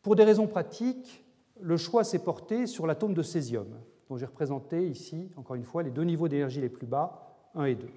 Pour 0.00 0.16
des 0.16 0.24
raisons 0.24 0.46
pratiques, 0.46 1.25
le 1.60 1.76
choix 1.76 2.04
s'est 2.04 2.18
porté 2.18 2.66
sur 2.66 2.86
l'atome 2.86 3.14
de 3.14 3.22
césium, 3.22 3.68
dont 4.08 4.16
j'ai 4.16 4.26
représenté 4.26 4.86
ici, 4.88 5.30
encore 5.36 5.56
une 5.56 5.64
fois, 5.64 5.82
les 5.82 5.90
deux 5.90 6.04
niveaux 6.04 6.28
d'énergie 6.28 6.60
les 6.60 6.68
plus 6.68 6.86
bas, 6.86 7.36
1 7.54 7.64
et 7.64 7.74
2. 7.74 7.88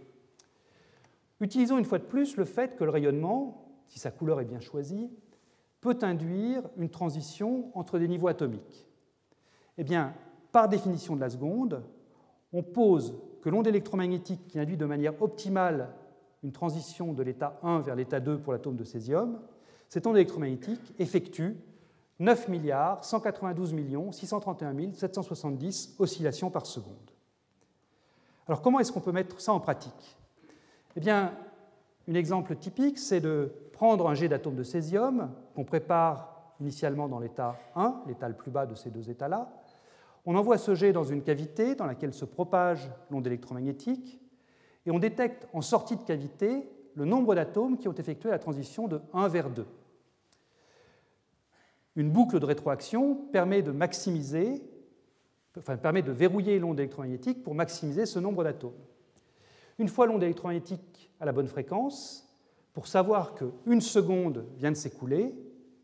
Utilisons 1.42 1.78
une 1.78 1.86
fois 1.86 2.00
de 2.00 2.04
plus 2.04 2.38
le 2.38 2.46
fait 2.46 2.76
que 2.76 2.84
le 2.84 2.90
rayonnement, 2.90 3.66
si 3.88 4.00
sa 4.00 4.12
couleur 4.12 4.42
est 4.42 4.46
bien 4.46 4.60
choisie, 4.60 5.10
peut 5.82 5.98
induire 6.02 6.64
une 6.78 6.90
transition 6.90 7.72
entre 7.78 8.00
des 8.00 8.08
niveaux 8.08 8.28
atomiques. 8.28 8.88
Eh 9.78 9.84
bien, 9.84 10.14
par 10.52 10.68
définition 10.68 11.16
de 11.16 11.22
la 11.22 11.30
seconde, 11.30 11.84
on 12.52 12.64
pose 12.64 13.16
que 13.42 13.50
l'onde 13.50 13.68
électromagnétique 13.68 14.48
qui 14.48 14.60
induit 14.60 14.78
de 14.78 14.86
manière 14.86 15.22
optimale 15.22 15.94
une 16.44 16.52
transition 16.52 17.14
de 17.14 17.24
l'état 17.24 17.60
1 17.64 17.80
vers 17.80 17.96
l'état 17.96 18.20
2 18.20 18.40
pour 18.40 18.54
l'atome 18.54 18.76
de 18.76 18.84
césium, 18.84 19.40
cette 19.88 20.06
onde 20.08 20.18
électromagnétique 20.18 20.94
effectue 21.00 21.56
9 22.20 22.50
milliards 22.50 23.04
192 23.04 23.74
millions 23.74 24.12
631 24.12 24.94
770 24.94 25.96
oscillations 26.00 26.50
par 26.50 26.66
seconde. 26.66 27.12
Alors 28.48 28.62
comment 28.62 28.80
est-ce 28.80 28.92
qu'on 28.92 29.00
peut 29.00 29.12
mettre 29.12 29.40
ça 29.40 29.54
en 29.54 29.60
pratique? 29.60 30.18
Eh 30.96 31.00
bien, 31.00 31.34
un 32.10 32.14
exemple 32.16 32.56
typique, 32.56 32.98
c'est 32.98 33.22
de 33.22 33.54
prendre 33.72 34.10
un 34.10 34.16
jet 34.16 34.28
d'atome 34.28 34.56
de 34.56 34.64
césium 34.64 35.32
qu'on 35.56 35.64
prépare 35.64 36.54
initialement 36.60 37.08
dans 37.08 37.20
l'état 37.20 37.56
1, 37.76 38.02
l'état 38.08 38.28
le 38.28 38.36
plus 38.36 38.52
bas 38.52 38.66
de 38.66 38.76
ces 38.76 38.90
deux 38.90 39.10
états-là. 39.10 39.50
On 40.26 40.36
envoie 40.36 40.58
ce 40.58 40.76
jet 40.76 40.92
dans 40.92 41.04
une 41.04 41.22
cavité 41.22 41.76
dans 41.76 41.86
laquelle 41.86 42.14
se 42.14 42.26
propage 42.26 42.92
l'onde 43.10 43.26
électromagnétique 43.28 44.20
et 44.86 44.92
on 44.92 45.00
détecte 45.00 45.48
en 45.54 45.62
sortie 45.62 45.96
de 45.96 46.04
cavité 46.04 46.70
le 46.96 47.06
nombre 47.06 47.36
d'atomes 47.36 47.78
qui 47.78 47.88
ont 47.88 47.94
effectué 47.94 48.30
la 48.30 48.40
transition 48.40 48.88
de 48.88 49.00
1 49.14 49.28
vers 49.30 49.50
2. 49.50 49.66
Une 52.00 52.12
boucle 52.12 52.40
de 52.40 52.46
rétroaction 52.46 53.14
permet 53.34 53.62
de 53.62 53.72
maximiser, 53.72 54.64
enfin, 55.58 55.76
permet 55.76 56.02
de 56.02 56.14
verrouiller 56.14 56.58
l'onde 56.58 56.80
électromagnétique 56.80 57.44
pour 57.44 57.54
maximiser 57.54 58.06
ce 58.06 58.20
nombre 58.20 58.46
d'atomes. 58.46 58.72
Une 59.80 59.90
fois 59.90 60.06
l'onde 60.06 60.24
électromagnétique 60.24 61.12
à 61.20 61.26
la 61.26 61.34
bonne 61.34 61.50
fréquence, 61.50 62.26
pour 62.72 62.88
savoir 62.88 63.36
qu'une 63.36 63.82
seconde 63.82 64.46
vient 64.56 64.72
de 64.72 64.78
s'écouler, 64.78 65.36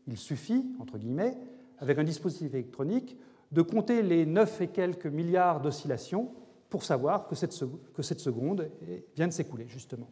il 0.06 0.16
suffit, 0.16 0.64
entre 0.80 0.96
guillemets, 0.96 1.36
avec 1.80 1.98
un 1.98 2.04
dispositif 2.04 2.54
électronique, 2.54 3.18
de 3.52 3.60
compter 3.60 4.00
les 4.00 4.24
9 4.24 4.62
et 4.62 4.68
quelques 4.68 5.04
milliards 5.04 5.60
d'oscillations 5.60 6.32
pour 6.70 6.82
savoir 6.82 7.28
que 7.28 7.34
cette, 7.34 7.54
que 7.92 8.00
cette 8.00 8.20
seconde 8.20 8.70
vient 9.14 9.28
de 9.28 9.34
s'écouler, 9.34 9.68
justement. 9.68 10.08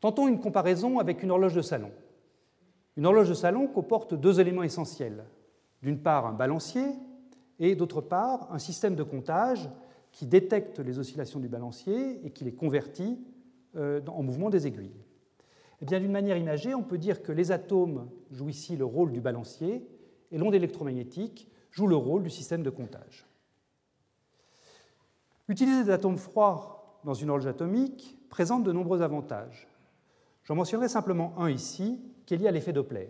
Tentons 0.00 0.28
une 0.28 0.40
comparaison 0.40 0.98
avec 0.98 1.22
une 1.22 1.30
horloge 1.30 1.54
de 1.54 1.62
salon. 1.62 1.90
Une 2.96 3.06
horloge 3.06 3.28
de 3.28 3.34
salon 3.34 3.66
comporte 3.66 4.14
deux 4.14 4.40
éléments 4.40 4.62
essentiels. 4.62 5.24
D'une 5.82 5.98
part, 5.98 6.26
un 6.26 6.32
balancier 6.32 6.86
et 7.58 7.74
d'autre 7.74 8.00
part, 8.00 8.52
un 8.52 8.58
système 8.58 8.94
de 8.94 9.02
comptage 9.02 9.68
qui 10.12 10.26
détecte 10.26 10.78
les 10.78 10.98
oscillations 10.98 11.40
du 11.40 11.48
balancier 11.48 12.24
et 12.24 12.30
qui 12.30 12.44
les 12.44 12.54
convertit 12.54 13.18
euh, 13.76 14.00
en 14.06 14.22
mouvement 14.22 14.50
des 14.50 14.66
aiguilles. 14.66 15.04
Eh 15.80 15.84
bien, 15.84 15.98
d'une 15.98 16.12
manière 16.12 16.36
imagée, 16.36 16.74
on 16.74 16.82
peut 16.82 16.98
dire 16.98 17.22
que 17.22 17.32
les 17.32 17.50
atomes 17.50 18.08
jouent 18.30 18.48
ici 18.48 18.76
le 18.76 18.84
rôle 18.84 19.10
du 19.10 19.20
balancier 19.20 19.86
et 20.30 20.38
l'onde 20.38 20.54
électromagnétique 20.54 21.50
joue 21.72 21.88
le 21.88 21.96
rôle 21.96 22.22
du 22.22 22.30
système 22.30 22.62
de 22.62 22.70
comptage. 22.70 23.26
Utiliser 25.48 25.84
des 25.84 25.90
atomes 25.90 26.16
froids 26.16 27.00
dans 27.04 27.14
une 27.14 27.28
horloge 27.28 27.48
atomique 27.48 28.16
présente 28.30 28.62
de 28.62 28.72
nombreux 28.72 29.02
avantages. 29.02 29.68
J'en 30.44 30.54
mentionnerai 30.54 30.88
simplement 30.88 31.34
un 31.38 31.50
ici, 31.50 32.00
qui 32.26 32.34
est 32.34 32.36
lié 32.36 32.48
à 32.48 32.50
l'effet 32.50 32.72
Doppler. 32.72 33.08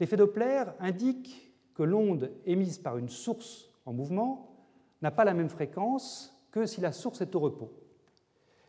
L'effet 0.00 0.16
Doppler 0.16 0.64
indique 0.80 1.52
que 1.74 1.82
l'onde 1.82 2.30
émise 2.46 2.78
par 2.78 2.98
une 2.98 3.08
source 3.08 3.70
en 3.86 3.92
mouvement 3.92 4.56
n'a 5.02 5.10
pas 5.10 5.24
la 5.24 5.34
même 5.34 5.48
fréquence 5.48 6.34
que 6.50 6.66
si 6.66 6.80
la 6.80 6.92
source 6.92 7.20
est 7.20 7.34
au 7.34 7.40
repos. 7.40 7.72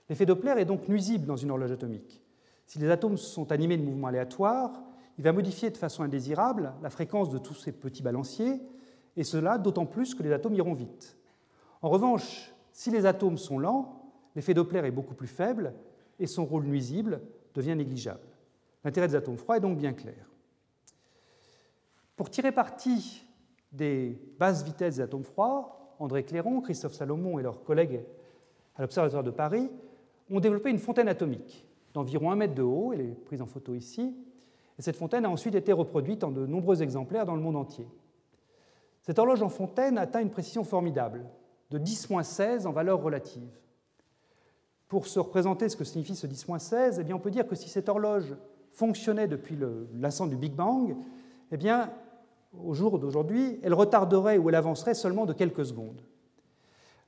L'effet 0.10 0.26
Doppler 0.26 0.56
est 0.58 0.66
donc 0.66 0.88
nuisible 0.88 1.26
dans 1.26 1.36
une 1.36 1.52
horloge 1.52 1.72
atomique. 1.72 2.22
Si 2.66 2.80
les 2.80 2.90
atomes 2.90 3.18
sont 3.18 3.52
animés 3.52 3.78
de 3.78 3.84
mouvements 3.84 4.08
aléatoires, 4.08 4.84
il 5.18 5.24
va 5.24 5.32
modifier 5.32 5.70
de 5.70 5.78
façon 5.78 6.04
indésirable 6.04 6.74
la 6.82 6.90
fréquence 6.90 7.30
de 7.30 7.38
tous 7.38 7.54
ces 7.54 7.72
petits 7.72 8.04
balanciers, 8.04 8.62
et 9.16 9.24
cela 9.24 9.58
d'autant 9.58 9.86
plus 9.86 10.14
que 10.14 10.24
les 10.24 10.34
atomes 10.34 10.56
iront 10.56 10.74
vite. 10.74 11.18
En 11.82 11.90
revanche, 11.90 12.54
si 12.72 12.92
les 12.92 13.06
atomes 13.06 13.38
sont 13.38 13.60
lents, 13.60 14.12
l'effet 14.36 14.54
Doppler 14.54 14.80
est 14.80 14.92
beaucoup 14.92 15.14
plus 15.14 15.28
faible 15.28 15.74
et 16.20 16.28
son 16.28 16.46
rôle 16.46 16.66
nuisible 16.66 17.22
devient 17.54 17.76
négligeable. 17.76 18.35
L'intérêt 18.86 19.08
des 19.08 19.16
atomes 19.16 19.38
froids 19.38 19.58
est 19.58 19.62
donc 19.62 19.78
bien 19.78 19.94
clair. 19.94 20.30
Pour 22.16 22.30
tirer 22.30 22.52
parti 22.52 23.26
des 23.72 24.18
basses 24.40 24.64
vitesses 24.64 24.96
des 24.96 25.02
atomes 25.02 25.24
froids, 25.24 25.96
André 26.00 26.24
Clairon, 26.24 26.62
Christophe 26.62 26.94
Salomon 26.94 27.40
et 27.40 27.44
leurs 27.44 27.64
collègues 27.64 28.06
à 28.76 28.84
l'Observatoire 28.84 29.24
de 29.24 29.32
Paris 29.32 29.70
ont 30.30 30.40
développé 30.40 30.70
une 30.70 30.80
fontaine 30.80 31.08
atomique 31.08 31.68
d'environ 31.96 32.30
un 32.30 32.36
mètre 32.36 32.54
de 32.54 32.62
haut, 32.62 32.94
elle 32.94 33.02
est 33.02 33.26
prise 33.26 33.42
en 33.42 33.46
photo 33.46 33.74
ici, 33.74 34.16
et 34.78 34.82
cette 34.82 34.98
fontaine 34.98 35.26
a 35.26 35.30
ensuite 35.30 35.56
été 35.56 35.72
reproduite 35.72 36.24
en 36.24 36.32
de 36.32 36.46
nombreux 36.46 36.84
exemplaires 36.84 37.26
dans 37.26 37.36
le 37.36 37.42
monde 37.42 37.56
entier. 37.56 37.88
Cette 39.02 39.18
horloge 39.18 39.42
en 39.42 39.50
fontaine 39.50 39.98
atteint 39.98 40.22
une 40.22 40.30
précision 40.30 40.64
formidable, 40.64 41.26
de 41.72 41.80
10-16 41.80 42.68
en 42.68 42.72
valeur 42.72 43.02
relative. 43.02 43.50
Pour 44.90 45.08
se 45.08 45.20
représenter 45.20 45.70
ce 45.70 45.78
que 45.78 45.86
signifie 45.86 46.16
ce 46.16 46.28
10-16, 46.28 47.04
eh 47.08 47.14
on 47.14 47.20
peut 47.20 47.32
dire 47.32 47.48
que 47.48 47.56
si 47.56 47.70
cette 47.70 47.88
horloge 47.88 48.36
fonctionnait 48.76 49.28
depuis 49.28 49.58
l'instant 49.94 50.28
du 50.28 50.36
Big 50.36 50.54
Bang, 50.54 50.96
eh 51.52 51.58
bien, 51.58 51.92
au 52.64 52.74
jour 52.74 53.00
d'aujourd'hui, 53.00 53.60
elle 53.64 53.74
retarderait 53.74 54.38
ou 54.38 54.50
elle 54.50 54.56
avancerait 54.56 54.94
seulement 54.94 55.26
de 55.26 55.34
quelques 55.34 55.66
secondes. 55.66 56.02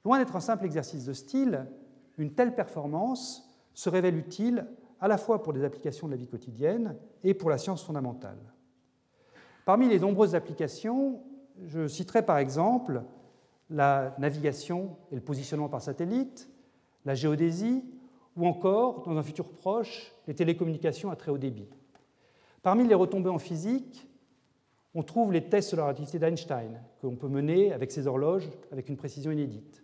Loin 0.06 0.18
d'être 0.18 0.36
un 0.36 0.42
simple 0.42 0.66
exercice 0.66 1.06
de 1.06 1.14
style, 1.14 1.68
une 2.18 2.34
telle 2.34 2.56
performance 2.56 3.50
se 3.74 3.90
révèle 3.90 4.16
utile 4.16 4.66
à 5.02 5.10
la 5.10 5.18
fois 5.18 5.44
pour 5.44 5.52
des 5.52 5.66
applications 5.66 6.08
de 6.08 6.14
la 6.14 6.18
vie 6.18 6.28
quotidienne 6.28 6.96
et 7.24 7.34
pour 7.34 7.50
la 7.50 7.58
science 7.58 7.84
fondamentale. 7.84 8.40
Parmi 9.66 9.90
les 9.90 10.00
nombreuses 10.00 10.36
applications, 10.36 11.22
je 11.66 11.88
citerai 11.88 12.22
par 12.22 12.38
exemple 12.38 13.04
la 13.70 14.16
navigation 14.18 14.96
et 15.12 15.16
le 15.16 15.22
positionnement 15.22 15.68
par 15.68 15.82
satellite, 15.82 16.50
la 17.04 17.14
géodésie 17.14 17.84
ou 18.38 18.46
encore, 18.46 19.04
dans 19.04 19.18
un 19.18 19.24
futur 19.24 19.46
proche, 19.50 20.14
les 20.28 20.36
télécommunications 20.36 21.10
à 21.10 21.16
très 21.16 21.32
haut 21.32 21.38
débit. 21.38 21.68
Parmi 22.62 22.88
les 22.88 22.96
retombées 22.96 23.30
en 23.30 23.40
physique, 23.40 24.08
on 24.94 25.04
trouve 25.04 25.34
les 25.34 25.44
tests 25.44 25.70
sur 25.70 25.78
la 25.78 25.84
relativité 25.84 26.20
d'Einstein, 26.20 26.82
que 27.02 27.08
l'on 27.08 27.16
peut 27.16 27.28
mener 27.28 27.74
avec 27.74 27.92
ces 27.92 28.08
horloges 28.08 28.50
avec 28.72 28.90
une 28.90 28.98
précision 28.98 29.32
inédite. 29.32 29.84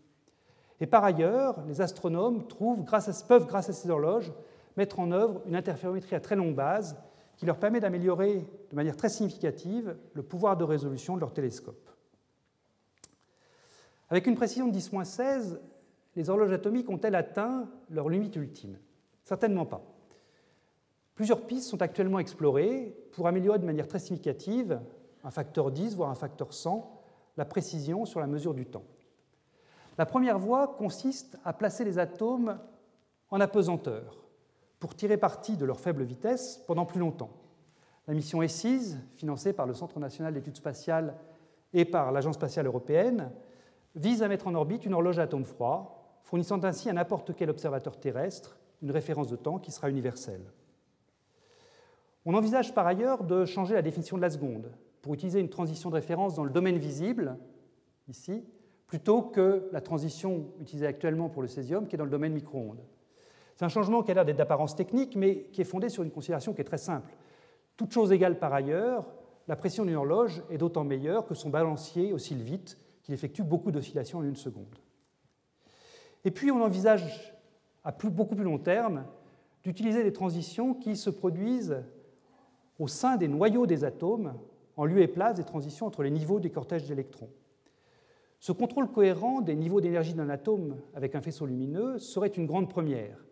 Et 0.79 0.85
par 0.85 1.03
ailleurs, 1.03 1.63
les 1.67 1.81
astronomes 1.81 2.43
peuvent, 2.47 2.83
grâce 2.83 3.69
à 3.69 3.73
ces 3.73 3.89
horloges, 3.89 4.31
mettre 4.75 4.99
en 4.99 5.11
œuvre 5.11 5.41
une 5.45 5.55
interférométrie 5.55 6.15
à 6.15 6.19
très 6.19 6.35
longue 6.35 6.55
base 6.55 6.97
qui 7.37 7.45
leur 7.45 7.57
permet 7.57 7.79
d'améliorer 7.79 8.45
de 8.69 8.75
manière 8.75 8.97
très 8.97 9.09
significative 9.09 9.95
le 10.13 10.23
pouvoir 10.23 10.57
de 10.57 10.63
résolution 10.63 11.15
de 11.15 11.19
leur 11.19 11.33
télescope. 11.33 11.89
Avec 14.09 14.27
une 14.27 14.35
précision 14.35 14.67
de 14.67 14.77
10-16, 14.77 15.59
les 16.15 16.29
horloges 16.29 16.51
atomiques 16.51 16.89
ont-elles 16.89 17.15
atteint 17.15 17.69
leur 17.89 18.09
limite 18.09 18.35
ultime? 18.35 18.77
Certainement 19.23 19.65
pas. 19.65 19.81
Plusieurs 21.15 21.45
pistes 21.45 21.69
sont 21.69 21.81
actuellement 21.81 22.19
explorées 22.19 22.95
pour 23.11 23.27
améliorer 23.27 23.59
de 23.59 23.65
manière 23.65 23.87
très 23.87 23.99
significative, 23.99 24.81
un 25.23 25.31
facteur 25.31 25.71
10, 25.71 25.95
voire 25.95 26.09
un 26.09 26.15
facteur 26.15 26.53
100, 26.53 27.01
la 27.37 27.45
précision 27.45 28.05
sur 28.05 28.19
la 28.19 28.27
mesure 28.27 28.53
du 28.53 28.65
temps. 28.65 28.83
La 29.97 30.05
première 30.05 30.39
voie 30.39 30.67
consiste 30.67 31.37
à 31.45 31.53
placer 31.53 31.85
les 31.85 31.99
atomes 31.99 32.59
en 33.29 33.39
apesanteur 33.39 34.23
pour 34.79 34.95
tirer 34.95 35.17
parti 35.17 35.55
de 35.55 35.65
leur 35.65 35.79
faible 35.79 36.03
vitesse 36.03 36.63
pendant 36.67 36.85
plus 36.85 36.99
longtemps. 36.99 37.29
La 38.07 38.13
mission 38.13 38.41
ESSIS, 38.41 38.97
financée 39.15 39.53
par 39.53 39.65
le 39.65 39.73
Centre 39.73 39.99
national 39.99 40.33
d'études 40.33 40.57
spatiales 40.57 41.15
et 41.73 41.85
par 41.85 42.11
l'Agence 42.11 42.35
spatiale 42.35 42.65
européenne, 42.65 43.31
vise 43.95 44.23
à 44.23 44.27
mettre 44.27 44.47
en 44.47 44.55
orbite 44.55 44.85
une 44.85 44.93
horloge 44.93 45.19
à 45.19 45.23
atomes 45.23 45.45
froids, 45.45 46.02
fournissant 46.23 46.63
ainsi 46.63 46.89
à 46.89 46.93
n'importe 46.93 47.35
quel 47.35 47.49
observateur 47.49 47.99
terrestre 47.99 48.57
une 48.81 48.91
référence 48.91 49.27
de 49.27 49.35
temps 49.35 49.59
qui 49.59 49.71
sera 49.71 49.89
universelle. 49.89 50.51
On 52.25 52.33
envisage 52.33 52.73
par 52.73 52.87
ailleurs 52.87 53.23
de 53.23 53.45
changer 53.45 53.73
la 53.73 53.81
définition 53.81 54.17
de 54.17 54.21
la 54.21 54.29
seconde 54.29 54.71
pour 55.01 55.13
utiliser 55.13 55.39
une 55.39 55.49
transition 55.49 55.89
de 55.89 55.95
référence 55.95 56.35
dans 56.35 56.45
le 56.45 56.49
domaine 56.49 56.77
visible, 56.77 57.37
ici, 58.07 58.43
plutôt 58.87 59.21
que 59.21 59.67
la 59.71 59.81
transition 59.81 60.45
utilisée 60.61 60.87
actuellement 60.87 61.29
pour 61.29 61.41
le 61.41 61.47
césium 61.47 61.87
qui 61.87 61.95
est 61.95 61.97
dans 61.97 62.05
le 62.05 62.09
domaine 62.09 62.33
micro-ondes. 62.33 62.83
C'est 63.55 63.65
un 63.65 63.69
changement 63.69 64.03
qui 64.03 64.11
a 64.11 64.13
l'air 64.13 64.25
d'être 64.25 64.37
d'apparence 64.37 64.75
technique, 64.75 65.15
mais 65.15 65.43
qui 65.51 65.61
est 65.61 65.65
fondé 65.65 65.89
sur 65.89 66.03
une 66.03 66.11
considération 66.11 66.53
qui 66.53 66.61
est 66.61 66.65
très 66.65 66.77
simple. 66.77 67.13
Toute 67.75 67.91
chose 67.91 68.11
égale 68.11 68.39
par 68.39 68.53
ailleurs, 68.53 69.05
la 69.47 69.55
pression 69.55 69.85
d'une 69.85 69.95
horloge 69.95 70.43
est 70.49 70.57
d'autant 70.57 70.83
meilleure 70.83 71.25
que 71.25 71.33
son 71.33 71.49
balancier 71.49 72.13
oscille 72.13 72.41
vite, 72.41 72.77
qu'il 73.03 73.13
effectue 73.13 73.43
beaucoup 73.43 73.71
d'oscillations 73.71 74.19
en 74.19 74.23
une 74.23 74.35
seconde. 74.35 74.75
Et 76.25 76.31
puis 76.31 76.51
on 76.51 76.61
envisage 76.61 77.33
à 77.83 77.91
beaucoup 77.91 78.35
plus 78.35 78.43
long 78.43 78.57
terme 78.57 79.05
d'utiliser 79.63 80.03
des 80.03 80.13
transitions 80.13 80.73
qui 80.73 80.95
se 80.95 81.09
produisent 81.09 81.83
au 82.79 82.87
sein 82.87 83.17
des 83.17 83.27
noyaux 83.27 83.65
des 83.65 83.83
atomes, 83.83 84.33
en 84.75 84.85
lieu 84.85 85.01
et 85.01 85.07
place 85.07 85.35
des 85.35 85.43
transitions 85.43 85.85
entre 85.85 86.03
les 86.03 86.11
niveaux 86.11 86.39
des 86.39 86.49
cortèges 86.49 86.87
d'électrons. 86.87 87.29
Ce 88.39 88.51
contrôle 88.51 88.91
cohérent 88.91 89.41
des 89.41 89.55
niveaux 89.55 89.79
d'énergie 89.79 90.13
d'un 90.13 90.29
atome 90.29 90.75
avec 90.95 91.15
un 91.15 91.21
faisceau 91.21 91.45
lumineux 91.45 91.99
serait 91.99 92.27
une 92.27 92.45
grande 92.45 92.69
première. 92.69 93.23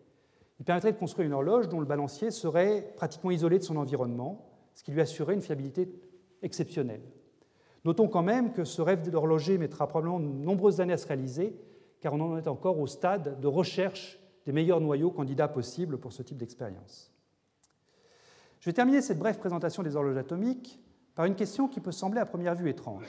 Il 0.58 0.64
permettrait 0.64 0.92
de 0.92 0.98
construire 0.98 1.26
une 1.26 1.34
horloge 1.34 1.68
dont 1.68 1.80
le 1.80 1.86
balancier 1.86 2.30
serait 2.30 2.92
pratiquement 2.96 3.30
isolé 3.30 3.58
de 3.58 3.64
son 3.64 3.76
environnement, 3.76 4.48
ce 4.74 4.82
qui 4.82 4.92
lui 4.92 5.00
assurerait 5.00 5.34
une 5.34 5.42
fiabilité 5.42 5.88
exceptionnelle. 6.40 7.02
Notons 7.84 8.08
quand 8.08 8.22
même 8.22 8.52
que 8.52 8.64
ce 8.64 8.80
rêve 8.80 9.10
d'horloger 9.10 9.58
mettra 9.58 9.88
probablement 9.88 10.20
de 10.20 10.24
nombreuses 10.24 10.80
années 10.80 10.92
à 10.92 10.98
se 10.98 11.06
réaliser, 11.06 11.56
car 12.02 12.12
on 12.14 12.20
en 12.20 12.36
est 12.36 12.48
encore 12.48 12.78
au 12.80 12.86
stade 12.86 13.40
de 13.40 13.46
recherche 13.46 14.18
des 14.44 14.52
meilleurs 14.52 14.80
noyaux 14.80 15.12
candidats 15.12 15.48
possibles 15.48 15.98
pour 15.98 16.12
ce 16.12 16.22
type 16.22 16.36
d'expérience. 16.36 17.12
Je 18.60 18.68
vais 18.68 18.74
terminer 18.74 19.00
cette 19.00 19.18
brève 19.18 19.38
présentation 19.38 19.82
des 19.82 19.96
horloges 19.96 20.16
atomiques 20.16 20.80
par 21.14 21.26
une 21.26 21.36
question 21.36 21.68
qui 21.68 21.80
peut 21.80 21.92
sembler 21.92 22.20
à 22.20 22.26
première 22.26 22.56
vue 22.56 22.68
étrange. 22.68 23.06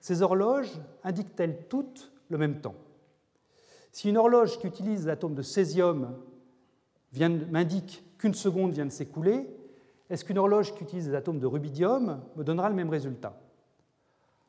Ces 0.00 0.22
horloges 0.22 0.72
indiquent-elles 1.04 1.66
toutes 1.68 2.12
le 2.28 2.38
même 2.38 2.60
temps? 2.60 2.74
Si 3.92 4.08
une 4.08 4.16
horloge 4.16 4.58
qui 4.58 4.66
utilise 4.66 5.06
l'atome 5.06 5.34
de 5.34 5.42
césium 5.42 6.16
m'indique 7.12 8.04
qu'une 8.18 8.34
seconde 8.34 8.72
vient 8.72 8.86
de 8.86 8.90
s'écouler, 8.90 9.48
est-ce 10.08 10.24
qu'une 10.24 10.38
horloge 10.38 10.74
qui 10.74 10.82
utilise 10.82 11.06
des 11.06 11.14
atomes 11.14 11.38
de 11.38 11.46
rubidium 11.46 12.22
me 12.36 12.42
donnera 12.42 12.68
le 12.68 12.74
même 12.74 12.90
résultat? 12.90 13.40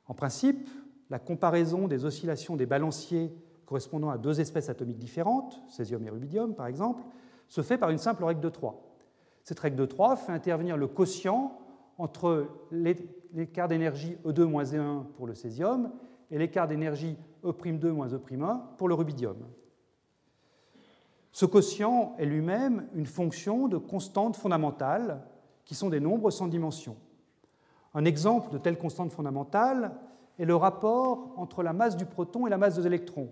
En 0.08 0.16
principe, 0.16 0.68
la 1.12 1.20
comparaison 1.20 1.88
des 1.88 2.06
oscillations 2.06 2.56
des 2.56 2.66
balanciers 2.66 3.32
correspondant 3.72 4.10
à 4.10 4.18
deux 4.18 4.42
espèces 4.42 4.68
atomiques 4.68 5.00
différentes, 5.00 5.64
césium 5.70 6.06
et 6.06 6.10
rubidium 6.10 6.54
par 6.54 6.68
exemple, 6.68 7.04
se 7.48 7.62
fait 7.62 7.78
par 7.78 7.90
une 7.90 8.00
simple 8.00 8.26
règle 8.26 8.42
de 8.42 8.50
3. 8.50 8.84
Cette 9.46 9.62
règle 9.62 9.78
de 9.78 9.86
3 9.86 10.18
fait 10.18 10.34
intervenir 10.34 10.76
le 10.76 10.88
quotient 10.88 11.58
entre 11.98 12.50
l'écart 12.70 13.70
d'énergie 13.70 14.18
E2-E1 14.26 15.06
pour 15.16 15.26
le 15.26 15.36
césium 15.36 15.90
et 16.32 16.38
l'écart 16.38 16.68
d'énergie 16.68 17.16
E'2-E'1 17.46 18.60
pour 18.78 18.90
le 18.90 18.94
rubidium. 18.94 19.38
Ce 21.32 21.46
quotient 21.46 22.14
est 22.18 22.26
lui-même 22.26 22.90
une 22.94 23.06
fonction 23.06 23.70
de 23.70 23.78
constantes 23.78 24.36
fondamentales 24.36 25.22
qui 25.64 25.76
sont 25.76 25.90
des 25.90 26.02
nombres 26.02 26.30
sans 26.30 26.50
dimension. 26.50 26.98
Un 27.94 28.04
exemple 28.04 28.52
de 28.52 28.58
telle 28.58 28.78
constante 28.78 29.14
fondamentale 29.14 29.94
est 30.40 30.46
le 30.46 30.58
rapport 30.58 31.34
entre 31.38 31.64
la 31.64 31.72
masse 31.72 31.96
du 31.96 32.06
proton 32.06 32.48
et 32.48 32.50
la 32.50 32.58
masse 32.58 32.76
des 32.76 32.86
électrons, 32.86 33.30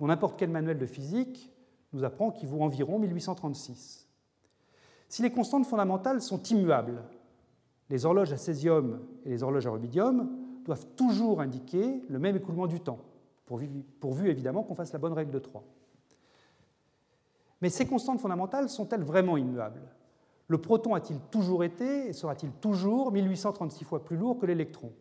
dont 0.00 0.06
n'importe 0.06 0.38
quel 0.38 0.50
manuel 0.50 0.78
de 0.78 0.86
physique 0.86 1.52
nous 1.92 2.04
apprend 2.04 2.30
qu'il 2.30 2.48
vaut 2.48 2.62
environ 2.62 2.98
1836. 2.98 4.08
Si 5.08 5.22
les 5.22 5.30
constantes 5.30 5.66
fondamentales 5.66 6.22
sont 6.22 6.42
immuables, 6.44 7.04
les 7.90 8.06
horloges 8.06 8.32
à 8.32 8.36
césium 8.36 9.00
et 9.24 9.28
les 9.28 9.42
horloges 9.42 9.66
à 9.66 9.70
rubidium 9.70 10.30
doivent 10.64 10.86
toujours 10.96 11.40
indiquer 11.40 12.02
le 12.08 12.18
même 12.18 12.36
écoulement 12.36 12.66
du 12.66 12.80
temps, 12.80 13.00
pourvu, 13.44 14.30
évidemment 14.30 14.62
qu'on 14.62 14.74
fasse 14.74 14.92
la 14.92 14.98
bonne 14.98 15.12
règle 15.12 15.32
de 15.32 15.38
3. 15.38 15.64
Mais 17.60 17.68
ces 17.68 17.86
constantes 17.86 18.20
fondamentales 18.20 18.70
sont-elles 18.70 19.02
vraiment 19.02 19.36
immuables? 19.36 19.82
Le 20.46 20.58
proton 20.58 20.94
a-t-il 20.94 21.20
toujours 21.30 21.62
été 21.62 22.08
et 22.08 22.12
sera-t-il 22.12 22.52
toujours 22.52 23.12
1836 23.12 23.84
fois 23.84 24.02
plus 24.04 24.16
lourd 24.16 24.38
que 24.38 24.46
l'électron? 24.46 24.92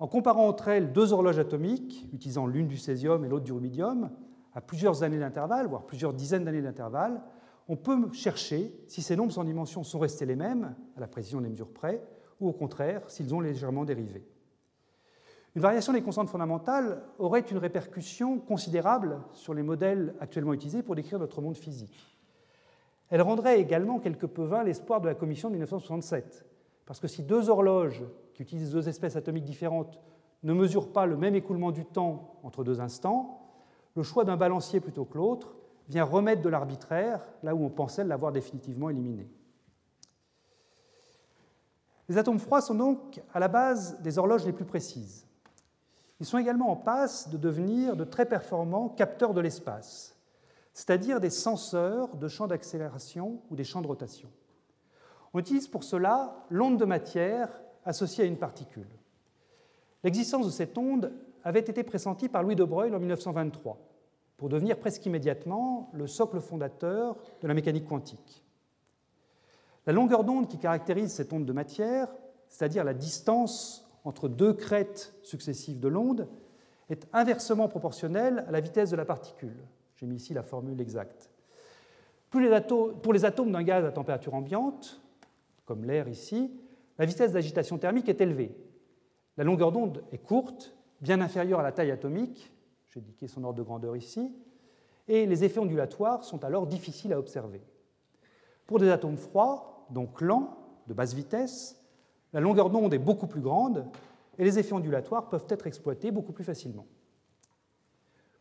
En 0.00 0.08
comparant 0.08 0.48
entre 0.48 0.68
elles 0.68 0.92
deux 0.92 1.12
horloges 1.12 1.38
atomiques, 1.38 2.08
utilisant 2.14 2.46
l'une 2.46 2.66
du 2.66 2.78
césium 2.78 3.22
et 3.22 3.28
l'autre 3.28 3.44
du 3.44 3.52
rubidium, 3.52 4.10
à 4.54 4.62
plusieurs 4.62 5.02
années 5.02 5.18
d'intervalle, 5.18 5.66
voire 5.66 5.84
plusieurs 5.84 6.14
dizaines 6.14 6.44
d'années 6.44 6.62
d'intervalle, 6.62 7.20
on 7.68 7.76
peut 7.76 8.10
chercher 8.12 8.74
si 8.88 9.02
ces 9.02 9.14
nombres 9.14 9.30
sans 9.30 9.44
dimension 9.44 9.84
sont 9.84 9.98
restés 9.98 10.24
les 10.24 10.36
mêmes, 10.36 10.74
à 10.96 11.00
la 11.00 11.06
précision 11.06 11.42
des 11.42 11.50
mesures 11.50 11.72
près, 11.72 12.02
ou 12.40 12.48
au 12.48 12.52
contraire, 12.54 13.02
s'ils 13.10 13.34
ont 13.34 13.40
légèrement 13.40 13.84
dérivé. 13.84 14.26
Une 15.54 15.60
variation 15.60 15.92
des 15.92 16.02
constantes 16.02 16.30
fondamentales 16.30 17.02
aurait 17.18 17.40
une 17.40 17.58
répercussion 17.58 18.38
considérable 18.38 19.20
sur 19.34 19.52
les 19.52 19.62
modèles 19.62 20.14
actuellement 20.18 20.54
utilisés 20.54 20.82
pour 20.82 20.94
décrire 20.94 21.18
notre 21.18 21.42
monde 21.42 21.56
physique. 21.56 22.16
Elle 23.10 23.20
rendrait 23.20 23.60
également 23.60 23.98
quelque 23.98 24.26
peu 24.26 24.44
vain 24.44 24.64
l'espoir 24.64 25.02
de 25.02 25.08
la 25.08 25.14
Commission 25.14 25.48
de 25.48 25.54
1967, 25.54 26.46
parce 26.86 27.00
que 27.00 27.08
si 27.08 27.22
deux 27.22 27.50
horloges 27.50 28.02
qui 28.40 28.54
utilisent 28.54 28.70
deux 28.70 28.88
espèces 28.88 29.16
atomiques 29.16 29.44
différentes 29.44 30.00
ne 30.44 30.54
mesurent 30.54 30.94
pas 30.94 31.04
le 31.04 31.18
même 31.18 31.34
écoulement 31.34 31.72
du 31.72 31.84
temps 31.84 32.38
entre 32.42 32.64
deux 32.64 32.80
instants, 32.80 33.52
le 33.94 34.02
choix 34.02 34.24
d'un 34.24 34.38
balancier 34.38 34.80
plutôt 34.80 35.04
que 35.04 35.18
l'autre 35.18 35.54
vient 35.90 36.04
remettre 36.04 36.40
de 36.40 36.48
l'arbitraire 36.48 37.20
là 37.42 37.54
où 37.54 37.62
on 37.62 37.68
pensait 37.68 38.02
l'avoir 38.02 38.32
définitivement 38.32 38.88
éliminé. 38.88 39.28
Les 42.08 42.16
atomes 42.16 42.38
froids 42.38 42.62
sont 42.62 42.74
donc 42.74 43.20
à 43.34 43.40
la 43.40 43.48
base 43.48 44.00
des 44.00 44.16
horloges 44.16 44.46
les 44.46 44.54
plus 44.54 44.64
précises. 44.64 45.26
Ils 46.18 46.24
sont 46.24 46.38
également 46.38 46.70
en 46.70 46.76
passe 46.76 47.28
de 47.28 47.36
devenir 47.36 47.94
de 47.94 48.04
très 48.04 48.24
performants 48.24 48.88
capteurs 48.88 49.34
de 49.34 49.42
l'espace, 49.42 50.16
c'est-à-dire 50.72 51.20
des 51.20 51.28
senseurs 51.28 52.16
de 52.16 52.26
champs 52.26 52.46
d'accélération 52.46 53.42
ou 53.50 53.56
des 53.56 53.64
champs 53.64 53.82
de 53.82 53.86
rotation. 53.86 54.30
On 55.34 55.40
utilise 55.40 55.68
pour 55.68 55.84
cela 55.84 56.46
l'onde 56.48 56.78
de 56.78 56.86
matière 56.86 57.50
associée 57.84 58.24
à 58.24 58.26
une 58.26 58.36
particule. 58.36 58.88
L'existence 60.02 60.46
de 60.46 60.50
cette 60.50 60.76
onde 60.78 61.12
avait 61.44 61.60
été 61.60 61.82
pressentie 61.82 62.28
par 62.28 62.42
Louis 62.42 62.56
de 62.56 62.64
Broglie 62.64 62.94
en 62.94 62.98
1923 62.98 63.78
pour 64.36 64.48
devenir 64.48 64.78
presque 64.78 65.04
immédiatement 65.04 65.90
le 65.92 66.06
socle 66.06 66.40
fondateur 66.40 67.16
de 67.42 67.48
la 67.48 67.54
mécanique 67.54 67.86
quantique. 67.86 68.42
La 69.86 69.92
longueur 69.92 70.24
d'onde 70.24 70.48
qui 70.48 70.58
caractérise 70.58 71.12
cette 71.12 71.32
onde 71.32 71.44
de 71.44 71.52
matière, 71.52 72.08
c'est-à-dire 72.48 72.84
la 72.84 72.94
distance 72.94 73.86
entre 74.04 74.28
deux 74.28 74.54
crêtes 74.54 75.14
successives 75.22 75.78
de 75.78 75.88
l'onde, 75.88 76.28
est 76.88 77.06
inversement 77.12 77.68
proportionnelle 77.68 78.44
à 78.48 78.50
la 78.50 78.60
vitesse 78.60 78.90
de 78.90 78.96
la 78.96 79.04
particule. 79.04 79.56
J'ai 79.96 80.06
mis 80.06 80.16
ici 80.16 80.34
la 80.34 80.42
formule 80.42 80.80
exacte. 80.80 81.30
pour 82.30 83.12
les 83.12 83.24
atomes 83.24 83.52
d'un 83.52 83.62
gaz 83.62 83.84
à 83.84 83.92
température 83.92 84.34
ambiante, 84.34 85.00
comme 85.66 85.84
l'air 85.84 86.08
ici, 86.08 86.50
la 87.00 87.06
vitesse 87.06 87.32
d'agitation 87.32 87.78
thermique 87.78 88.10
est 88.10 88.20
élevée. 88.20 88.54
La 89.38 89.44
longueur 89.44 89.72
d'onde 89.72 90.04
est 90.12 90.18
courte, 90.18 90.76
bien 91.00 91.22
inférieure 91.22 91.60
à 91.60 91.62
la 91.62 91.72
taille 91.72 91.90
atomique, 91.90 92.52
j'ai 92.90 93.00
indiqué 93.00 93.26
son 93.26 93.42
ordre 93.42 93.56
de 93.56 93.62
grandeur 93.62 93.96
ici, 93.96 94.30
et 95.08 95.24
les 95.24 95.42
effets 95.42 95.60
ondulatoires 95.60 96.24
sont 96.24 96.44
alors 96.44 96.66
difficiles 96.66 97.14
à 97.14 97.18
observer. 97.18 97.62
Pour 98.66 98.78
des 98.78 98.90
atomes 98.90 99.16
froids, 99.16 99.86
donc 99.88 100.20
lents, 100.20 100.58
de 100.88 100.92
basse 100.92 101.14
vitesse, 101.14 101.82
la 102.34 102.40
longueur 102.40 102.68
d'onde 102.68 102.92
est 102.92 102.98
beaucoup 102.98 103.26
plus 103.26 103.40
grande 103.40 103.86
et 104.36 104.44
les 104.44 104.58
effets 104.58 104.74
ondulatoires 104.74 105.30
peuvent 105.30 105.46
être 105.48 105.66
exploités 105.66 106.10
beaucoup 106.10 106.34
plus 106.34 106.44
facilement. 106.44 106.86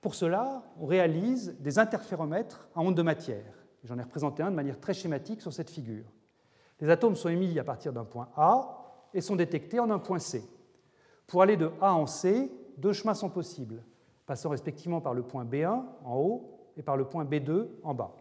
Pour 0.02 0.16
cela, 0.16 0.64
on 0.78 0.86
réalise 0.86 1.56
des 1.62 1.80
interféromètres 1.80 2.68
à 2.76 2.82
onde 2.82 2.96
de 2.96 3.04
matière. 3.04 3.66
J'en 3.86 3.98
ai 3.98 4.04
représenté 4.04 4.44
un 4.44 4.52
de 4.52 4.56
manière 4.58 4.82
très 4.82 4.94
schématique 4.94 5.40
sur 5.40 5.54
cette 5.54 5.70
figure. 5.70 6.12
Les 6.82 6.90
atomes 6.90 7.16
sont 7.16 7.30
émis 7.30 7.60
à 7.60 7.64
partir 7.64 7.92
d'un 7.94 8.06
point 8.06 8.30
A 8.36 9.08
et 9.14 9.22
sont 9.22 9.36
détectés 9.36 9.80
en 9.80 9.90
un 9.90 10.00
point 10.00 10.20
C. 10.20 10.44
Pour 11.28 11.42
aller 11.42 11.58
de 11.58 11.72
A 11.82 11.94
en 11.94 12.06
C, 12.06 12.52
deux 12.78 12.94
chemins 12.94 13.14
sont 13.14 13.30
possibles, 13.30 13.84
passant 14.26 14.50
respectivement 14.50 15.02
par 15.02 15.14
le 15.14 15.24
point 15.24 15.46
B1 15.46 15.84
en 16.06 16.18
haut 16.18 16.60
et 16.78 16.82
par 16.82 16.98
le 16.98 17.06
point 17.06 17.26
B2 17.26 17.68
en 17.84 17.94
bas. 17.94 18.16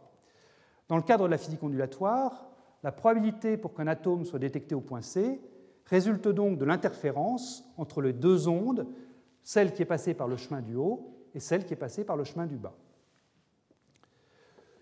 Dans 0.88 0.96
le 0.96 1.02
cadre 1.02 1.24
de 1.24 1.30
la 1.30 1.38
physique 1.38 1.62
ondulatoire, 1.62 2.48
la 2.82 2.92
probabilité 2.92 3.56
pour 3.56 3.74
qu'un 3.74 3.86
atome 3.86 4.24
soit 4.24 4.38
détecté 4.38 4.74
au 4.74 4.80
point 4.80 5.02
C 5.02 5.40
résulte 5.86 6.28
donc 6.28 6.58
de 6.58 6.64
l'interférence 6.64 7.64
entre 7.76 8.02
les 8.02 8.12
deux 8.12 8.48
ondes, 8.48 8.86
celle 9.42 9.72
qui 9.72 9.82
est 9.82 9.86
passée 9.86 10.14
par 10.14 10.28
le 10.28 10.36
chemin 10.36 10.60
du 10.60 10.74
haut 10.74 11.14
et 11.34 11.40
celle 11.40 11.64
qui 11.64 11.74
est 11.74 11.76
passée 11.78 12.04
par 12.04 12.16
le 12.16 12.24
chemin 12.24 12.46
du 12.46 12.56
bas. 12.56 12.74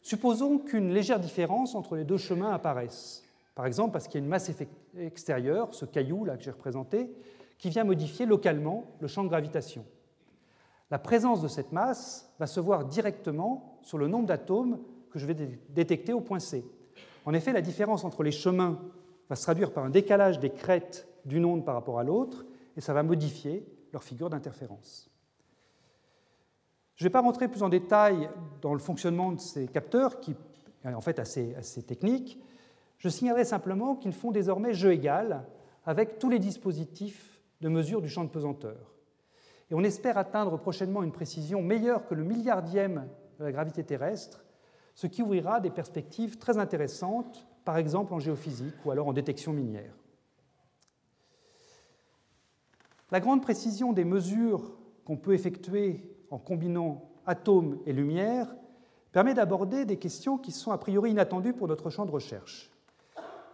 Supposons 0.03 0.59
qu'une 0.59 0.93
légère 0.93 1.21
différence 1.21 1.75
entre 1.75 1.97
les 1.97 2.05
deux 2.05 2.17
chemins 2.17 2.53
apparaisse. 2.53 3.26
Par 3.57 3.65
exemple, 3.65 3.93
parce 3.93 4.07
qu'il 4.07 4.21
y 4.21 4.23
a 4.23 4.25
une 4.25 4.31
masse 4.31 4.53
extérieure, 4.99 5.75
ce 5.75 5.87
caillou 5.87 6.27
là 6.27 6.37
que 6.37 6.45
j'ai 6.45 6.51
représenté, 6.51 7.11
qui 7.59 7.71
vient 7.71 7.85
modifier 7.85 8.27
localement 8.27 8.85
le 9.01 9.09
champ 9.09 9.25
de 9.25 9.29
gravitation. 9.29 9.85
La 10.91 10.99
présence 10.99 11.41
de 11.41 11.49
cette 11.49 11.73
masse 11.73 12.31
va 12.39 12.47
se 12.47 12.61
voir 12.61 12.85
directement 12.85 13.79
sur 13.81 13.97
le 13.97 14.09
nombre 14.09 14.27
d'atomes 14.27 14.79
que 15.11 15.19
je 15.19 15.27
vais 15.27 15.35
détecter 15.71 16.13
au 16.13 16.21
point 16.21 16.39
C. 16.39 16.65
En 17.25 17.33
effet, 17.33 17.53
la 17.55 17.63
différence 17.63 18.05
entre 18.05 18.23
les 18.23 18.31
chemins 18.31 18.79
va 19.31 19.37
se 19.37 19.43
traduire 19.43 19.73
par 19.73 19.85
un 19.85 19.91
décalage 19.91 20.39
des 20.39 20.51
crêtes 20.51 21.09
d'une 21.25 21.47
onde 21.47 21.65
par 21.65 21.75
rapport 21.75 21.99
à 21.99 22.05
l'autre, 22.05 22.45
et 22.77 22.83
ça 22.83 22.93
va 22.93 23.03
modifier 23.03 23.67
leur 23.91 24.05
figure 24.05 24.29
d'interférence. 24.29 25.11
Je 26.97 27.05
ne 27.05 27.09
vais 27.09 27.13
pas 27.13 27.23
rentrer 27.23 27.49
plus 27.49 27.63
en 27.63 27.71
détail 27.71 28.29
dans 28.61 28.75
le 28.75 28.81
fonctionnement 28.81 29.33
de 29.33 29.41
ces 29.41 29.67
capteurs, 29.67 30.21
qui 30.21 30.37
est 30.85 30.93
en 30.93 31.01
fait 31.01 31.19
assez, 31.19 31.55
assez 31.55 31.83
technique, 31.83 32.39
je 32.99 33.09
signalerai 33.09 33.45
simplement 33.45 33.95
qu'ils 33.95 34.13
font 34.13 34.31
désormais 34.31 34.75
jeu 34.75 34.93
égal 34.93 35.45
avec 35.85 36.19
tous 36.19 36.31
les 36.31 36.39
dispositifs 36.39 37.41
de 37.61 37.69
mesure 37.69 38.03
du 38.03 38.09
champ 38.09 38.25
de 38.25 38.31
pesanteur. 38.31 38.95
Et 39.71 39.75
on 39.75 39.83
espère 39.83 40.19
atteindre 40.19 40.59
prochainement 40.59 41.03
une 41.03 41.13
précision 41.13 41.63
meilleure 41.63 42.07
que 42.07 42.15
le 42.15 42.25
milliardième 42.25 43.09
de 43.39 43.45
la 43.45 43.53
gravité 43.53 43.85
terrestre, 43.85 44.45
ce 44.95 45.07
qui 45.07 45.23
ouvrira 45.23 45.61
des 45.61 45.71
perspectives 45.71 46.39
très 46.39 46.59
intéressantes, 46.59 47.47
par 47.65 47.77
exemple 47.77 48.15
en 48.15 48.19
géophysique 48.19 48.75
ou 48.85 48.91
alors 48.91 49.09
en 49.09 49.13
détection 49.13 49.53
minière. 49.53 49.95
La 53.11 53.21
grande 53.21 53.43
précision 53.43 53.93
des 53.93 54.05
mesures 54.05 54.77
qu'on 55.05 55.17
peut 55.17 55.35
effectuer 55.35 56.17
en 56.31 56.39
combinant 56.39 57.11
atomes 57.27 57.79
et 57.87 57.93
lumière 57.93 58.55
permet 59.13 59.35
d'aborder 59.35 59.85
des 59.85 59.99
questions 59.99 60.39
qui 60.39 60.53
sont 60.53 60.73
a 60.73 60.79
priori 60.79 61.11
inattendues 61.11 61.53
pour 61.53 61.69
notre 61.69 61.91
champ 61.91 62.05
de 62.05 62.11
recherche. 62.11 62.76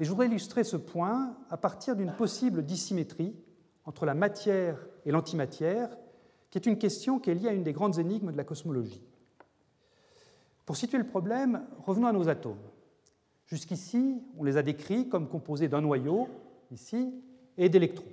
Et 0.01 0.05
je 0.05 0.11
voudrais 0.11 0.27
illustrer 0.27 0.65
ce 0.65 0.77
point 0.77 1.37
à 1.51 1.57
partir 1.57 1.97
d'une 1.97 2.13
possible 2.13 2.65
dissymétrie 2.65 3.37
entre 3.85 4.07
la 4.07 4.15
matière 4.15 4.79
et 5.05 5.11
l'antimatière, 5.11 5.97
qui 6.51 6.59
est 6.59 6.67
une 6.67 6.79
question 6.79 7.19
qui 7.19 7.31
est 7.31 7.35
liée 7.35 7.49
à 7.49 7.53
une 7.53 7.63
des 7.63 7.73
grandes 7.73 7.99
énigmes 7.99 8.33
de 8.33 8.37
la 8.37 8.45
cosmologie. 8.45 9.03
Pour 10.65 10.77
situer 10.77 10.99
le 10.99 11.07
problème, 11.07 11.65
revenons 11.79 12.07
à 12.07 12.13
nos 12.13 12.29
atomes. 12.29 12.63
Jusqu'ici, 13.47 14.23
on 14.39 14.45
les 14.45 14.57
a 14.57 14.63
décrits 14.63 15.09
comme 15.09 15.29
composés 15.29 15.69
d'un 15.69 15.81
noyau, 15.81 16.29
ici, 16.71 17.13
et 17.59 17.69
d'électrons. 17.69 18.13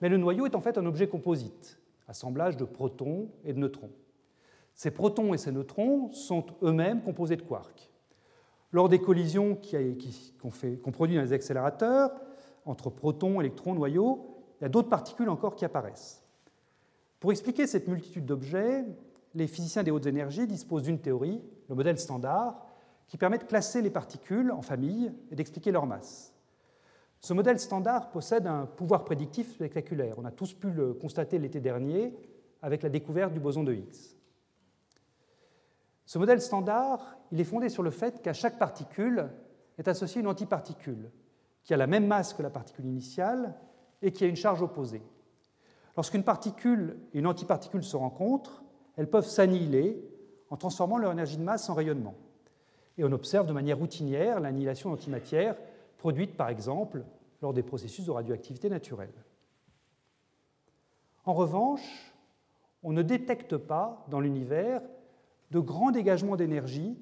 Mais 0.00 0.08
le 0.08 0.18
noyau 0.18 0.46
est 0.46 0.54
en 0.54 0.60
fait 0.60 0.76
un 0.78 0.86
objet 0.86 1.08
composite, 1.08 1.78
assemblage 2.08 2.56
de 2.56 2.64
protons 2.64 3.30
et 3.44 3.52
de 3.52 3.58
neutrons. 3.58 3.92
Ces 4.74 4.90
protons 4.90 5.32
et 5.32 5.38
ces 5.38 5.52
neutrons 5.52 6.12
sont 6.12 6.44
eux-mêmes 6.62 7.02
composés 7.02 7.36
de 7.36 7.42
quarks. 7.42 7.90
Lors 8.72 8.88
des 8.88 8.98
collisions 8.98 9.58
qu'on 10.42 10.92
produit 10.92 11.16
dans 11.16 11.22
les 11.22 11.32
accélérateurs, 11.32 12.10
entre 12.64 12.90
protons, 12.90 13.40
électrons, 13.40 13.74
noyaux, 13.74 14.36
il 14.60 14.64
y 14.64 14.66
a 14.66 14.68
d'autres 14.68 14.88
particules 14.88 15.28
encore 15.28 15.54
qui 15.54 15.64
apparaissent. 15.64 16.22
Pour 17.20 17.30
expliquer 17.30 17.66
cette 17.66 17.88
multitude 17.88 18.26
d'objets, 18.26 18.84
les 19.34 19.46
physiciens 19.46 19.82
des 19.82 19.90
hautes 19.90 20.06
énergies 20.06 20.46
disposent 20.46 20.82
d'une 20.82 20.98
théorie, 20.98 21.42
le 21.68 21.74
modèle 21.74 21.98
standard, 21.98 22.66
qui 23.06 23.16
permet 23.16 23.38
de 23.38 23.44
classer 23.44 23.82
les 23.82 23.90
particules 23.90 24.50
en 24.50 24.62
familles 24.62 25.12
et 25.30 25.36
d'expliquer 25.36 25.70
leur 25.70 25.86
masse. 25.86 26.32
Ce 27.20 27.32
modèle 27.32 27.58
standard 27.58 28.10
possède 28.10 28.46
un 28.46 28.66
pouvoir 28.66 29.04
prédictif 29.04 29.52
spectaculaire. 29.52 30.16
On 30.18 30.24
a 30.24 30.30
tous 30.30 30.54
pu 30.54 30.70
le 30.70 30.92
constater 30.92 31.38
l'été 31.38 31.60
dernier 31.60 32.14
avec 32.62 32.82
la 32.82 32.88
découverte 32.88 33.32
du 33.32 33.40
boson 33.40 33.62
de 33.62 33.72
Higgs. 33.72 34.15
Ce 36.06 36.18
modèle 36.18 36.40
standard, 36.40 37.16
il 37.32 37.40
est 37.40 37.44
fondé 37.44 37.68
sur 37.68 37.82
le 37.82 37.90
fait 37.90 38.22
qu'à 38.22 38.32
chaque 38.32 38.58
particule 38.58 39.28
est 39.76 39.88
associée 39.88 40.20
une 40.20 40.28
antiparticule 40.28 41.10
qui 41.64 41.74
a 41.74 41.76
la 41.76 41.88
même 41.88 42.06
masse 42.06 42.32
que 42.32 42.42
la 42.42 42.50
particule 42.50 42.86
initiale 42.86 43.54
et 44.00 44.12
qui 44.12 44.22
a 44.24 44.28
une 44.28 44.36
charge 44.36 44.62
opposée. 44.62 45.02
Lorsqu'une 45.96 46.22
particule 46.22 46.96
et 47.12 47.18
une 47.18 47.26
antiparticule 47.26 47.82
se 47.82 47.96
rencontrent, 47.96 48.62
elles 48.96 49.10
peuvent 49.10 49.26
s'annihiler 49.26 50.00
en 50.48 50.56
transformant 50.56 50.96
leur 50.96 51.10
énergie 51.10 51.38
de 51.38 51.42
masse 51.42 51.68
en 51.68 51.74
rayonnement. 51.74 52.14
Et 52.98 53.04
on 53.04 53.10
observe 53.12 53.48
de 53.48 53.52
manière 53.52 53.78
routinière 53.78 54.38
l'annihilation 54.38 54.90
d'antimatière 54.90 55.56
produite 55.98 56.36
par 56.36 56.50
exemple 56.50 57.04
lors 57.42 57.52
des 57.52 57.64
processus 57.64 58.06
de 58.06 58.12
radioactivité 58.12 58.70
naturelle. 58.70 59.12
En 61.24 61.34
revanche, 61.34 62.14
on 62.84 62.92
ne 62.92 63.02
détecte 63.02 63.56
pas 63.56 64.06
dans 64.08 64.20
l'univers 64.20 64.82
de 65.50 65.60
grands 65.60 65.90
dégagements 65.90 66.36
d'énergie 66.36 66.98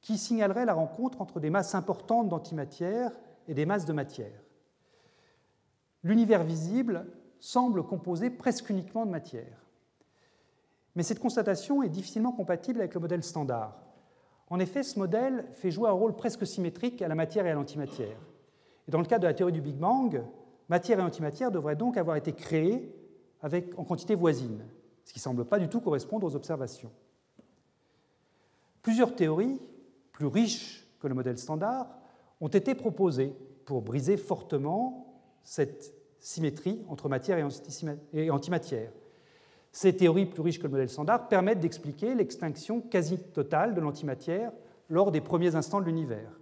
qui 0.00 0.18
signaleraient 0.18 0.64
la 0.64 0.74
rencontre 0.74 1.20
entre 1.20 1.40
des 1.40 1.50
masses 1.50 1.74
importantes 1.74 2.28
d'antimatière 2.28 3.12
et 3.46 3.54
des 3.54 3.66
masses 3.66 3.86
de 3.86 3.92
matière. 3.92 4.42
L'univers 6.02 6.44
visible 6.44 7.06
semble 7.40 7.82
composé 7.82 8.30
presque 8.30 8.70
uniquement 8.70 9.06
de 9.06 9.10
matière. 9.10 9.64
Mais 10.94 11.02
cette 11.02 11.20
constatation 11.20 11.82
est 11.82 11.88
difficilement 11.88 12.32
compatible 12.32 12.80
avec 12.80 12.94
le 12.94 13.00
modèle 13.00 13.22
standard. 13.22 13.80
En 14.50 14.58
effet, 14.58 14.82
ce 14.82 14.98
modèle 14.98 15.46
fait 15.54 15.70
jouer 15.70 15.88
un 15.88 15.92
rôle 15.92 16.16
presque 16.16 16.46
symétrique 16.46 17.02
à 17.02 17.08
la 17.08 17.14
matière 17.14 17.46
et 17.46 17.50
à 17.50 17.54
l'antimatière. 17.54 18.18
Et 18.86 18.90
dans 18.90 19.00
le 19.00 19.06
cas 19.06 19.18
de 19.18 19.26
la 19.26 19.34
théorie 19.34 19.52
du 19.52 19.60
Big 19.60 19.76
Bang, 19.76 20.22
matière 20.68 20.98
et 20.98 21.02
antimatière 21.02 21.50
devraient 21.50 21.76
donc 21.76 21.96
avoir 21.96 22.16
été 22.16 22.32
créées 22.32 22.94
en 23.42 23.84
quantité 23.84 24.14
voisine, 24.14 24.64
ce 25.04 25.12
qui 25.12 25.18
ne 25.18 25.22
semble 25.22 25.44
pas 25.44 25.58
du 25.58 25.68
tout 25.68 25.80
correspondre 25.80 26.26
aux 26.26 26.34
observations. 26.34 26.90
Plusieurs 28.88 29.14
théories, 29.14 29.60
plus 30.12 30.24
riches 30.24 30.88
que 30.98 31.08
le 31.08 31.14
modèle 31.14 31.36
standard, 31.36 31.88
ont 32.40 32.48
été 32.48 32.74
proposées 32.74 33.36
pour 33.66 33.82
briser 33.82 34.16
fortement 34.16 35.20
cette 35.44 35.92
symétrie 36.18 36.82
entre 36.88 37.10
matière 37.10 37.36
et 38.14 38.30
antimatière. 38.30 38.90
Ces 39.72 39.94
théories 39.94 40.24
plus 40.24 40.40
riches 40.40 40.58
que 40.58 40.62
le 40.62 40.70
modèle 40.70 40.88
standard 40.88 41.28
permettent 41.28 41.60
d'expliquer 41.60 42.14
l'extinction 42.14 42.80
quasi 42.80 43.18
totale 43.18 43.74
de 43.74 43.82
l'antimatière 43.82 44.52
lors 44.88 45.12
des 45.12 45.20
premiers 45.20 45.54
instants 45.54 45.80
de 45.80 45.84
l'univers. 45.84 46.40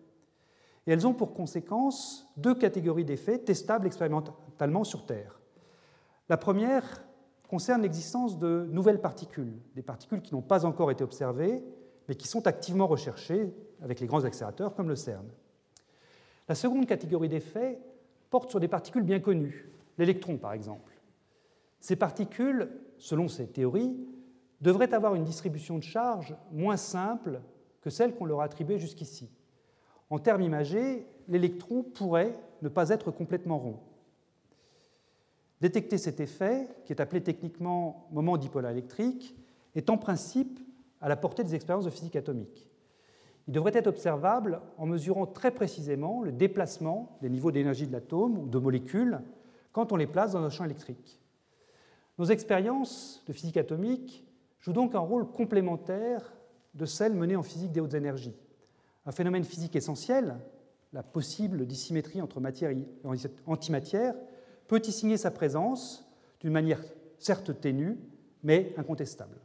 Et 0.87 0.93
elles 0.93 1.05
ont 1.05 1.15
pour 1.15 1.35
conséquence 1.35 2.29
deux 2.37 2.55
catégories 2.55 3.05
d'effets 3.05 3.41
testables 3.41 3.89
expérimentalement 3.89 4.85
sur 4.85 5.05
Terre. 5.05 5.41
La 6.29 6.37
première 6.37 7.03
concerne 7.49 7.83
l'existence 7.83 8.39
de 8.39 8.69
nouvelles 8.71 9.01
particules, 9.01 9.59
des 9.75 9.83
particules 9.83 10.23
qui 10.23 10.33
n'ont 10.33 10.43
pas 10.43 10.65
encore 10.65 10.93
été 10.93 11.03
observées, 11.03 11.65
mais 12.09 12.15
qui 12.15 12.29
sont 12.29 12.47
activement 12.47 12.87
recherchées 12.87 13.53
avec 13.83 14.01
les 14.01 14.07
grands 14.07 14.25
accélérateurs 14.25 14.75
comme 14.75 14.89
le 14.89 14.97
CERN. 14.97 15.27
La 16.49 16.55
seconde 16.55 16.87
catégorie 16.87 17.29
d'effets 17.29 17.79
porte 18.31 18.51
sur 18.51 18.61
des 18.61 18.69
particules 18.69 19.03
bien 19.03 19.21
connues, 19.21 19.71
l'électron 19.99 20.37
par 20.37 20.53
exemple. 20.53 20.93
Ces 21.81 21.97
particules, 21.97 22.69
selon 22.99 23.29
ces 23.29 23.47
théories, 23.47 23.97
devraient 24.61 24.95
avoir 24.95 25.15
une 25.15 25.25
distribution 25.25 25.79
de 25.79 25.83
charge 25.83 26.35
moins 26.53 26.77
simple 26.77 27.41
que 27.81 27.91
celle 27.91 28.15
qu'on 28.15 28.25
leur 28.25 28.41
a 28.41 28.45
attribuée 28.45 28.79
jusqu'ici. 28.79 29.29
En 30.11 30.19
termes 30.19 30.43
imagés, 30.43 31.07
l'électron 31.29 31.83
pourrait 31.83 32.39
ne 32.63 32.69
pas 32.69 32.91
être 32.91 33.11
complètement 33.11 33.59
rond. 33.59 33.81
Détecter 35.61 35.99
cet 35.99 36.21
effet, 36.21 36.69
qui 36.85 36.93
est 36.93 37.01
appelé 37.01 37.23
techniquement 37.23 38.09
moment 38.11 38.37
dipolar 38.37 38.71
électrique, 38.73 39.37
est 39.75 39.91
en 39.91 39.99
principe 39.99 40.61
à 41.01 41.09
la 41.09 41.17
portée 41.17 41.45
des 41.45 41.55
expériences 41.55 41.85
de 41.85 41.91
physique 41.91 42.17
atomique. 42.17 42.69
Il 43.49 43.55
devrait 43.55 43.77
être 43.77 43.87
observable 43.87 44.61
en 44.77 44.87
mesurant 44.87 45.27
très 45.27 45.53
précisément 45.53 46.23
le 46.23 46.33
déplacement 46.33 47.17
des 47.23 47.31
niveaux 47.31 47.53
d'énergie 47.53 47.87
de 47.87 47.93
l'atome 47.93 48.39
ou 48.39 48.47
de 48.47 48.59
molécules 48.59 49.21
quand 49.73 49.93
on 49.93 49.97
les 49.97 50.07
place 50.07 50.33
dans 50.33 50.43
un 50.43 50.51
champ 50.51 50.65
électrique. 50.65 51.21
Nos 52.19 52.25
expériences 52.25 53.23
de 53.27 53.33
physique 53.33 53.57
atomique 53.57 54.25
jouent 54.61 54.73
donc 54.73 54.95
un 54.95 55.01
rôle 55.01 55.31
complémentaire 55.31 56.33
de 56.75 56.87
celles 56.87 57.15
menées 57.15 57.37
en 57.37 57.43
physique 57.43 57.73
des 57.73 57.81
hautes 57.81 57.95
énergies. 57.95 58.35
Un 59.05 59.13
phénomène 59.13 59.45
physique 59.45 59.77
essentiel, 59.77 60.37
la 60.93 61.03
possible 61.03 61.67
dissymétrie 61.67 62.23
entre 62.23 62.41
matière 62.41 62.71
et 62.71 62.85
antimatière, 63.47 64.15
peut 64.67 64.83
y 64.85 64.93
signer 64.93 65.17
sa 65.17 65.31
présence 65.31 66.11
d'une 66.41 66.53
manière 66.53 66.83
certes 67.19 67.61
ténue, 67.61 67.99
mais 68.43 68.75
incontestable. 68.77 69.39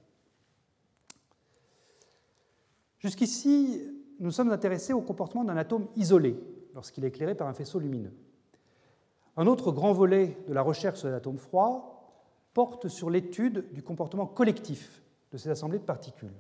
Jusqu'ici, 3.02 3.82
nous 4.20 4.32
sommes 4.32 4.52
intéressés 4.52 4.94
au 4.94 5.02
comportement 5.02 5.44
d'un 5.44 5.58
atome 5.58 5.88
isolé 5.96 6.40
lorsqu'il 6.76 7.04
est 7.04 7.08
éclairé 7.08 7.34
par 7.34 7.48
un 7.48 7.54
faisceau 7.54 7.80
lumineux. 7.80 8.14
Un 9.38 9.48
autre 9.48 9.72
grand 9.72 9.92
volet 9.92 10.38
de 10.48 10.54
la 10.54 10.62
recherche 10.62 11.00
sur 11.00 11.10
l'atome 11.10 11.40
froid 11.40 12.14
porte 12.54 12.90
sur 12.90 13.10
l'étude 13.10 13.74
du 13.74 13.82
comportement 13.82 14.28
collectif 14.28 15.02
de 15.32 15.38
ces 15.38 15.50
assemblées 15.50 15.80
de 15.80 15.84
particules. 15.84 16.34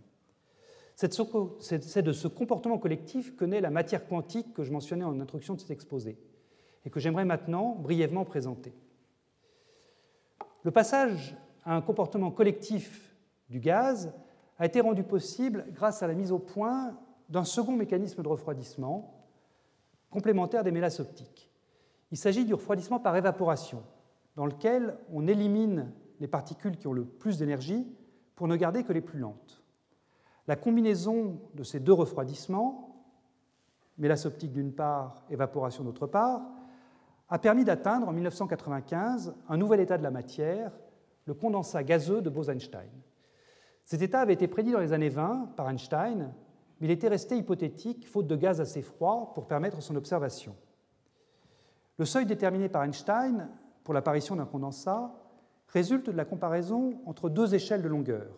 C'est 0.96 2.02
de 2.04 2.12
ce 2.12 2.28
comportement 2.28 2.78
collectif 2.78 3.36
que 3.36 3.46
naît 3.46 3.62
la 3.62 3.72
matière 3.72 4.08
quantique 4.08 4.54
que 4.54 4.64
je 4.64 4.72
mentionnais 4.72 5.06
en 5.06 5.20
introduction 5.20 5.56
de 5.56 5.60
cet 5.62 5.72
exposé 5.72 6.20
et 6.86 6.92
que 6.92 7.00
j'aimerais 7.00 7.26
maintenant 7.26 7.76
brièvement 7.76 8.26
présenter. 8.26 8.74
Le 10.64 10.70
passage 10.70 11.36
à 11.66 11.76
un 11.76 11.82
comportement 11.82 12.30
collectif 12.30 13.16
du 13.50 13.60
gaz 13.60 14.14
a 14.62 14.66
été 14.68 14.80
rendu 14.80 15.02
possible 15.02 15.66
grâce 15.72 16.04
à 16.04 16.08
la 16.08 16.14
mise 16.14 16.32
au 16.32 16.38
point 16.38 16.96
d'un 17.30 17.44
second 17.44 17.76
mécanisme 17.76 18.22
de 18.22 18.28
refroidissement 18.28 19.26
complémentaire 20.12 20.64
des 20.64 20.70
mélasses 20.70 21.00
optiques. 21.00 21.50
Il 22.12 22.18
s'agit 22.18 22.46
du 22.46 22.54
refroidissement 22.54 23.00
par 23.00 23.18
évaporation, 23.18 23.82
dans 24.36 24.46
lequel 24.46 25.00
on 25.12 25.26
élimine 25.28 25.92
les 26.20 26.28
particules 26.28 26.78
qui 26.78 26.86
ont 26.86 26.94
le 26.94 27.06
plus 27.06 27.40
d'énergie 27.40 27.88
pour 28.36 28.48
ne 28.48 28.56
garder 28.56 28.84
que 28.84 28.94
les 28.94 29.02
plus 29.02 29.18
lentes. 29.18 29.64
La 30.48 30.56
combinaison 30.56 31.42
de 31.56 31.64
ces 31.64 31.80
deux 31.80 31.94
refroidissements, 31.94 33.04
mélasse 33.98 34.28
optique 34.28 34.54
d'une 34.54 34.74
part, 34.74 35.26
évaporation 35.32 35.84
d'autre 35.84 36.06
part, 36.06 36.44
a 37.30 37.40
permis 37.40 37.66
d'atteindre 37.66 38.08
en 38.08 38.14
1995 38.14 39.34
un 39.50 39.58
nouvel 39.58 39.80
état 39.80 39.98
de 39.98 40.04
la 40.04 40.12
matière, 40.12 40.72
le 41.26 41.34
condensat 41.34 41.84
gazeux 41.84 42.22
de 42.22 42.30
Bose-Einstein. 42.30 42.92
Cet 43.92 44.02
état 44.02 44.22
avait 44.22 44.36
été 44.36 44.48
prédit 44.48 44.72
dans 44.72 44.80
les 44.80 44.94
années 44.94 45.10
20 45.10 45.50
par 45.58 45.70
Einstein, 45.70 46.34
mais 46.80 46.88
il 46.88 46.92
était 46.92 47.10
resté 47.10 47.36
hypothétique 47.36 48.08
faute 48.08 48.26
de 48.26 48.38
gaz 48.38 48.62
assez 48.62 48.82
froid 48.82 49.34
pour 49.36 49.48
permettre 49.48 49.82
son 49.82 49.98
observation. 49.98 50.56
Le 51.98 52.06
seuil 52.06 52.26
déterminé 52.26 52.70
par 52.70 52.86
Einstein 52.86 53.50
pour 53.84 53.94
l'apparition 53.94 54.38
d'un 54.38 54.46
condensat 54.46 55.14
résulte 55.68 56.10
de 56.10 56.16
la 56.16 56.24
comparaison 56.24 57.02
entre 57.06 57.28
deux 57.28 57.54
échelles 57.54 57.82
de 57.82 57.90
longueur. 57.90 58.34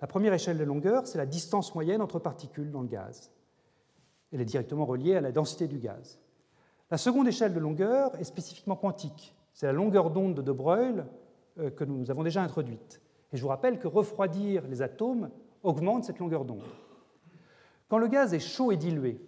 La 0.00 0.06
première 0.06 0.34
échelle 0.34 0.56
de 0.56 0.62
longueur, 0.62 1.04
c'est 1.08 1.18
la 1.18 1.26
distance 1.26 1.74
moyenne 1.74 2.00
entre 2.00 2.20
particules 2.20 2.70
dans 2.70 2.82
le 2.82 2.86
gaz. 2.86 3.32
Elle 4.32 4.40
est 4.40 4.44
directement 4.44 4.86
reliée 4.86 5.16
à 5.16 5.20
la 5.20 5.32
densité 5.32 5.66
du 5.66 5.80
gaz. 5.80 6.20
La 6.92 6.96
seconde 6.96 7.26
échelle 7.26 7.54
de 7.54 7.58
longueur 7.58 8.14
est 8.20 8.22
spécifiquement 8.22 8.76
quantique. 8.76 9.34
C'est 9.52 9.66
la 9.66 9.72
longueur 9.72 10.10
d'onde 10.10 10.36
de 10.36 10.42
De 10.42 10.52
Broglie 10.52 11.00
euh, 11.58 11.70
que 11.70 11.82
nous 11.82 12.12
avons 12.12 12.22
déjà 12.22 12.40
introduite. 12.40 13.00
Et 13.32 13.36
je 13.36 13.42
vous 13.42 13.48
rappelle 13.48 13.78
que 13.78 13.88
refroidir 13.88 14.66
les 14.66 14.82
atomes 14.82 15.30
augmente 15.62 16.04
cette 16.04 16.18
longueur 16.18 16.44
d'onde. 16.44 16.62
Quand 17.88 17.98
le 17.98 18.08
gaz 18.08 18.34
est 18.34 18.40
chaud 18.40 18.72
et 18.72 18.76
dilué, 18.76 19.20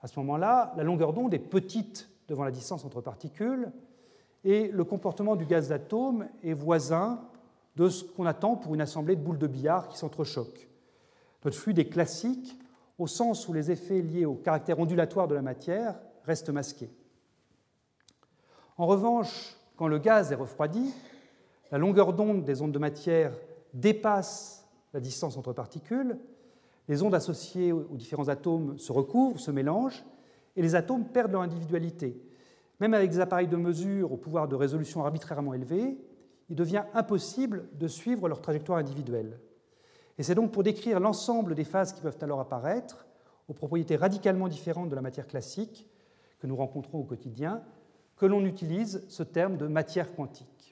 à 0.00 0.06
ce 0.06 0.18
moment-là, 0.20 0.72
la 0.76 0.82
longueur 0.82 1.12
d'onde 1.12 1.34
est 1.34 1.38
petite 1.38 2.08
devant 2.28 2.44
la 2.44 2.50
distance 2.50 2.84
entre 2.84 3.00
particules 3.00 3.70
et 4.44 4.68
le 4.68 4.84
comportement 4.84 5.36
du 5.36 5.46
gaz 5.46 5.68
d'atome 5.68 6.28
est 6.42 6.52
voisin 6.52 7.20
de 7.76 7.88
ce 7.88 8.04
qu'on 8.04 8.26
attend 8.26 8.56
pour 8.56 8.74
une 8.74 8.80
assemblée 8.80 9.16
de 9.16 9.22
boules 9.22 9.38
de 9.38 9.46
billard 9.46 9.88
qui 9.88 9.96
s'entrechoquent. 9.96 10.68
Notre 11.44 11.56
fluide 11.56 11.78
est 11.78 11.88
classique 11.88 12.58
au 12.98 13.06
sens 13.06 13.48
où 13.48 13.52
les 13.52 13.70
effets 13.70 14.02
liés 14.02 14.26
au 14.26 14.34
caractère 14.34 14.78
ondulatoire 14.78 15.28
de 15.28 15.34
la 15.34 15.42
matière 15.42 15.98
reste 16.24 16.50
masqué. 16.50 16.90
En 18.76 18.86
revanche, 18.86 19.56
quand 19.76 19.88
le 19.88 19.98
gaz 19.98 20.32
est 20.32 20.36
refroidi, 20.36 20.92
la 21.72 21.78
longueur 21.78 22.12
d'onde 22.12 22.44
des 22.44 22.60
ondes 22.60 22.70
de 22.70 22.78
matière 22.78 23.32
dépasse 23.72 24.68
la 24.92 25.00
distance 25.00 25.38
entre 25.38 25.54
particules, 25.54 26.18
les 26.86 27.02
ondes 27.02 27.14
associées 27.14 27.72
aux 27.72 27.96
différents 27.96 28.28
atomes 28.28 28.78
se 28.78 28.92
recouvrent, 28.92 29.40
se 29.40 29.50
mélangent, 29.50 30.04
et 30.54 30.60
les 30.60 30.74
atomes 30.74 31.06
perdent 31.06 31.32
leur 31.32 31.40
individualité. 31.40 32.20
Même 32.78 32.92
avec 32.92 33.10
des 33.10 33.20
appareils 33.20 33.48
de 33.48 33.56
mesure 33.56 34.12
au 34.12 34.18
pouvoir 34.18 34.48
de 34.48 34.54
résolution 34.54 35.02
arbitrairement 35.02 35.54
élevé, 35.54 35.96
il 36.50 36.56
devient 36.56 36.84
impossible 36.92 37.66
de 37.78 37.88
suivre 37.88 38.28
leur 38.28 38.42
trajectoire 38.42 38.78
individuelle. 38.78 39.38
Et 40.18 40.22
c'est 40.22 40.34
donc 40.34 40.52
pour 40.52 40.62
décrire 40.62 41.00
l'ensemble 41.00 41.54
des 41.54 41.64
phases 41.64 41.94
qui 41.94 42.02
peuvent 42.02 42.18
alors 42.20 42.40
apparaître, 42.40 43.06
aux 43.48 43.54
propriétés 43.54 43.96
radicalement 43.96 44.48
différentes 44.48 44.90
de 44.90 44.94
la 44.94 45.00
matière 45.00 45.26
classique, 45.26 45.88
que 46.38 46.46
nous 46.46 46.56
rencontrons 46.56 46.98
au 46.98 47.04
quotidien, 47.04 47.62
que 48.16 48.26
l'on 48.26 48.44
utilise 48.44 49.04
ce 49.08 49.22
terme 49.22 49.56
de 49.56 49.66
matière 49.66 50.14
quantique. 50.14 50.71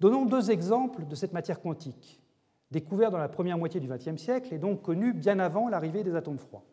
Donnons 0.00 0.24
deux 0.24 0.50
exemples 0.50 1.04
de 1.04 1.14
cette 1.14 1.34
matière 1.34 1.60
quantique, 1.60 2.22
découverte 2.70 3.12
dans 3.12 3.18
la 3.18 3.28
première 3.28 3.58
moitié 3.58 3.80
du 3.80 3.88
XXe 3.88 4.16
siècle 4.16 4.54
et 4.54 4.58
donc 4.58 4.80
connue 4.80 5.12
bien 5.12 5.38
avant 5.38 5.68
l'arrivée 5.68 6.02
des 6.02 6.14
atomes 6.14 6.38
froids. 6.38 6.64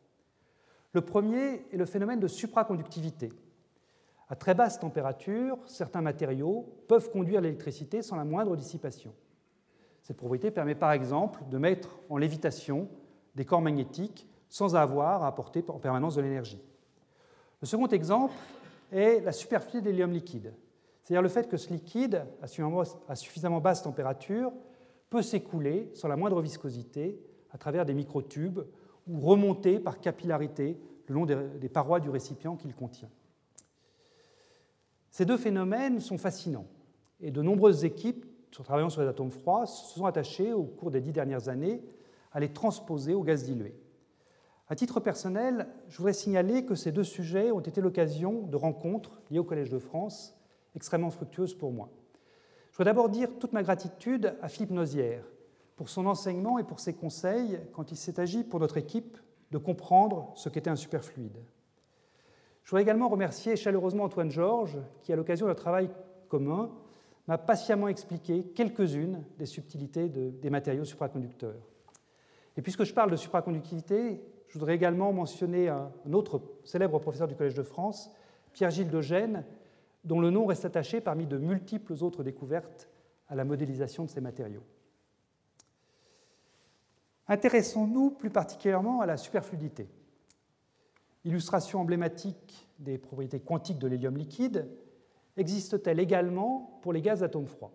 Le 0.93 1.01
premier 1.01 1.65
est 1.73 1.77
le 1.77 1.85
phénomène 1.85 2.21
de 2.21 2.27
supraconductivité. 2.27 3.29
À 4.29 4.35
très 4.35 4.53
basse 4.53 4.79
température, 4.79 5.57
certains 5.65 6.01
matériaux 6.01 6.73
peuvent 6.87 7.11
conduire 7.11 7.41
l'électricité 7.41 8.01
sans 8.01 8.15
la 8.15 8.23
moindre 8.23 8.55
dissipation. 8.55 9.13
Cette 10.03 10.17
propriété 10.17 10.49
permet 10.49 10.75
par 10.75 10.93
exemple 10.93 11.41
de 11.49 11.57
mettre 11.57 11.99
en 12.09 12.17
lévitation 12.17 12.87
des 13.35 13.43
corps 13.43 13.61
magnétiques 13.61 14.25
sans 14.49 14.75
avoir 14.77 15.23
à 15.23 15.27
apporter 15.27 15.63
en 15.67 15.79
permanence 15.79 16.15
de 16.15 16.21
l'énergie. 16.21 16.61
Le 17.61 17.67
second 17.67 17.87
exemple 17.87 18.33
est 18.91 19.19
la 19.19 19.33
superfluité 19.33 19.81
d'hélium 19.81 20.11
liquide, 20.11 20.53
c'est-à-dire 21.07 21.21
le 21.21 21.29
fait 21.29 21.47
que 21.47 21.55
ce 21.55 21.69
liquide, 21.69 22.25
à 22.41 23.15
suffisamment 23.15 23.61
basse 23.61 23.81
température, 23.81 24.51
peut 25.09 25.21
s'écouler 25.21 25.89
sans 25.93 26.09
la 26.09 26.17
moindre 26.17 26.41
viscosité 26.41 27.17
à 27.51 27.57
travers 27.57 27.85
des 27.85 27.93
microtubes 27.93 28.59
ou 29.07 29.21
remonter 29.21 29.79
par 29.79 30.01
capillarité 30.01 30.77
le 31.07 31.15
long 31.15 31.25
des 31.25 31.69
parois 31.69 32.01
du 32.01 32.09
récipient 32.09 32.57
qu'il 32.57 32.75
contient. 32.75 33.09
Ces 35.09 35.23
deux 35.23 35.37
phénomènes 35.37 36.01
sont 36.01 36.17
fascinants 36.17 36.67
et 37.21 37.31
de 37.31 37.41
nombreuses 37.41 37.85
équipes 37.85 38.25
travaillant 38.63 38.89
sur 38.89 39.01
les 39.01 39.07
atomes 39.07 39.31
froids 39.31 39.65
se 39.65 39.97
sont 39.97 40.05
attachées 40.05 40.51
au 40.51 40.63
cours 40.63 40.91
des 40.91 40.99
dix 40.99 41.13
dernières 41.13 41.47
années 41.47 41.81
à 42.33 42.41
les 42.41 42.51
transposer 42.51 43.13
au 43.13 43.23
gaz 43.23 43.43
dilué. 43.43 43.73
À 44.67 44.75
titre 44.75 44.99
personnel, 44.99 45.67
je 45.87 45.97
voudrais 45.97 46.11
signaler 46.11 46.65
que 46.65 46.75
ces 46.75 46.91
deux 46.91 47.05
sujets 47.05 47.51
ont 47.51 47.61
été 47.61 47.79
l'occasion 47.79 48.41
de 48.43 48.57
rencontres 48.57 49.21
liées 49.31 49.39
au 49.39 49.45
Collège 49.45 49.69
de 49.69 49.79
France, 49.79 50.36
extrêmement 50.75 51.09
fructueuses 51.09 51.53
pour 51.53 51.71
moi. 51.71 51.89
Je 52.71 52.77
voudrais 52.77 52.91
d'abord 52.91 53.09
dire 53.09 53.29
toute 53.39 53.53
ma 53.53 53.63
gratitude 53.63 54.35
à 54.41 54.47
Philippe 54.47 54.71
Nozière 54.71 55.23
pour 55.75 55.89
son 55.89 56.05
enseignement 56.05 56.59
et 56.59 56.63
pour 56.63 56.79
ses 56.79 56.93
conseils 56.93 57.59
quand 57.73 57.91
il 57.91 57.97
s'est 57.97 58.19
agi 58.19 58.43
pour 58.43 58.59
notre 58.59 58.77
équipe 58.77 59.17
de 59.51 59.57
comprendre 59.57 60.31
ce 60.35 60.49
qu'était 60.49 60.69
un 60.69 60.75
superfluide. 60.75 61.37
Je 62.63 62.69
voudrais 62.69 62.83
également 62.83 63.07
remercier 63.07 63.55
chaleureusement 63.55 64.03
Antoine 64.03 64.29
Georges 64.29 64.77
qui, 65.01 65.13
à 65.13 65.15
l'occasion 65.15 65.47
d'un 65.47 65.55
travail 65.55 65.89
commun, 66.27 66.69
m'a 67.27 67.37
patiemment 67.37 67.87
expliqué 67.87 68.43
quelques-unes 68.43 69.23
des 69.37 69.45
subtilités 69.45 70.09
des 70.09 70.49
matériaux 70.49 70.85
supraconducteurs. 70.85 71.67
Et 72.57 72.61
puisque 72.61 72.83
je 72.83 72.93
parle 72.93 73.11
de 73.11 73.15
supraconductivité, 73.15 74.21
je 74.47 74.53
voudrais 74.53 74.75
également 74.75 75.13
mentionner 75.13 75.69
un, 75.69 75.91
autre 76.11 76.41
célèbre 76.63 76.99
professeur 76.99 77.27
du 77.27 77.35
Collège 77.35 77.53
de 77.53 77.63
France, 77.63 78.09
Pierre-Gilles 78.53 78.89
de 78.89 79.01
Gênes, 79.01 79.45
dont 80.07 80.21
le 80.21 80.31
nom 80.31 80.45
reste 80.45 80.63
attaché 80.63 81.01
parmi 81.01 81.27
de 81.27 81.37
multiples 81.37 81.93
autres 82.01 82.23
découvertes 82.23 82.87
à 83.27 83.35
la 83.35 83.43
modélisation 83.43 84.05
de 84.05 84.09
ces 84.09 84.21
matériaux. 84.21 84.63
Intéressons-nous 87.27 88.11
plus 88.11 88.29
particulièrement 88.29 89.01
à 89.01 89.05
la 89.05 89.17
superfluidité. 89.17 89.89
Illustration 91.25 91.81
emblématique 91.81 92.69
des 92.79 92.97
propriétés 92.97 93.41
quantiques 93.41 93.79
de 93.79 93.87
l'hélium 93.87 94.15
liquide, 94.15 94.69
existe-t-elle 95.35 95.99
également 95.99 96.79
pour 96.81 96.93
les 96.93 97.01
gaz 97.01 97.21
atomes 97.21 97.47
froids? 97.47 97.73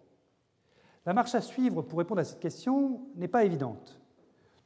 La 1.04 1.12
marche 1.12 1.34
à 1.34 1.42
suivre 1.42 1.82
pour 1.82 1.98
répondre 1.98 2.22
à 2.22 2.24
cette 2.24 2.40
question 2.40 3.02
n'est 3.14 3.28
pas 3.28 3.44
évidente. 3.44 4.00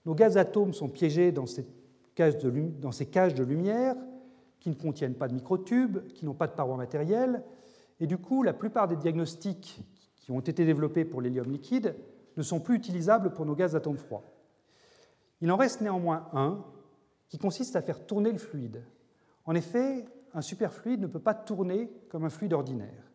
Nos 0.04 0.14
gaz 0.14 0.36
atomes 0.36 0.72
sont 0.72 0.88
piégés 0.88 1.32
dans 1.32 1.46
ces, 1.46 1.66
cages 2.14 2.38
de, 2.38 2.50
dans 2.78 2.92
ces 2.92 3.06
cages 3.06 3.34
de 3.34 3.42
lumière 3.42 3.96
qui 4.60 4.70
ne 4.70 4.74
contiennent 4.74 5.14
pas 5.14 5.26
de 5.26 5.34
microtubes, 5.34 6.06
qui 6.12 6.24
n'ont 6.24 6.34
pas 6.34 6.46
de 6.46 6.52
parois 6.52 6.76
matérielles, 6.76 7.42
et 8.00 8.06
du 8.06 8.18
coup, 8.18 8.42
la 8.42 8.52
plupart 8.52 8.88
des 8.88 8.96
diagnostics 8.96 9.80
qui 10.16 10.30
ont 10.30 10.40
été 10.40 10.64
développés 10.64 11.04
pour 11.04 11.20
l'hélium 11.20 11.50
liquide 11.50 11.94
ne 12.36 12.42
sont 12.42 12.60
plus 12.60 12.76
utilisables 12.76 13.32
pour 13.32 13.46
nos 13.46 13.54
gaz 13.54 13.74
atomes 13.74 13.96
froids. 13.96 14.24
Il 15.40 15.50
en 15.50 15.56
reste 15.56 15.80
néanmoins 15.80 16.28
un 16.32 16.64
qui 17.28 17.38
consiste 17.38 17.76
à 17.76 17.82
faire 17.82 18.06
tourner 18.06 18.32
le 18.32 18.38
fluide. 18.38 18.84
En 19.44 19.54
effet, 19.54 20.04
un 20.34 20.42
superfluide 20.42 21.00
ne 21.00 21.06
peut 21.06 21.20
pas 21.20 21.34
tourner 21.34 21.90
comme 22.10 22.24
un 22.24 22.30
fluide 22.30 22.52
ordinaire. 22.52 23.10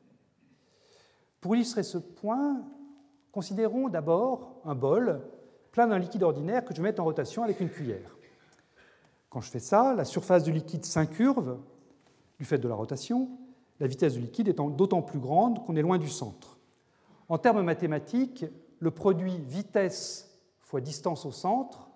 Pour 1.40 1.56
illustrer 1.56 1.84
ce 1.84 1.98
point, 1.98 2.64
considérons 3.32 3.90
d'abord 3.90 4.62
un 4.66 4.76
bol 4.76 5.22
plein 5.72 5.88
d'un 5.88 6.00
liquide 6.00 6.24
ordinaire 6.24 6.66
que 6.66 6.76
je 6.76 6.82
mets 6.82 7.00
en 7.00 7.04
rotation 7.04 7.44
avec 7.44 7.60
une 7.60 7.70
cuillère. 7.70 8.18
Quand 9.30 9.42
je 9.42 9.50
fais 9.50 9.60
ça, 9.60 9.94
la 9.94 10.06
surface 10.06 10.44
du 10.44 10.52
liquide 10.52 10.86
s'incurve 10.86 11.60
du 12.38 12.46
fait 12.46 12.58
de 12.58 12.68
la 12.68 12.76
rotation, 12.76 13.30
la 13.82 13.88
vitesse 13.88 14.14
du 14.14 14.20
liquide 14.20 14.48
étant 14.48 14.70
d'autant 14.70 15.02
plus 15.02 15.20
grande 15.20 15.66
qu'on 15.66 15.76
est 15.76 15.82
loin 15.82 15.98
du 15.98 16.08
centre. 16.08 16.60
En 17.30 17.40
termes 17.40 17.64
mathématiques, 17.64 18.46
le 18.78 18.92
produit 18.92 19.40
vitesse 19.40 20.40
fois 20.60 20.82
distance 20.82 21.26
au 21.26 21.32
centre 21.32 21.90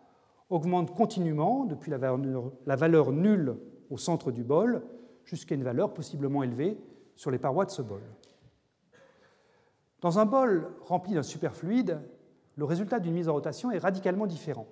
augmente 0.50 0.96
continuellement 0.96 1.64
depuis 1.64 1.92
la 1.92 2.00
valeur, 2.00 2.52
la 2.66 2.76
valeur 2.76 3.12
nulle 3.12 3.58
au 3.92 3.98
centre 3.98 4.32
du 4.32 4.44
bol 4.44 4.84
jusqu'à 5.26 5.54
une 5.54 5.64
valeur 5.64 5.94
possiblement 5.94 6.42
élevée 6.42 6.76
sur 7.16 7.30
les 7.30 7.38
parois 7.38 7.66
de 7.66 7.72
ce 7.72 7.84
bol. 7.84 8.02
Dans 10.02 10.18
un 10.18 10.26
bol 10.26 10.74
rempli 10.82 11.14
d'un 11.14 11.24
superfluide, 11.24 12.02
le 12.56 12.66
résultat 12.66 13.00
d'une 13.00 13.14
mise 13.14 13.30
en 13.30 13.34
rotation 13.34 13.70
est 13.70 13.78
radicalement 13.78 14.26
différent. 14.26 14.68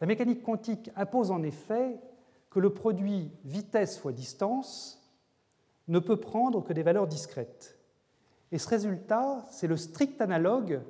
La 0.00 0.08
mécanique 0.08 0.42
quantique 0.42 0.90
impose 0.96 1.30
en 1.30 1.44
effet 1.44 2.00
que 2.50 2.58
le 2.58 2.74
produit 2.74 3.30
vitesse 3.44 4.00
fois 4.00 4.10
distance 4.10 4.97
ne 5.88 5.98
peut 5.98 6.18
prendre 6.18 6.62
que 6.62 6.72
des 6.72 6.82
valeurs 6.82 7.06
discrètes. 7.06 7.78
Et 8.52 8.58
ce 8.58 8.68
résultat, 8.68 9.46
c'est 9.50 9.66
le 9.66 9.76
strict 9.76 10.20
analogue, 10.20 10.80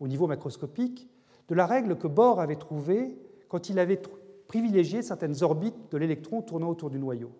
au 0.00 0.08
niveau 0.08 0.26
macroscopique, 0.26 1.08
de 1.48 1.54
la 1.54 1.66
règle 1.66 1.96
que 1.96 2.06
Bohr 2.08 2.40
avait 2.40 2.56
trouvée 2.56 3.18
quand 3.48 3.68
il 3.68 3.78
avait 3.78 4.00
privilégié 4.46 5.02
certaines 5.02 5.42
orbites 5.42 5.90
de 5.90 5.98
l'électron 5.98 6.42
tournant 6.42 6.68
autour 6.68 6.90
du 6.90 6.98
noyau. 6.98 7.32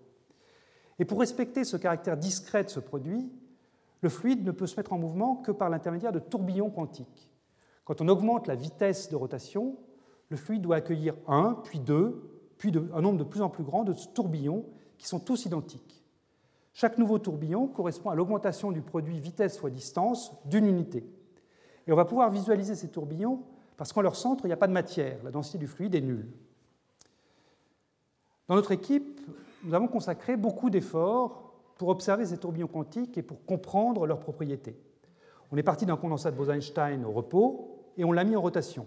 Et 0.99 1.05
pour 1.05 1.21
respecter 1.21 1.65
ce 1.65 1.77
caractère 1.77 2.17
discret 2.17 2.65
de 2.65 2.71
ce 2.71 2.81
produit, 2.81 3.31
le 4.01 4.09
fluide 4.09 4.45
ne 4.45 4.51
peut 4.51 4.67
se 4.67 4.77
mettre 4.77 4.93
en 4.93 4.99
mouvement 4.99 5.37
que 5.37 5.53
par 5.53 5.71
l'intermédiaire 5.71 6.13
de 6.13 6.19
tourbillons 6.19 6.71
quantiques. 6.71 7.31
Quand 7.85 8.01
on 8.01 8.09
augmente 8.09 8.47
la 8.47 8.55
vitesse 8.55 9.09
de 9.09 9.17
rotation, 9.17 9.77
le 10.29 10.37
fluide 10.37 10.63
doit 10.63 10.77
accueillir 10.77 11.15
un, 11.27 11.55
puis 11.65 11.79
deux, 11.79 12.43
puis 12.59 12.73
un 12.95 13.01
nombre 13.01 13.19
de 13.19 13.25
plus 13.25 13.43
en 13.43 13.49
plus 13.49 13.65
grand 13.65 13.85
de 13.85 13.95
tourbillons 14.15 14.67
qui 14.99 15.07
sont 15.07 15.21
tous 15.21 15.47
identiques. 15.47 16.02
Chaque 16.73 16.99
nouveau 16.99 17.19
tourbillon 17.19 17.67
correspond 17.67 18.11
à 18.11 18.15
l'augmentation 18.15 18.73
du 18.73 18.81
produit 18.81 19.21
vitesse 19.21 19.59
fois 19.59 19.71
distance 19.71 20.33
d'une 20.47 20.67
unité. 20.67 21.05
Et 21.87 21.93
on 21.93 21.97
va 21.97 22.05
pouvoir 22.05 22.31
visualiser 22.31 22.75
ces 22.75 22.89
tourbillons 22.89 23.43
parce 23.77 23.93
qu'en 23.93 24.03
leur 24.03 24.17
centre, 24.17 24.45
il 24.45 24.49
n'y 24.49 24.55
a 24.55 24.59
pas 24.59 24.69
de 24.69 24.73
matière, 24.73 25.19
la 25.25 25.31
densité 25.31 25.59
du 25.59 25.67
fluide 25.67 25.95
est 25.95 26.01
nulle. 26.01 26.29
Dans 28.49 28.55
notre 28.55 28.73
équipe, 28.73 29.21
nous 29.65 29.75
avons 29.75 29.89
consacré 29.89 30.37
beaucoup 30.37 30.71
d'efforts 30.71 31.53
pour 31.79 31.89
observer 31.89 32.27
ces 32.27 32.39
tourbillons 32.39 32.69
quantiques 32.69 33.19
et 33.19 33.23
pour 33.23 33.45
comprendre 33.45 34.07
leurs 34.07 34.21
propriétés. 34.21 34.79
On 35.51 35.57
est 35.57 35.63
parti 35.63 35.85
d'un 35.85 35.97
condensat 35.97 36.31
de 36.31 36.37
Bose-Einstein 36.37 37.05
au 37.05 37.13
repos 37.13 37.83
et 37.97 38.05
on 38.05 38.13
l'a 38.13 38.25
mis 38.25 38.37
en 38.37 38.41
rotation. 38.41 38.87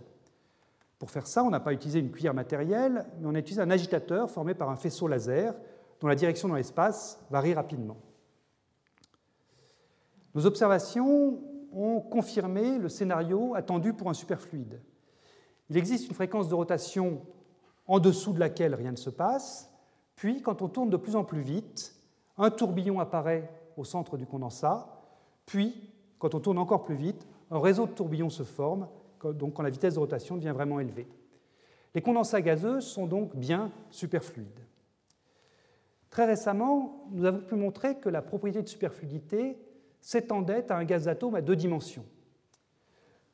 Pour 0.97 1.11
faire 1.11 1.27
ça, 1.27 1.43
on 1.43 1.49
n'a 1.49 1.59
pas 1.59 1.73
utilisé 1.73 1.99
une 1.99 2.09
cuillère 2.09 2.33
matérielle, 2.33 3.05
mais 3.19 3.27
on 3.27 3.35
a 3.35 3.39
utilisé 3.39 3.61
un 3.61 3.69
agitateur 3.69 4.31
formé 4.31 4.53
par 4.53 4.69
un 4.69 4.75
faisceau 4.75 5.07
laser 5.07 5.53
dont 5.99 6.07
la 6.07 6.15
direction 6.15 6.47
dans 6.47 6.55
l'espace 6.55 7.19
varie 7.29 7.53
rapidement. 7.53 7.97
Nos 10.33 10.45
observations 10.45 11.39
ont 11.71 12.01
confirmé 12.01 12.77
le 12.77 12.89
scénario 12.89 13.55
attendu 13.55 13.93
pour 13.93 14.09
un 14.09 14.13
superfluide. 14.13 14.81
Il 15.69 15.77
existe 15.77 16.07
une 16.07 16.13
fréquence 16.13 16.49
de 16.49 16.55
rotation 16.55 17.21
en 17.87 17.99
dessous 17.99 18.33
de 18.33 18.39
laquelle 18.39 18.75
rien 18.75 18.91
ne 18.91 18.97
se 18.97 19.09
passe, 19.09 19.71
puis 20.15 20.41
quand 20.41 20.61
on 20.61 20.67
tourne 20.67 20.89
de 20.89 20.97
plus 20.97 21.15
en 21.15 21.23
plus 21.23 21.41
vite, 21.41 21.95
un 22.37 22.49
tourbillon 22.49 22.99
apparaît 22.99 23.49
au 23.77 23.83
centre 23.83 24.17
du 24.17 24.25
condensat, 24.25 24.87
puis 25.45 25.89
quand 26.19 26.33
on 26.35 26.39
tourne 26.39 26.57
encore 26.57 26.83
plus 26.83 26.95
vite, 26.95 27.27
un 27.51 27.59
réseau 27.59 27.85
de 27.85 27.91
tourbillons 27.91 28.29
se 28.29 28.43
forme, 28.43 28.87
donc 29.23 29.53
quand 29.53 29.63
la 29.63 29.69
vitesse 29.69 29.95
de 29.95 29.99
rotation 29.99 30.35
devient 30.35 30.53
vraiment 30.53 30.79
élevée. 30.79 31.07
Les 31.93 32.01
condensats 32.01 32.41
gazeux 32.41 32.81
sont 32.81 33.07
donc 33.07 33.35
bien 33.35 33.71
superfluides. 33.89 34.64
Très 36.15 36.23
récemment, 36.23 37.03
nous 37.11 37.25
avons 37.25 37.41
pu 37.41 37.55
montrer 37.55 37.95
que 37.97 38.07
la 38.07 38.21
propriété 38.21 38.61
de 38.61 38.69
superfluidité 38.69 39.57
s'étendait 39.99 40.71
à 40.71 40.77
un 40.77 40.85
gaz 40.85 41.03
d'atome 41.03 41.35
à 41.35 41.41
deux 41.41 41.57
dimensions. 41.57 42.05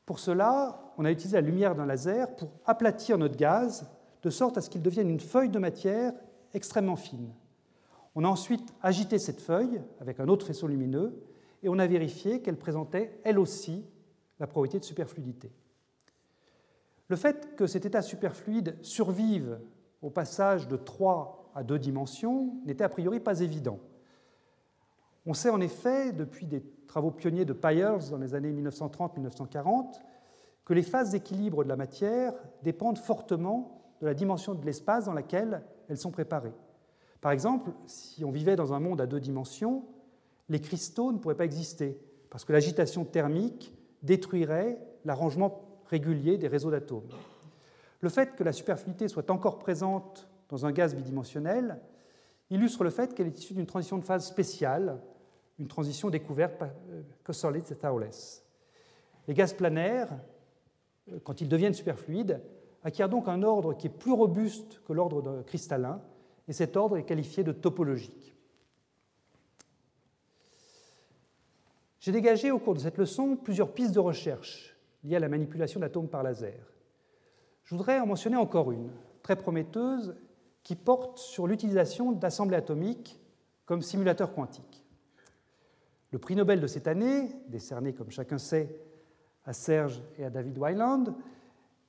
Pour 0.03 0.17
cela, 0.17 0.91
on 0.97 1.05
a 1.05 1.11
utilisé 1.11 1.37
la 1.37 1.41
lumière 1.41 1.75
d'un 1.75 1.85
laser 1.85 2.35
pour 2.35 2.49
aplatir 2.65 3.19
notre 3.19 3.35
gaz 3.35 3.87
de 4.23 4.29
sorte 4.31 4.57
à 4.57 4.61
ce 4.61 4.69
qu'il 4.71 4.81
devienne 4.81 5.11
une 5.11 5.19
feuille 5.19 5.49
de 5.49 5.59
matière 5.59 6.13
extrêmement 6.55 6.95
fine. 6.95 7.31
On 8.15 8.23
a 8.23 8.27
ensuite 8.27 8.73
agité 8.81 9.19
cette 9.19 9.41
feuille 9.41 9.79
avec 9.99 10.19
un 10.19 10.27
autre 10.27 10.47
faisceau 10.47 10.65
lumineux 10.65 11.21
et 11.61 11.69
on 11.69 11.77
a 11.77 11.85
vérifié 11.85 12.41
qu'elle 12.41 12.57
présentait 12.57 13.19
elle 13.23 13.37
aussi 13.37 13.85
la 14.39 14.47
propriété 14.47 14.79
de 14.79 14.85
superfluidité. 14.85 15.51
Le 17.09 17.15
fait 17.15 17.55
que 17.55 17.67
cet 17.67 17.85
état 17.85 18.01
superfluide 18.01 18.75
survive 18.81 19.59
au 20.01 20.09
passage 20.09 20.67
de 20.67 20.77
3 20.77 21.40
à 21.55 21.63
2 21.63 21.79
dimensions 21.79 22.55
n'était 22.65 22.83
a 22.83 22.89
priori 22.89 23.19
pas 23.19 23.41
évident. 23.41 23.79
On 25.25 25.33
sait 25.33 25.49
en 25.49 25.61
effet, 25.61 26.11
depuis 26.13 26.47
des 26.47 26.63
travaux 26.87 27.11
pionniers 27.11 27.45
de 27.45 27.53
Pyers 27.53 28.09
dans 28.09 28.17
les 28.17 28.33
années 28.33 28.51
1930-1940, 28.51 30.01
que 30.65 30.73
les 30.73 30.83
phases 30.83 31.11
d'équilibre 31.11 31.63
de 31.63 31.69
la 31.69 31.75
matière 31.75 32.33
dépendent 32.63 32.97
fortement 32.97 33.81
de 34.01 34.07
la 34.07 34.13
dimension 34.13 34.55
de 34.55 34.65
l'espace 34.65 35.05
dans 35.05 35.13
laquelle 35.13 35.63
elles 35.89 35.97
sont 35.97 36.11
préparées. 36.11 36.53
Par 37.19 37.31
exemple, 37.31 37.71
si 37.85 38.25
on 38.25 38.31
vivait 38.31 38.55
dans 38.55 38.73
un 38.73 38.79
monde 38.79 38.99
à 38.99 39.05
deux 39.05 39.19
dimensions, 39.19 39.85
les 40.49 40.59
cristaux 40.59 41.11
ne 41.11 41.19
pourraient 41.19 41.35
pas 41.35 41.45
exister, 41.45 41.99
parce 42.29 42.45
que 42.45 42.53
l'agitation 42.53 43.05
thermique 43.05 43.75
détruirait 44.01 44.79
l'arrangement 45.05 45.61
régulier 45.85 46.37
des 46.37 46.47
réseaux 46.47 46.71
d'atomes. 46.71 47.09
Le 47.99 48.09
fait 48.09 48.35
que 48.35 48.43
la 48.43 48.51
superfluidité 48.51 49.07
soit 49.07 49.29
encore 49.29 49.59
présente 49.59 50.27
dans 50.51 50.65
un 50.65 50.71
gaz 50.71 50.93
bidimensionnel 50.93 51.79
illustre 52.51 52.83
le 52.83 52.89
fait 52.89 53.15
qu'elle 53.15 53.27
est 53.27 53.39
issue 53.39 53.53
d'une 53.53 53.65
transition 53.65 53.97
de 53.97 54.03
phase 54.03 54.27
spéciale 54.27 54.99
une 55.57 55.67
transition 55.67 56.09
découverte 56.09 56.57
par 56.57 56.69
Kosterlitz 57.23 57.71
euh, 57.71 57.75
et 57.75 57.77
Taules. 57.77 58.09
Les 59.27 59.33
gaz 59.33 59.53
planaires, 59.53 60.11
euh, 61.11 61.19
quand 61.23 61.39
ils 61.39 61.47
deviennent 61.47 61.73
superfluides, 61.73 62.41
acquièrent 62.83 63.09
donc 63.09 63.27
un 63.27 63.43
ordre 63.43 63.73
qui 63.75 63.87
est 63.87 63.91
plus 63.91 64.11
robuste 64.11 64.81
que 64.85 64.93
l'ordre 64.93 65.43
cristallin, 65.43 66.01
et 66.47 66.53
cet 66.53 66.75
ordre 66.75 66.97
est 66.97 67.03
qualifié 67.03 67.43
de 67.43 67.51
topologique. 67.51 68.35
J'ai 71.99 72.11
dégagé 72.11 72.49
au 72.49 72.57
cours 72.57 72.73
de 72.73 72.79
cette 72.79 72.97
leçon 72.97 73.35
plusieurs 73.35 73.71
pistes 73.71 73.93
de 73.93 73.99
recherche 73.99 74.75
liées 75.03 75.17
à 75.17 75.19
la 75.19 75.29
manipulation 75.29 75.79
d'atomes 75.79 76.09
par 76.09 76.23
laser. 76.23 76.73
Je 77.63 77.75
voudrais 77.75 77.99
en 77.99 78.07
mentionner 78.07 78.37
encore 78.37 78.71
une, 78.71 78.89
très 79.21 79.35
prometteuse, 79.35 80.15
qui 80.63 80.75
porte 80.75 81.17
sur 81.17 81.47
l'utilisation 81.47 82.11
d'assemblées 82.11 82.57
atomiques 82.57 83.19
comme 83.65 83.81
simulateurs 83.81 84.33
quantiques. 84.33 84.85
Le 86.11 86.19
prix 86.19 86.35
Nobel 86.35 86.59
de 86.59 86.67
cette 86.67 86.87
année, 86.87 87.31
décerné 87.47 87.93
comme 87.93 88.11
chacun 88.11 88.37
sait 88.37 88.81
à 89.45 89.53
Serge 89.53 90.01
et 90.17 90.25
à 90.25 90.29
David 90.29 90.57
Weiland, 90.57 91.15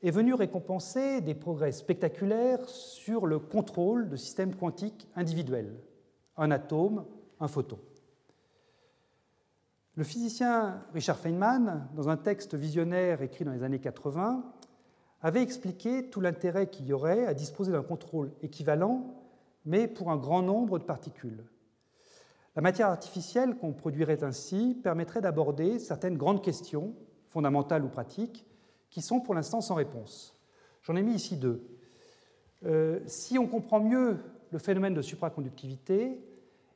est 0.03 0.11
venu 0.11 0.35
récompenser 0.35 1.21
des 1.21 1.35
progrès 1.35 1.73
spectaculaires 1.73 2.69
sur 2.69 3.27
le 3.27 3.39
contrôle 3.39 4.09
de 4.09 4.17
systèmes 4.17 4.55
quantiques 4.55 5.09
individuels, 5.15 5.77
un 6.37 6.51
atome, 6.51 7.05
un 7.41 7.49
photon. 7.49 7.79
Le 9.95 10.05
physicien 10.05 10.83
Richard 10.95 11.19
Feynman, 11.19 11.89
dans 11.95 12.09
un 12.09 12.17
texte 12.17 12.55
visionnaire 12.55 13.23
écrit 13.23 13.45
dans 13.45 13.53
les 13.53 13.63
années 13.63 13.79
80, 13.79 14.43
avait 15.23 15.43
expliqué 15.43 16.11
tout 16.11 16.21
l'intérêt 16.21 16.69
qu'il 16.69 16.87
y 16.87 16.93
aurait 16.93 17.27
à 17.27 17.35
disposer 17.35 17.71
d'un 17.71 17.83
contrôle 17.83 18.33
équivalent, 18.43 19.15
mais 19.65 19.87
pour 19.87 20.11
un 20.11 20.17
grand 20.17 20.43
nombre 20.43 20.79
de 20.79 20.85
particules. 20.85 21.45
La 22.57 22.63
matière 22.63 22.89
artificielle 22.89 23.57
qu'on 23.57 23.73
produirait 23.73 24.25
ainsi 24.25 24.79
permettrait 24.83 25.21
d'aborder 25.21 25.79
certaines 25.79 26.19
grandes 26.19 26.43
questions, 26.43 26.95
fondamentales 27.31 27.85
ou 27.85 27.89
pratiques, 27.89 28.45
qui 28.91 29.01
sont 29.01 29.21
pour 29.21 29.35
l'instant 29.35 29.61
sans 29.61 29.75
réponse. 29.75 30.37
J'en 30.83 30.97
ai 30.97 31.03
mis 31.03 31.15
ici 31.15 31.37
deux. 31.37 31.65
Euh, 32.65 33.01
si 33.07 33.39
on 33.39 33.47
comprend 33.47 33.81
mieux 33.81 34.19
le 34.51 34.59
phénomène 34.59 34.93
de 34.93 35.03
supraconductivité, 35.03 36.21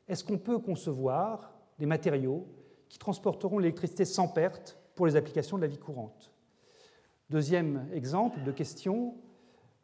est-ce 0.09 0.25
qu'on 0.25 0.39
peut 0.39 0.59
concevoir 0.59 1.53
des 1.79 1.87
matériaux 1.87 2.47
qui 2.89 2.99
transporteront 2.99 3.59
l'électricité 3.59 4.05
sans 4.05 4.29
perte 4.29 4.79
pour 4.95 5.07
les 5.07 5.17
applications 5.17 5.57
de 5.57 5.63
la 5.63 5.69
vie 5.69 5.79
courante? 5.79 6.33
Deuxième 7.29 7.89
exemple 7.93 8.43
de 8.45 8.53
question, 8.53 9.15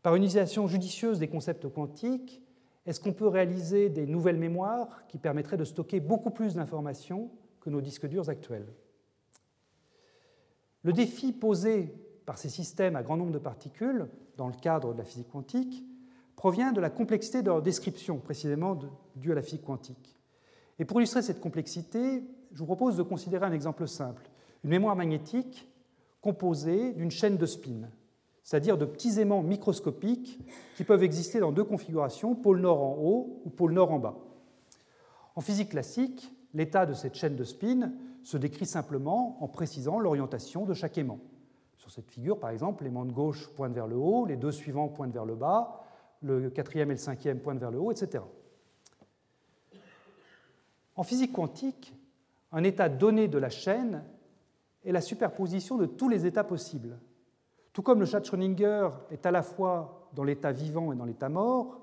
par 0.02 0.14
une 0.14 0.22
utilisation 0.22 0.68
judicieuse 0.68 1.18
des 1.18 1.28
concepts 1.28 1.68
quantiques, 1.68 2.40
est-ce 2.86 3.00
qu'on 3.00 3.12
peut 3.12 3.26
réaliser 3.26 3.88
des 3.88 4.06
nouvelles 4.06 4.36
mémoires 4.36 5.06
qui 5.08 5.18
permettraient 5.18 5.56
de 5.56 5.64
stocker 5.64 5.98
beaucoup 5.98 6.30
plus 6.30 6.54
d'informations 6.54 7.30
que 7.60 7.70
nos 7.70 7.80
disques 7.80 8.06
durs 8.06 8.28
actuels? 8.28 8.66
Le 10.82 10.92
défi 10.92 11.32
posé 11.32 11.94
par 12.26 12.38
ces 12.38 12.48
systèmes 12.48 12.94
à 12.94 13.02
grand 13.02 13.16
nombre 13.16 13.32
de 13.32 13.38
particules, 13.38 14.08
dans 14.36 14.46
le 14.46 14.54
cadre 14.54 14.94
de 14.94 14.98
la 14.98 15.04
physique 15.04 15.28
quantique, 15.28 15.84
provient 16.36 16.72
de 16.72 16.80
la 16.80 16.90
complexité 16.90 17.42
de 17.42 17.48
leur 17.48 17.62
description, 17.62 18.18
précisément 18.18 18.78
due 19.16 19.32
à 19.32 19.34
la 19.34 19.42
physique 19.42 19.64
quantique. 19.64 20.16
Et 20.78 20.84
pour 20.84 21.00
illustrer 21.00 21.22
cette 21.22 21.40
complexité, 21.40 22.22
je 22.52 22.58
vous 22.58 22.66
propose 22.66 22.96
de 22.96 23.02
considérer 23.02 23.46
un 23.46 23.52
exemple 23.52 23.86
simple, 23.88 24.28
une 24.62 24.70
mémoire 24.70 24.96
magnétique 24.96 25.68
composée 26.22 26.92
d'une 26.92 27.10
chaîne 27.10 27.36
de 27.36 27.46
spins, 27.46 27.90
c'est-à-dire 28.42 28.78
de 28.78 28.86
petits 28.86 29.20
aimants 29.20 29.42
microscopiques 29.42 30.40
qui 30.76 30.84
peuvent 30.84 31.02
exister 31.02 31.40
dans 31.40 31.52
deux 31.52 31.64
configurations, 31.64 32.34
pôle 32.34 32.60
nord 32.60 32.82
en 32.82 32.96
haut 32.98 33.42
ou 33.44 33.50
pôle 33.50 33.72
nord 33.72 33.92
en 33.92 33.98
bas. 33.98 34.16
En 35.34 35.40
physique 35.40 35.70
classique, 35.70 36.32
l'état 36.54 36.86
de 36.86 36.94
cette 36.94 37.14
chaîne 37.14 37.36
de 37.36 37.44
spins 37.44 37.92
se 38.22 38.36
décrit 38.36 38.66
simplement 38.66 39.42
en 39.42 39.48
précisant 39.48 39.98
l'orientation 39.98 40.64
de 40.64 40.74
chaque 40.74 40.96
aimant. 40.96 41.18
Sur 41.76 41.90
cette 41.90 42.08
figure, 42.08 42.38
par 42.38 42.50
exemple, 42.50 42.84
l'aimant 42.84 43.04
de 43.04 43.12
gauche 43.12 43.48
pointe 43.56 43.72
vers 43.72 43.88
le 43.88 43.96
haut, 43.96 44.24
les 44.24 44.36
deux 44.36 44.52
suivants 44.52 44.88
pointent 44.88 45.12
vers 45.12 45.24
le 45.24 45.34
bas, 45.34 45.84
le 46.22 46.50
quatrième 46.50 46.90
et 46.90 46.94
le 46.94 47.00
cinquième 47.00 47.40
pointent 47.40 47.58
vers 47.58 47.72
le 47.72 47.80
haut, 47.80 47.90
etc. 47.90 48.22
En 50.94 51.02
physique 51.02 51.32
quantique, 51.32 51.94
un 52.52 52.62
état 52.62 52.88
donné 52.88 53.26
de 53.26 53.38
la 53.38 53.48
chaîne 53.48 54.04
est 54.84 54.92
la 54.92 55.00
superposition 55.00 55.76
de 55.76 55.86
tous 55.86 56.08
les 56.08 56.26
états 56.26 56.44
possibles. 56.44 56.98
Tout 57.72 57.82
comme 57.82 58.00
le 58.00 58.06
chat 58.06 58.22
Schrödinger 58.22 58.88
est 59.10 59.24
à 59.24 59.30
la 59.30 59.42
fois 59.42 60.08
dans 60.14 60.24
l'état 60.24 60.52
vivant 60.52 60.92
et 60.92 60.96
dans 60.96 61.04
l'état 61.04 61.28
mort, 61.28 61.80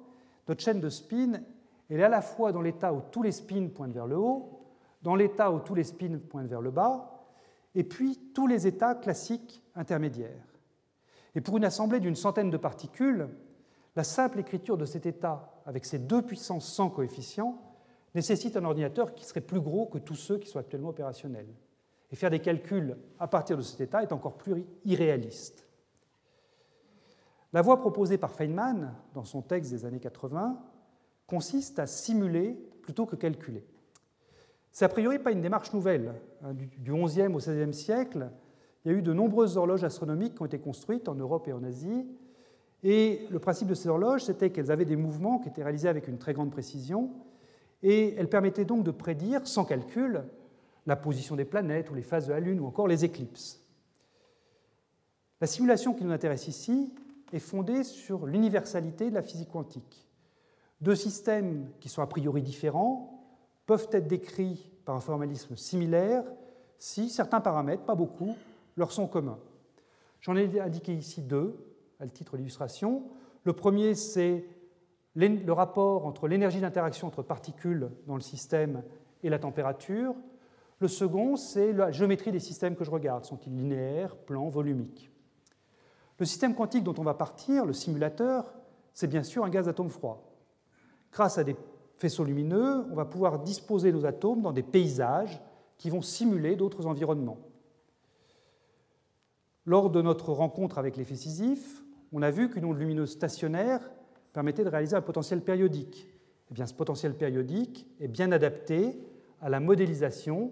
notre 0.47 0.61
chaîne 0.61 0.79
de 0.79 0.89
spin 0.89 1.41
est 1.89 2.01
à 2.01 2.09
la 2.09 2.21
fois 2.21 2.51
dans 2.51 2.61
l'état 2.61 2.93
où 2.93 3.01
tous 3.11 3.23
les 3.23 3.31
spins 3.31 3.67
pointent 3.67 3.93
vers 3.93 4.07
le 4.07 4.17
haut, 4.17 4.59
dans 5.01 5.15
l'état 5.15 5.51
où 5.51 5.59
tous 5.59 5.75
les 5.75 5.83
spins 5.83 6.19
pointent 6.29 6.47
vers 6.47 6.61
le 6.61 6.71
bas, 6.71 7.25
et 7.75 7.83
puis 7.83 8.19
tous 8.33 8.47
les 8.47 8.67
états 8.67 8.95
classiques 8.95 9.63
intermédiaires. 9.75 10.45
Et 11.35 11.41
pour 11.41 11.57
une 11.57 11.65
assemblée 11.65 11.99
d'une 11.99 12.15
centaine 12.15 12.49
de 12.49 12.57
particules, 12.57 13.29
la 13.95 14.03
simple 14.03 14.39
écriture 14.39 14.77
de 14.77 14.85
cet 14.85 15.05
état 15.05 15.61
avec 15.65 15.85
ses 15.85 15.99
deux 15.99 16.21
puissances 16.21 16.71
sans 16.71 16.89
coefficient 16.89 17.61
nécessite 18.15 18.57
un 18.57 18.65
ordinateur 18.65 19.13
qui 19.13 19.25
serait 19.25 19.41
plus 19.41 19.61
gros 19.61 19.85
que 19.85 19.99
tous 19.99 20.15
ceux 20.15 20.37
qui 20.37 20.49
sont 20.49 20.59
actuellement 20.59 20.89
opérationnels. 20.89 21.49
Et 22.11 22.15
faire 22.15 22.29
des 22.29 22.39
calculs 22.39 22.97
à 23.19 23.27
partir 23.27 23.57
de 23.57 23.61
cet 23.61 23.81
état 23.81 24.01
est 24.01 24.11
encore 24.11 24.37
plus 24.37 24.65
irréaliste. 24.85 25.67
La 27.53 27.61
voie 27.61 27.79
proposée 27.79 28.17
par 28.17 28.31
Feynman 28.31 28.93
dans 29.13 29.23
son 29.23 29.41
texte 29.41 29.71
des 29.71 29.85
années 29.85 29.99
80 29.99 30.59
consiste 31.27 31.79
à 31.79 31.87
simuler 31.87 32.53
plutôt 32.81 33.05
que 33.05 33.15
calculer. 33.15 33.65
C'est 34.71 34.85
a 34.85 34.89
priori 34.89 35.19
pas 35.19 35.31
une 35.31 35.41
démarche 35.41 35.73
nouvelle. 35.73 36.13
Hein, 36.43 36.53
du 36.53 36.69
XIe 36.91 37.27
au 37.27 37.37
XVIe 37.37 37.73
siècle, 37.73 38.29
il 38.83 38.91
y 38.91 38.95
a 38.95 38.97
eu 38.97 39.01
de 39.01 39.13
nombreuses 39.13 39.57
horloges 39.57 39.83
astronomiques 39.83 40.35
qui 40.35 40.41
ont 40.41 40.45
été 40.45 40.59
construites 40.59 41.09
en 41.09 41.15
Europe 41.15 41.47
et 41.47 41.53
en 41.53 41.63
Asie. 41.63 42.05
Et 42.83 43.27
le 43.29 43.39
principe 43.39 43.67
de 43.67 43.73
ces 43.73 43.89
horloges, 43.89 44.23
c'était 44.23 44.51
qu'elles 44.51 44.71
avaient 44.71 44.85
des 44.85 44.95
mouvements 44.95 45.39
qui 45.39 45.49
étaient 45.49 45.63
réalisés 45.63 45.89
avec 45.89 46.07
une 46.07 46.17
très 46.17 46.33
grande 46.33 46.51
précision 46.51 47.11
et 47.81 48.15
elle 48.15 48.29
permettait 48.29 48.65
donc 48.65 48.83
de 48.83 48.91
prédire, 48.91 49.47
sans 49.47 49.65
calcul, 49.65 50.23
la 50.89 50.95
position 50.95 51.35
des 51.35 51.45
planètes 51.45 51.89
ou 51.91 51.95
les 51.95 52.01
phases 52.01 52.27
de 52.27 52.33
la 52.33 52.39
Lune 52.39 52.59
ou 52.59 52.65
encore 52.65 52.87
les 52.87 53.05
éclipses. 53.05 53.63
La 55.39 55.47
simulation 55.47 55.93
qui 55.93 56.03
nous 56.03 56.11
intéresse 56.11 56.47
ici 56.47 56.93
est 57.31 57.39
fondée 57.39 57.83
sur 57.83 58.25
l'universalité 58.25 59.09
de 59.09 59.15
la 59.15 59.21
physique 59.21 59.51
quantique. 59.51 60.07
Deux 60.81 60.95
systèmes 60.95 61.69
qui 61.79 61.89
sont 61.89 62.01
a 62.01 62.07
priori 62.07 62.41
différents 62.41 63.23
peuvent 63.67 63.87
être 63.91 64.07
décrits 64.07 64.71
par 64.83 64.95
un 64.95 64.99
formalisme 64.99 65.55
similaire 65.55 66.23
si 66.79 67.09
certains 67.09 67.39
paramètres, 67.39 67.83
pas 67.83 67.95
beaucoup, 67.95 68.35
leur 68.75 68.91
sont 68.91 69.07
communs. 69.07 69.39
J'en 70.21 70.35
ai 70.35 70.59
indiqué 70.59 70.93
ici 70.93 71.21
deux 71.21 71.55
à 71.99 72.05
le 72.05 72.11
titre 72.11 72.35
d'illustration. 72.35 73.03
Le 73.43 73.53
premier, 73.53 73.93
c'est 73.93 74.45
le 75.15 75.51
rapport 75.51 76.05
entre 76.05 76.27
l'énergie 76.27 76.61
d'interaction 76.61 77.07
entre 77.07 77.21
particules 77.21 77.91
dans 78.07 78.15
le 78.15 78.21
système 78.21 78.81
et 79.21 79.29
la 79.29 79.37
température. 79.37 80.15
Le 80.79 80.87
second, 80.87 81.35
c'est 81.35 81.73
la 81.73 81.91
géométrie 81.91 82.31
des 82.31 82.39
systèmes 82.39 82.75
que 82.75 82.85
je 82.85 82.91
regarde. 82.91 83.25
Sont-ils 83.25 83.53
linéaires, 83.53 84.15
plans, 84.15 84.47
volumiques? 84.47 85.11
Le 86.17 86.25
système 86.25 86.55
quantique 86.55 86.83
dont 86.83 86.95
on 86.97 87.03
va 87.03 87.13
partir, 87.13 87.65
le 87.65 87.73
simulateur, 87.73 88.53
c'est 88.93 89.07
bien 89.07 89.23
sûr 89.23 89.43
un 89.43 89.49
gaz 89.49 89.65
d'atomes 89.65 89.89
froid. 89.89 90.33
Grâce 91.11 91.37
à 91.37 91.43
des 91.43 91.55
faisceaux 91.97 92.23
lumineux, 92.23 92.85
on 92.91 92.95
va 92.95 93.05
pouvoir 93.05 93.39
disposer 93.39 93.91
nos 93.91 94.05
atomes 94.05 94.41
dans 94.41 94.53
des 94.53 94.63
paysages 94.63 95.41
qui 95.77 95.89
vont 95.89 96.01
simuler 96.01 96.55
d'autres 96.55 96.85
environnements. 96.85 97.39
Lors 99.65 99.89
de 99.89 100.01
notre 100.01 100.31
rencontre 100.31 100.77
avec 100.77 100.97
l'effet 100.97 101.15
Sisyphe, 101.15 101.83
on 102.11 102.21
a 102.21 102.31
vu 102.31 102.49
qu'une 102.49 102.65
onde 102.65 102.79
lumineuse 102.79 103.11
stationnaire 103.11 103.89
permettait 104.33 104.63
de 104.63 104.69
réaliser 104.69 104.95
un 104.95 105.01
potentiel 105.01 105.41
périodique. 105.41 106.07
Eh 106.49 106.53
bien, 106.53 106.65
ce 106.65 106.73
potentiel 106.73 107.15
périodique 107.15 107.87
est 107.99 108.07
bien 108.07 108.31
adapté 108.31 108.99
à 109.41 109.49
la 109.49 109.59
modélisation 109.59 110.51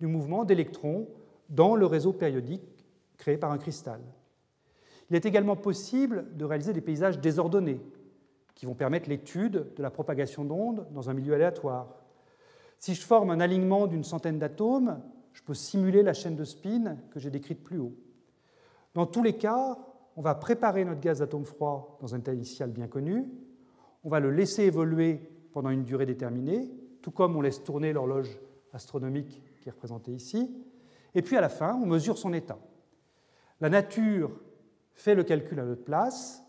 du 0.00 0.06
mouvement 0.06 0.44
d'électrons 0.44 1.08
dans 1.48 1.76
le 1.76 1.86
réseau 1.86 2.12
périodique 2.12 2.86
créé 3.16 3.38
par 3.38 3.50
un 3.50 3.58
cristal. 3.58 4.00
Il 5.08 5.16
est 5.16 5.26
également 5.26 5.56
possible 5.56 6.36
de 6.36 6.44
réaliser 6.44 6.72
des 6.72 6.80
paysages 6.80 7.20
désordonnés 7.20 7.80
qui 8.54 8.66
vont 8.66 8.74
permettre 8.74 9.08
l'étude 9.08 9.72
de 9.76 9.82
la 9.82 9.90
propagation 9.90 10.44
d'ondes 10.44 10.86
dans 10.92 11.10
un 11.10 11.14
milieu 11.14 11.34
aléatoire. 11.34 11.94
Si 12.78 12.94
je 12.94 13.02
forme 13.02 13.30
un 13.30 13.40
alignement 13.40 13.86
d'une 13.86 14.04
centaine 14.04 14.38
d'atomes, 14.38 15.00
je 15.32 15.42
peux 15.42 15.54
simuler 15.54 16.02
la 16.02 16.14
chaîne 16.14 16.36
de 16.36 16.44
spin 16.44 16.96
que 17.10 17.20
j'ai 17.20 17.30
décrite 17.30 17.62
plus 17.62 17.78
haut. 17.78 17.94
Dans 18.94 19.06
tous 19.06 19.22
les 19.22 19.36
cas, 19.36 19.78
on 20.16 20.22
va 20.22 20.34
préparer 20.34 20.84
notre 20.84 21.00
gaz 21.00 21.18
d'atome 21.18 21.44
froid 21.44 21.98
dans 22.00 22.14
un 22.14 22.18
état 22.18 22.32
initial 22.32 22.70
bien 22.70 22.88
connu, 22.88 23.28
on 24.02 24.08
va 24.08 24.20
le 24.20 24.30
laisser 24.30 24.62
évoluer 24.62 25.20
pendant 25.52 25.70
une 25.70 25.84
durée 25.84 26.06
déterminée, 26.06 26.70
tout 27.02 27.10
comme 27.10 27.36
on 27.36 27.40
laisse 27.42 27.62
tourner 27.62 27.92
l'horloge 27.92 28.38
astronomique 28.72 29.42
qui 30.02 30.10
est 30.10 30.14
ici, 30.14 30.54
et 31.14 31.22
puis 31.22 31.36
à 31.36 31.40
la 31.40 31.48
fin, 31.48 31.74
on 31.74 31.86
mesure 31.86 32.18
son 32.18 32.32
état. 32.32 32.58
La 33.60 33.70
nature 33.70 34.30
fait 34.94 35.14
le 35.14 35.24
calcul 35.24 35.58
à 35.60 35.64
notre 35.64 35.84
place, 35.84 36.44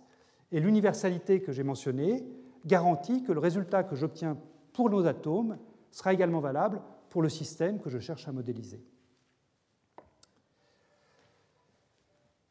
et 0.52 0.60
l'universalité 0.60 1.42
que 1.42 1.52
j'ai 1.52 1.64
mentionnée 1.64 2.26
garantit 2.66 3.24
que 3.24 3.32
le 3.32 3.40
résultat 3.40 3.84
que 3.84 3.96
j'obtiens 3.96 4.38
pour 4.74 4.90
nos 4.90 5.06
atomes 5.06 5.58
sera 5.92 6.14
également 6.14 6.40
valable 6.40 6.82
pour 7.10 7.22
le 7.22 7.30
système 7.30 7.80
que 7.80 7.90
je 7.90 8.00
cherche 8.00 8.28
à 8.28 8.32
modéliser. 8.32 8.84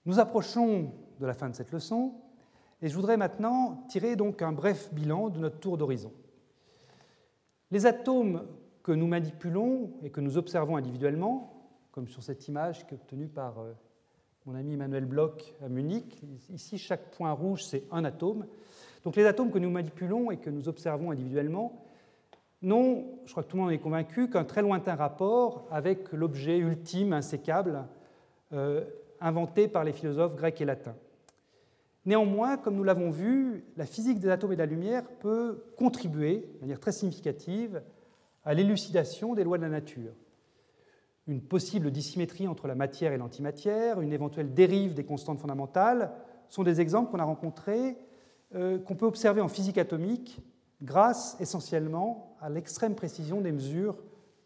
Nous 0.05 0.19
approchons 0.19 0.93
de 1.19 1.27
la 1.27 1.35
fin 1.35 1.49
de 1.49 1.55
cette 1.55 1.73
leçon, 1.73 2.15
et 2.83 2.89
je 2.89 2.95
voudrais 2.95 3.17
maintenant 3.17 3.85
tirer 3.89 4.17
donc 4.17 4.43
un 4.43 4.53
bref 4.53 4.93
bilan 4.93 5.31
de 5.31 5.39
notre 5.39 5.59
tour 5.59 5.79
d'horizon. 5.79 6.13
Les 7.71 7.87
atomes 7.87 8.47
que 8.87 8.93
nous 8.93 9.09
manipulons 9.09 9.91
et 10.05 10.11
que 10.11 10.21
nous 10.21 10.39
observons 10.39 10.77
individuellement, 10.77 11.53
comme 11.91 12.07
sur 12.07 12.23
cette 12.23 12.47
image 12.47 12.87
qui 12.87 12.95
est 12.95 12.97
obtenue 12.97 13.27
par 13.27 13.59
euh, 13.59 13.73
mon 14.45 14.55
ami 14.55 14.75
Emmanuel 14.75 15.07
Bloch 15.07 15.57
à 15.61 15.69
Munich, 15.69 16.23
ici 16.55 16.79
chaque 16.79 17.11
point 17.11 17.33
rouge 17.33 17.65
c'est 17.65 17.83
un 17.91 18.05
atome. 18.05 18.47
Donc 19.03 19.17
les 19.17 19.27
atomes 19.27 19.51
que 19.51 19.59
nous 19.59 19.71
manipulons 19.71 20.31
et 20.31 20.37
que 20.37 20.51
nous 20.51 20.69
observons 20.69 21.11
individuellement 21.11 21.85
n'ont, 22.63 23.07
je 23.25 23.33
crois 23.33 23.43
que 23.43 23.49
tout 23.49 23.57
le 23.57 23.65
monde 23.65 23.73
est 23.73 23.79
convaincu, 23.79 24.31
qu'un 24.31 24.45
très 24.45 24.63
lointain 24.63 24.95
rapport 24.95 25.67
avec 25.73 26.13
l'objet 26.13 26.59
ultime, 26.59 27.13
insécable, 27.13 27.87
euh, 28.53 28.85
inventé 29.21 29.67
par 29.67 29.83
les 29.83 29.93
philosophes 29.93 30.37
grecs 30.37 30.61
et 30.61 30.65
latins. 30.65 30.95
Néanmoins, 32.05 32.57
comme 32.57 32.77
nous 32.77 32.85
l'avons 32.85 33.11
vu, 33.11 33.65
la 33.77 33.85
physique 33.85 34.21
des 34.21 34.29
atomes 34.29 34.53
et 34.53 34.57
de 34.57 34.61
la 34.61 34.67
lumière 34.67 35.03
peut 35.19 35.65
contribuer 35.77 36.49
de 36.55 36.61
manière 36.61 36.79
très 36.79 36.93
significative 36.93 37.83
à 38.47 38.55
l'élucidation 38.55 39.35
des 39.35 39.45
lois 39.45 39.59
de 39.59 39.65
la 39.65 39.69
nature. 39.69 40.13
une 41.27 41.43
possible 41.43 41.91
dissymétrie 41.91 42.47
entre 42.47 42.69
la 42.69 42.77
matière 42.77 43.13
et 43.13 43.19
l'antimatière, 43.19 44.01
une 44.01 44.13
éventuelle 44.13 44.55
dérive 44.55 44.95
des 44.95 45.05
constantes 45.05 45.41
fondamentales, 45.41 46.13
sont 46.49 46.63
des 46.63 46.81
exemples 46.81 47.11
qu'on 47.11 47.19
a 47.19 47.25
rencontrés, 47.25 47.97
euh, 48.55 48.79
qu'on 48.79 48.95
peut 48.95 49.07
observer 49.07 49.41
en 49.41 49.49
physique 49.49 49.77
atomique 49.77 50.41
grâce 50.83 51.37
essentiellement 51.41 52.37
à 52.41 52.49
l'extrême 52.49 52.95
précision 52.95 53.41
des 53.41 53.51
mesures 53.51 53.97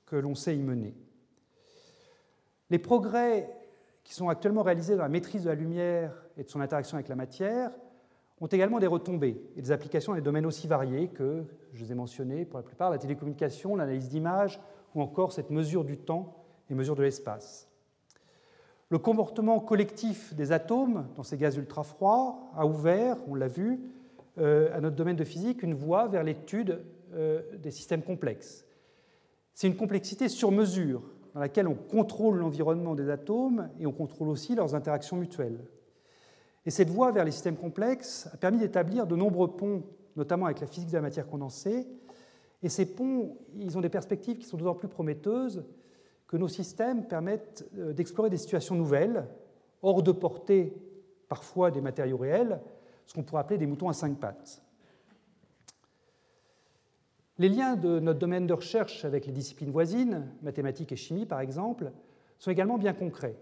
que 0.06 0.16
l'on 0.16 0.34
sait 0.34 0.56
y 0.56 0.62
mener. 0.62 0.94
Les 2.70 2.78
progrès 2.78 3.54
qui 4.02 4.14
sont 4.14 4.30
actuellement 4.30 4.62
réalisés 4.62 4.96
dans 4.96 5.02
la 5.02 5.10
maîtrise 5.10 5.44
de 5.44 5.50
la 5.50 5.54
lumière 5.54 6.14
et 6.38 6.44
de 6.44 6.48
son 6.48 6.62
interaction 6.62 6.96
avec 6.96 7.08
la 7.08 7.16
matière 7.16 7.70
ont 8.40 8.46
également 8.46 8.78
des 8.78 8.86
retombées 8.86 9.40
et 9.56 9.62
des 9.62 9.72
applications 9.72 10.12
dans 10.12 10.16
des 10.16 10.24
domaines 10.24 10.46
aussi 10.46 10.66
variés 10.66 11.08
que, 11.08 11.44
je 11.72 11.84
vous 11.84 11.92
ai 11.92 11.94
mentionnés 11.94 12.44
pour 12.44 12.58
la 12.58 12.62
plupart, 12.62 12.90
la 12.90 12.98
télécommunication, 12.98 13.76
l'analyse 13.76 14.08
d'images 14.08 14.60
ou 14.94 15.02
encore 15.02 15.32
cette 15.32 15.50
mesure 15.50 15.84
du 15.84 15.98
temps 15.98 16.34
et 16.70 16.74
mesure 16.74 16.96
de 16.96 17.02
l'espace. 17.02 17.68
Le 18.88 18.98
comportement 18.98 19.60
collectif 19.60 20.34
des 20.34 20.50
atomes 20.52 21.06
dans 21.14 21.22
ces 21.22 21.36
gaz 21.36 21.56
ultra-froids 21.56 22.50
a 22.56 22.66
ouvert, 22.66 23.16
on 23.28 23.34
l'a 23.34 23.46
vu, 23.46 23.80
euh, 24.38 24.76
à 24.76 24.80
notre 24.80 24.96
domaine 24.96 25.16
de 25.16 25.24
physique 25.24 25.62
une 25.62 25.74
voie 25.74 26.08
vers 26.08 26.24
l'étude 26.24 26.82
euh, 27.14 27.42
des 27.58 27.70
systèmes 27.70 28.02
complexes. 28.02 28.64
C'est 29.54 29.66
une 29.66 29.76
complexité 29.76 30.28
sur 30.28 30.50
mesure 30.50 31.02
dans 31.34 31.40
laquelle 31.40 31.68
on 31.68 31.74
contrôle 31.74 32.38
l'environnement 32.38 32.94
des 32.94 33.10
atomes 33.10 33.68
et 33.78 33.86
on 33.86 33.92
contrôle 33.92 34.28
aussi 34.28 34.54
leurs 34.54 34.74
interactions 34.74 35.16
mutuelles. 35.16 35.60
Et 36.66 36.70
cette 36.70 36.90
voie 36.90 37.10
vers 37.10 37.24
les 37.24 37.30
systèmes 37.30 37.56
complexes 37.56 38.28
a 38.32 38.36
permis 38.36 38.58
d'établir 38.58 39.06
de 39.06 39.16
nombreux 39.16 39.56
ponts, 39.56 39.82
notamment 40.16 40.46
avec 40.46 40.60
la 40.60 40.66
physique 40.66 40.90
de 40.90 40.96
la 40.96 41.00
matière 41.00 41.26
condensée. 41.26 41.86
Et 42.62 42.68
ces 42.68 42.86
ponts, 42.86 43.38
ils 43.56 43.78
ont 43.78 43.80
des 43.80 43.88
perspectives 43.88 44.38
qui 44.38 44.44
sont 44.44 44.56
d'autant 44.56 44.74
plus 44.74 44.88
prometteuses 44.88 45.64
que 46.26 46.36
nos 46.36 46.48
systèmes 46.48 47.08
permettent 47.08 47.68
euh, 47.78 47.92
d'explorer 47.92 48.30
des 48.30 48.36
situations 48.36 48.74
nouvelles, 48.74 49.26
hors 49.82 50.02
de 50.02 50.12
portée 50.12 50.74
parfois 51.28 51.70
des 51.70 51.80
matériaux 51.80 52.18
réels, 52.18 52.60
ce 53.06 53.14
qu'on 53.14 53.22
pourrait 53.22 53.40
appeler 53.40 53.58
des 53.58 53.66
moutons 53.66 53.88
à 53.88 53.92
cinq 53.92 54.18
pattes. 54.18 54.62
Les 57.38 57.48
liens 57.48 57.74
de 57.74 57.98
notre 57.98 58.18
domaine 58.18 58.46
de 58.46 58.52
recherche 58.52 59.04
avec 59.04 59.26
les 59.26 59.32
disciplines 59.32 59.70
voisines, 59.70 60.28
mathématiques 60.42 60.92
et 60.92 60.96
chimie 60.96 61.24
par 61.24 61.40
exemple, 61.40 61.90
sont 62.38 62.50
également 62.50 62.78
bien 62.78 62.92
concrets. 62.92 63.36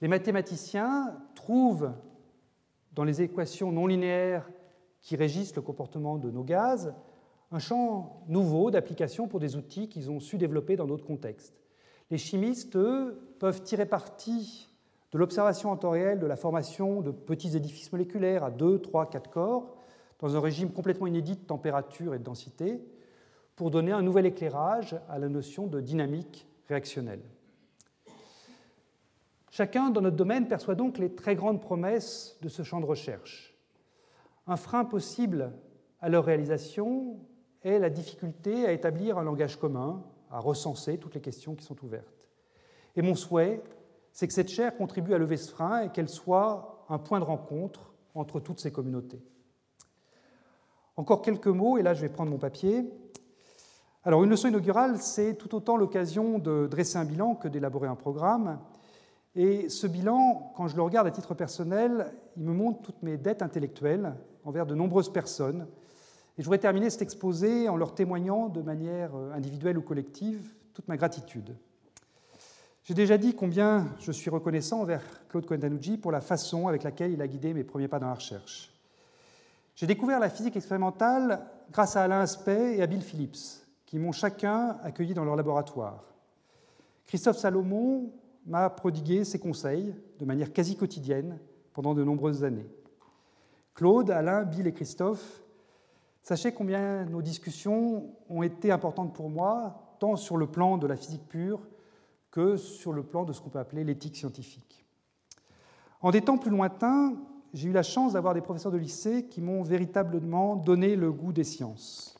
Les 0.00 0.08
mathématiciens 0.08 1.16
trouvent 1.34 1.92
dans 2.92 3.04
les 3.04 3.22
équations 3.22 3.72
non 3.72 3.86
linéaires 3.86 4.50
qui 5.00 5.16
régissent 5.16 5.56
le 5.56 5.62
comportement 5.62 6.18
de 6.18 6.30
nos 6.30 6.44
gaz 6.44 6.92
un 7.52 7.58
champ 7.58 8.22
nouveau 8.28 8.70
d'application 8.70 9.26
pour 9.26 9.40
des 9.40 9.56
outils 9.56 9.88
qu'ils 9.88 10.10
ont 10.10 10.20
su 10.20 10.38
développer 10.38 10.76
dans 10.76 10.86
d'autres 10.86 11.06
contextes. 11.06 11.60
Les 12.10 12.18
chimistes, 12.18 12.76
eux, 12.76 13.18
peuvent 13.38 13.62
tirer 13.62 13.86
parti 13.86 14.68
de 15.12 15.18
l'observation 15.18 15.70
en 15.70 15.76
temps 15.76 15.90
réel 15.90 16.20
de 16.20 16.26
la 16.26 16.36
formation 16.36 17.00
de 17.00 17.10
petits 17.10 17.56
édifices 17.56 17.90
moléculaires 17.90 18.44
à 18.44 18.50
2, 18.50 18.78
3, 18.78 19.10
4 19.10 19.30
corps, 19.30 19.76
dans 20.20 20.36
un 20.36 20.40
régime 20.40 20.70
complètement 20.70 21.06
inédit 21.06 21.34
de 21.36 21.44
température 21.44 22.14
et 22.14 22.18
de 22.18 22.24
densité, 22.24 22.80
pour 23.56 23.70
donner 23.70 23.92
un 23.92 24.02
nouvel 24.02 24.26
éclairage 24.26 24.96
à 25.08 25.18
la 25.18 25.28
notion 25.28 25.66
de 25.66 25.80
dynamique 25.80 26.46
réactionnelle. 26.68 27.22
Chacun 29.50 29.90
dans 29.90 30.00
notre 30.00 30.16
domaine 30.16 30.46
perçoit 30.46 30.76
donc 30.76 30.98
les 30.98 31.14
très 31.14 31.34
grandes 31.34 31.60
promesses 31.60 32.38
de 32.40 32.48
ce 32.48 32.62
champ 32.62 32.80
de 32.80 32.86
recherche. 32.86 33.56
Un 34.46 34.56
frein 34.56 34.84
possible 34.84 35.52
à 36.00 36.08
leur 36.08 36.24
réalisation 36.24 37.18
est 37.62 37.78
la 37.78 37.90
difficulté 37.90 38.64
à 38.66 38.72
établir 38.72 39.18
un 39.18 39.24
langage 39.24 39.56
commun, 39.56 40.04
à 40.30 40.38
recenser 40.38 40.98
toutes 40.98 41.14
les 41.14 41.20
questions 41.20 41.56
qui 41.56 41.64
sont 41.64 41.76
ouvertes. 41.84 42.28
Et 42.94 43.02
mon 43.02 43.14
souhait, 43.14 43.62
c'est 44.12 44.28
que 44.28 44.32
cette 44.32 44.48
chaire 44.48 44.76
contribue 44.76 45.14
à 45.14 45.18
lever 45.18 45.36
ce 45.36 45.50
frein 45.50 45.82
et 45.82 45.88
qu'elle 45.90 46.08
soit 46.08 46.84
un 46.88 46.98
point 46.98 47.18
de 47.18 47.24
rencontre 47.24 47.92
entre 48.14 48.40
toutes 48.40 48.60
ces 48.60 48.72
communautés. 48.72 49.22
Encore 50.96 51.22
quelques 51.22 51.46
mots, 51.46 51.76
et 51.78 51.82
là 51.82 51.94
je 51.94 52.02
vais 52.02 52.08
prendre 52.08 52.30
mon 52.30 52.38
papier. 52.38 52.88
Alors 54.04 54.22
une 54.22 54.30
leçon 54.30 54.48
inaugurale, 54.48 54.98
c'est 54.98 55.34
tout 55.34 55.54
autant 55.54 55.76
l'occasion 55.76 56.38
de 56.38 56.66
dresser 56.68 56.98
un 56.98 57.04
bilan 57.04 57.34
que 57.34 57.48
d'élaborer 57.48 57.88
un 57.88 57.96
programme. 57.96 58.58
Et 59.34 59.68
ce 59.68 59.86
bilan, 59.86 60.52
quand 60.56 60.66
je 60.66 60.76
le 60.76 60.82
regarde 60.82 61.06
à 61.06 61.10
titre 61.10 61.34
personnel, 61.34 62.12
il 62.36 62.44
me 62.44 62.52
montre 62.52 62.82
toutes 62.82 63.02
mes 63.02 63.16
dettes 63.16 63.42
intellectuelles 63.42 64.14
envers 64.44 64.66
de 64.66 64.74
nombreuses 64.74 65.12
personnes 65.12 65.66
et 66.40 66.42
je 66.42 66.46
voudrais 66.46 66.58
terminer 66.58 66.88
cet 66.88 67.02
exposé 67.02 67.68
en 67.68 67.76
leur 67.76 67.94
témoignant 67.94 68.48
de 68.48 68.62
manière 68.62 69.14
euh, 69.14 69.32
individuelle 69.32 69.76
ou 69.76 69.82
collective 69.82 70.54
toute 70.72 70.88
ma 70.88 70.96
gratitude. 70.96 71.54
J'ai 72.82 72.94
déjà 72.94 73.18
dit 73.18 73.34
combien 73.34 73.88
je 74.00 74.10
suis 74.10 74.30
reconnaissant 74.30 74.80
envers 74.80 75.02
Claude 75.28 75.44
Cohen-Danouji 75.44 75.98
pour 75.98 76.12
la 76.12 76.22
façon 76.22 76.66
avec 76.66 76.82
laquelle 76.82 77.12
il 77.12 77.20
a 77.20 77.28
guidé 77.28 77.52
mes 77.52 77.62
premiers 77.62 77.88
pas 77.88 77.98
dans 77.98 78.06
la 78.06 78.14
recherche. 78.14 78.72
J'ai 79.76 79.86
découvert 79.86 80.18
la 80.18 80.30
physique 80.30 80.56
expérimentale 80.56 81.46
grâce 81.70 81.96
à 81.96 82.04
Alain 82.04 82.20
Aspect 82.20 82.76
et 82.76 82.82
à 82.82 82.86
Bill 82.86 83.02
Phillips, 83.02 83.66
qui 83.84 83.98
m'ont 83.98 84.12
chacun 84.12 84.78
accueilli 84.82 85.12
dans 85.12 85.26
leur 85.26 85.36
laboratoire. 85.36 86.04
Christophe 87.06 87.36
Salomon 87.36 88.10
m'a 88.46 88.70
prodigué 88.70 89.24
ses 89.24 89.38
conseils 89.38 89.94
de 90.18 90.24
manière 90.24 90.52
quasi 90.52 90.76
quotidienne 90.76 91.38
pendant 91.72 91.94
de 91.94 92.04
nombreuses 92.04 92.44
années. 92.44 92.66
Claude, 93.74 94.10
Alain, 94.10 94.44
Bill 94.44 94.66
et 94.66 94.72
Christophe 94.72 95.42
Sachez 96.22 96.52
combien 96.52 97.04
nos 97.06 97.22
discussions 97.22 98.14
ont 98.28 98.42
été 98.42 98.70
importantes 98.70 99.14
pour 99.14 99.30
moi, 99.30 99.96
tant 99.98 100.16
sur 100.16 100.36
le 100.36 100.46
plan 100.46 100.78
de 100.78 100.86
la 100.86 100.96
physique 100.96 101.26
pure 101.28 101.60
que 102.30 102.56
sur 102.56 102.92
le 102.92 103.02
plan 103.02 103.24
de 103.24 103.32
ce 103.32 103.40
qu'on 103.40 103.50
peut 103.50 103.58
appeler 103.58 103.84
l'éthique 103.84 104.16
scientifique. 104.16 104.84
En 106.00 106.10
des 106.10 106.20
temps 106.20 106.38
plus 106.38 106.50
lointains, 106.50 107.14
j'ai 107.52 107.68
eu 107.68 107.72
la 107.72 107.82
chance 107.82 108.12
d'avoir 108.12 108.34
des 108.34 108.40
professeurs 108.40 108.70
de 108.70 108.78
lycée 108.78 109.26
qui 109.26 109.40
m'ont 109.40 109.62
véritablement 109.62 110.56
donné 110.56 110.94
le 110.94 111.10
goût 111.10 111.32
des 111.32 111.44
sciences. 111.44 112.16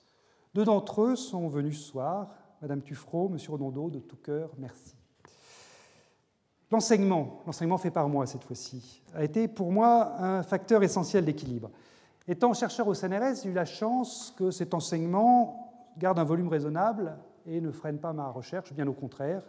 Deux 0.54 0.64
d'entre 0.64 1.02
eux 1.02 1.16
sont 1.16 1.48
venus 1.48 1.78
ce 1.78 1.90
soir, 1.90 2.34
Madame 2.60 2.82
Tuffreau, 2.82 3.28
Monsieur 3.28 3.52
Redondo, 3.52 3.90
de 3.90 4.00
tout 4.00 4.16
cœur, 4.16 4.50
merci. 4.58 4.99
L'enseignement, 6.70 7.42
l'enseignement 7.46 7.78
fait 7.78 7.90
par 7.90 8.08
moi 8.08 8.26
cette 8.26 8.44
fois-ci, 8.44 9.02
a 9.14 9.24
été 9.24 9.48
pour 9.48 9.72
moi 9.72 10.14
un 10.20 10.42
facteur 10.42 10.82
essentiel 10.82 11.24
d'équilibre. 11.24 11.70
Étant 12.28 12.52
chercheur 12.54 12.86
au 12.86 12.94
CNRS, 12.94 13.42
j'ai 13.42 13.48
eu 13.48 13.52
la 13.52 13.64
chance 13.64 14.32
que 14.36 14.52
cet 14.52 14.72
enseignement 14.72 15.72
garde 15.98 16.18
un 16.18 16.24
volume 16.24 16.48
raisonnable 16.48 17.16
et 17.46 17.60
ne 17.60 17.72
freine 17.72 17.98
pas 17.98 18.12
ma 18.12 18.28
recherche, 18.28 18.72
bien 18.72 18.86
au 18.86 18.92
contraire. 18.92 19.42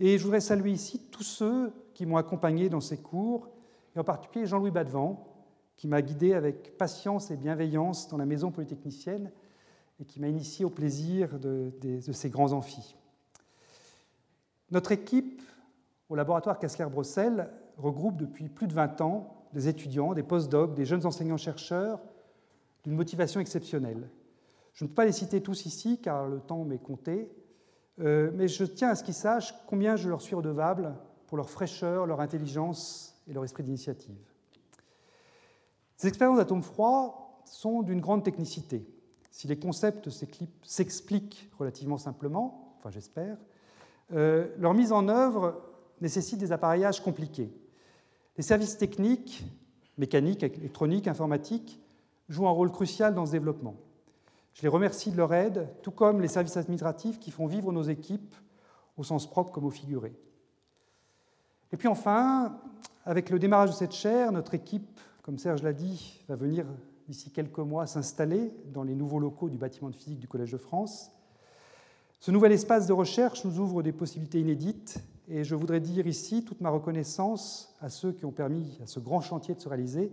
Et 0.00 0.18
je 0.18 0.24
voudrais 0.24 0.40
saluer 0.40 0.72
ici 0.72 0.98
tous 1.10 1.22
ceux 1.22 1.72
qui 1.94 2.06
m'ont 2.06 2.16
accompagné 2.16 2.68
dans 2.68 2.80
ces 2.80 2.98
cours, 2.98 3.48
et 3.94 3.98
en 3.98 4.04
particulier 4.04 4.46
Jean-Louis 4.46 4.70
Badevant, 4.70 5.32
qui 5.76 5.88
m'a 5.88 6.02
guidé 6.02 6.34
avec 6.34 6.76
patience 6.76 7.30
et 7.30 7.36
bienveillance 7.36 8.08
dans 8.08 8.16
la 8.16 8.26
maison 8.26 8.50
polytechnicienne 8.50 9.30
et 10.00 10.04
qui 10.04 10.20
m'a 10.20 10.28
initié 10.28 10.64
au 10.64 10.70
plaisir 10.70 11.38
de, 11.38 11.72
ces 12.12 12.30
grands 12.30 12.52
amphis. 12.52 12.96
Notre 14.70 14.92
équipe 14.92 15.42
au 16.08 16.14
laboratoire 16.14 16.58
Kessler-Brossel 16.58 17.50
regroupe 17.76 18.16
depuis 18.16 18.48
plus 18.48 18.66
de 18.66 18.72
20 18.72 19.00
ans 19.00 19.46
des 19.52 19.68
étudiants, 19.68 20.14
des 20.14 20.22
postdocs, 20.22 20.74
des 20.74 20.84
jeunes 20.84 21.06
enseignants-chercheurs 21.06 22.00
d'une 22.84 22.94
motivation 22.94 23.40
exceptionnelle. 23.40 24.08
Je 24.72 24.84
ne 24.84 24.88
peux 24.88 24.94
pas 24.94 25.04
les 25.04 25.12
citer 25.12 25.42
tous 25.42 25.66
ici 25.66 26.00
car 26.00 26.28
le 26.28 26.40
temps 26.40 26.64
m'est 26.64 26.78
compté, 26.78 27.30
euh, 28.00 28.30
mais 28.34 28.48
je 28.48 28.64
tiens 28.64 28.90
à 28.90 28.94
ce 28.94 29.02
qu'ils 29.02 29.14
sachent 29.14 29.54
combien 29.66 29.96
je 29.96 30.08
leur 30.08 30.20
suis 30.20 30.34
redevable 30.34 30.94
pour 31.26 31.36
leur 31.36 31.50
fraîcheur, 31.50 32.06
leur 32.06 32.20
intelligence 32.20 33.18
et 33.26 33.32
leur 33.32 33.44
esprit 33.44 33.62
d'initiative. 33.62 34.16
Ces 35.96 36.08
expériences 36.08 36.36
d'atomes 36.36 36.62
froids 36.62 37.40
sont 37.46 37.82
d'une 37.82 38.00
grande 38.00 38.22
technicité. 38.22 38.86
Si 39.30 39.48
les 39.48 39.58
concepts 39.58 40.08
s'expliquent 40.62 41.50
relativement 41.58 41.98
simplement, 41.98 42.74
enfin 42.78 42.90
j'espère, 42.90 43.38
euh, 44.12 44.48
leur 44.58 44.74
mise 44.74 44.92
en 44.92 45.08
œuvre 45.08 45.62
nécessite 46.00 46.38
des 46.38 46.52
appareillages 46.52 47.02
compliqués. 47.02 47.52
Les 48.36 48.42
services 48.42 48.76
techniques, 48.76 49.44
mécaniques, 49.98 50.42
électroniques, 50.42 51.08
informatiques, 51.08 51.80
jouent 52.28 52.48
un 52.48 52.52
rôle 52.52 52.70
crucial 52.70 53.14
dans 53.14 53.26
ce 53.26 53.32
développement. 53.32 53.76
Je 54.54 54.62
les 54.62 54.68
remercie 54.68 55.10
de 55.10 55.16
leur 55.16 55.32
aide, 55.34 55.68
tout 55.82 55.90
comme 55.90 56.20
les 56.20 56.28
services 56.28 56.56
administratifs 56.56 57.18
qui 57.18 57.30
font 57.30 57.46
vivre 57.46 57.72
nos 57.72 57.82
équipes 57.82 58.34
au 58.96 59.04
sens 59.04 59.28
propre 59.28 59.52
comme 59.52 59.66
au 59.66 59.70
figuré. 59.70 60.14
Et 61.72 61.76
puis 61.76 61.88
enfin, 61.88 62.58
avec 63.04 63.30
le 63.30 63.38
démarrage 63.38 63.70
de 63.70 63.74
cette 63.74 63.92
chaire, 63.92 64.32
notre 64.32 64.54
équipe, 64.54 65.00
comme 65.22 65.38
Serge 65.38 65.62
l'a 65.62 65.72
dit, 65.72 66.22
va 66.28 66.36
venir 66.36 66.66
d'ici 67.06 67.30
quelques 67.30 67.58
mois 67.58 67.86
s'installer 67.86 68.52
dans 68.72 68.82
les 68.82 68.94
nouveaux 68.94 69.18
locaux 69.18 69.48
du 69.48 69.58
bâtiment 69.58 69.90
de 69.90 69.96
physique 69.96 70.18
du 70.18 70.28
Collège 70.28 70.52
de 70.52 70.58
France. 70.58 71.10
Ce 72.20 72.30
nouvel 72.30 72.52
espace 72.52 72.86
de 72.86 72.92
recherche 72.92 73.44
nous 73.44 73.58
ouvre 73.60 73.82
des 73.82 73.92
possibilités 73.92 74.40
inédites 74.40 74.98
et 75.28 75.44
je 75.44 75.54
voudrais 75.54 75.80
dire 75.80 76.06
ici 76.06 76.44
toute 76.44 76.60
ma 76.60 76.70
reconnaissance 76.70 77.74
à 77.80 77.88
ceux 77.88 78.12
qui 78.12 78.24
ont 78.24 78.32
permis 78.32 78.78
à 78.82 78.86
ce 78.86 79.00
grand 79.00 79.20
chantier 79.20 79.54
de 79.54 79.60
se 79.60 79.68
réaliser, 79.68 80.12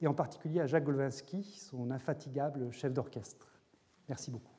et 0.00 0.06
en 0.06 0.14
particulier 0.14 0.60
à 0.60 0.66
Jacques 0.66 0.84
Golwinski, 0.84 1.44
son 1.44 1.90
infatigable 1.90 2.72
chef 2.72 2.92
d'orchestre. 2.92 3.48
Merci 4.08 4.30
beaucoup. 4.30 4.49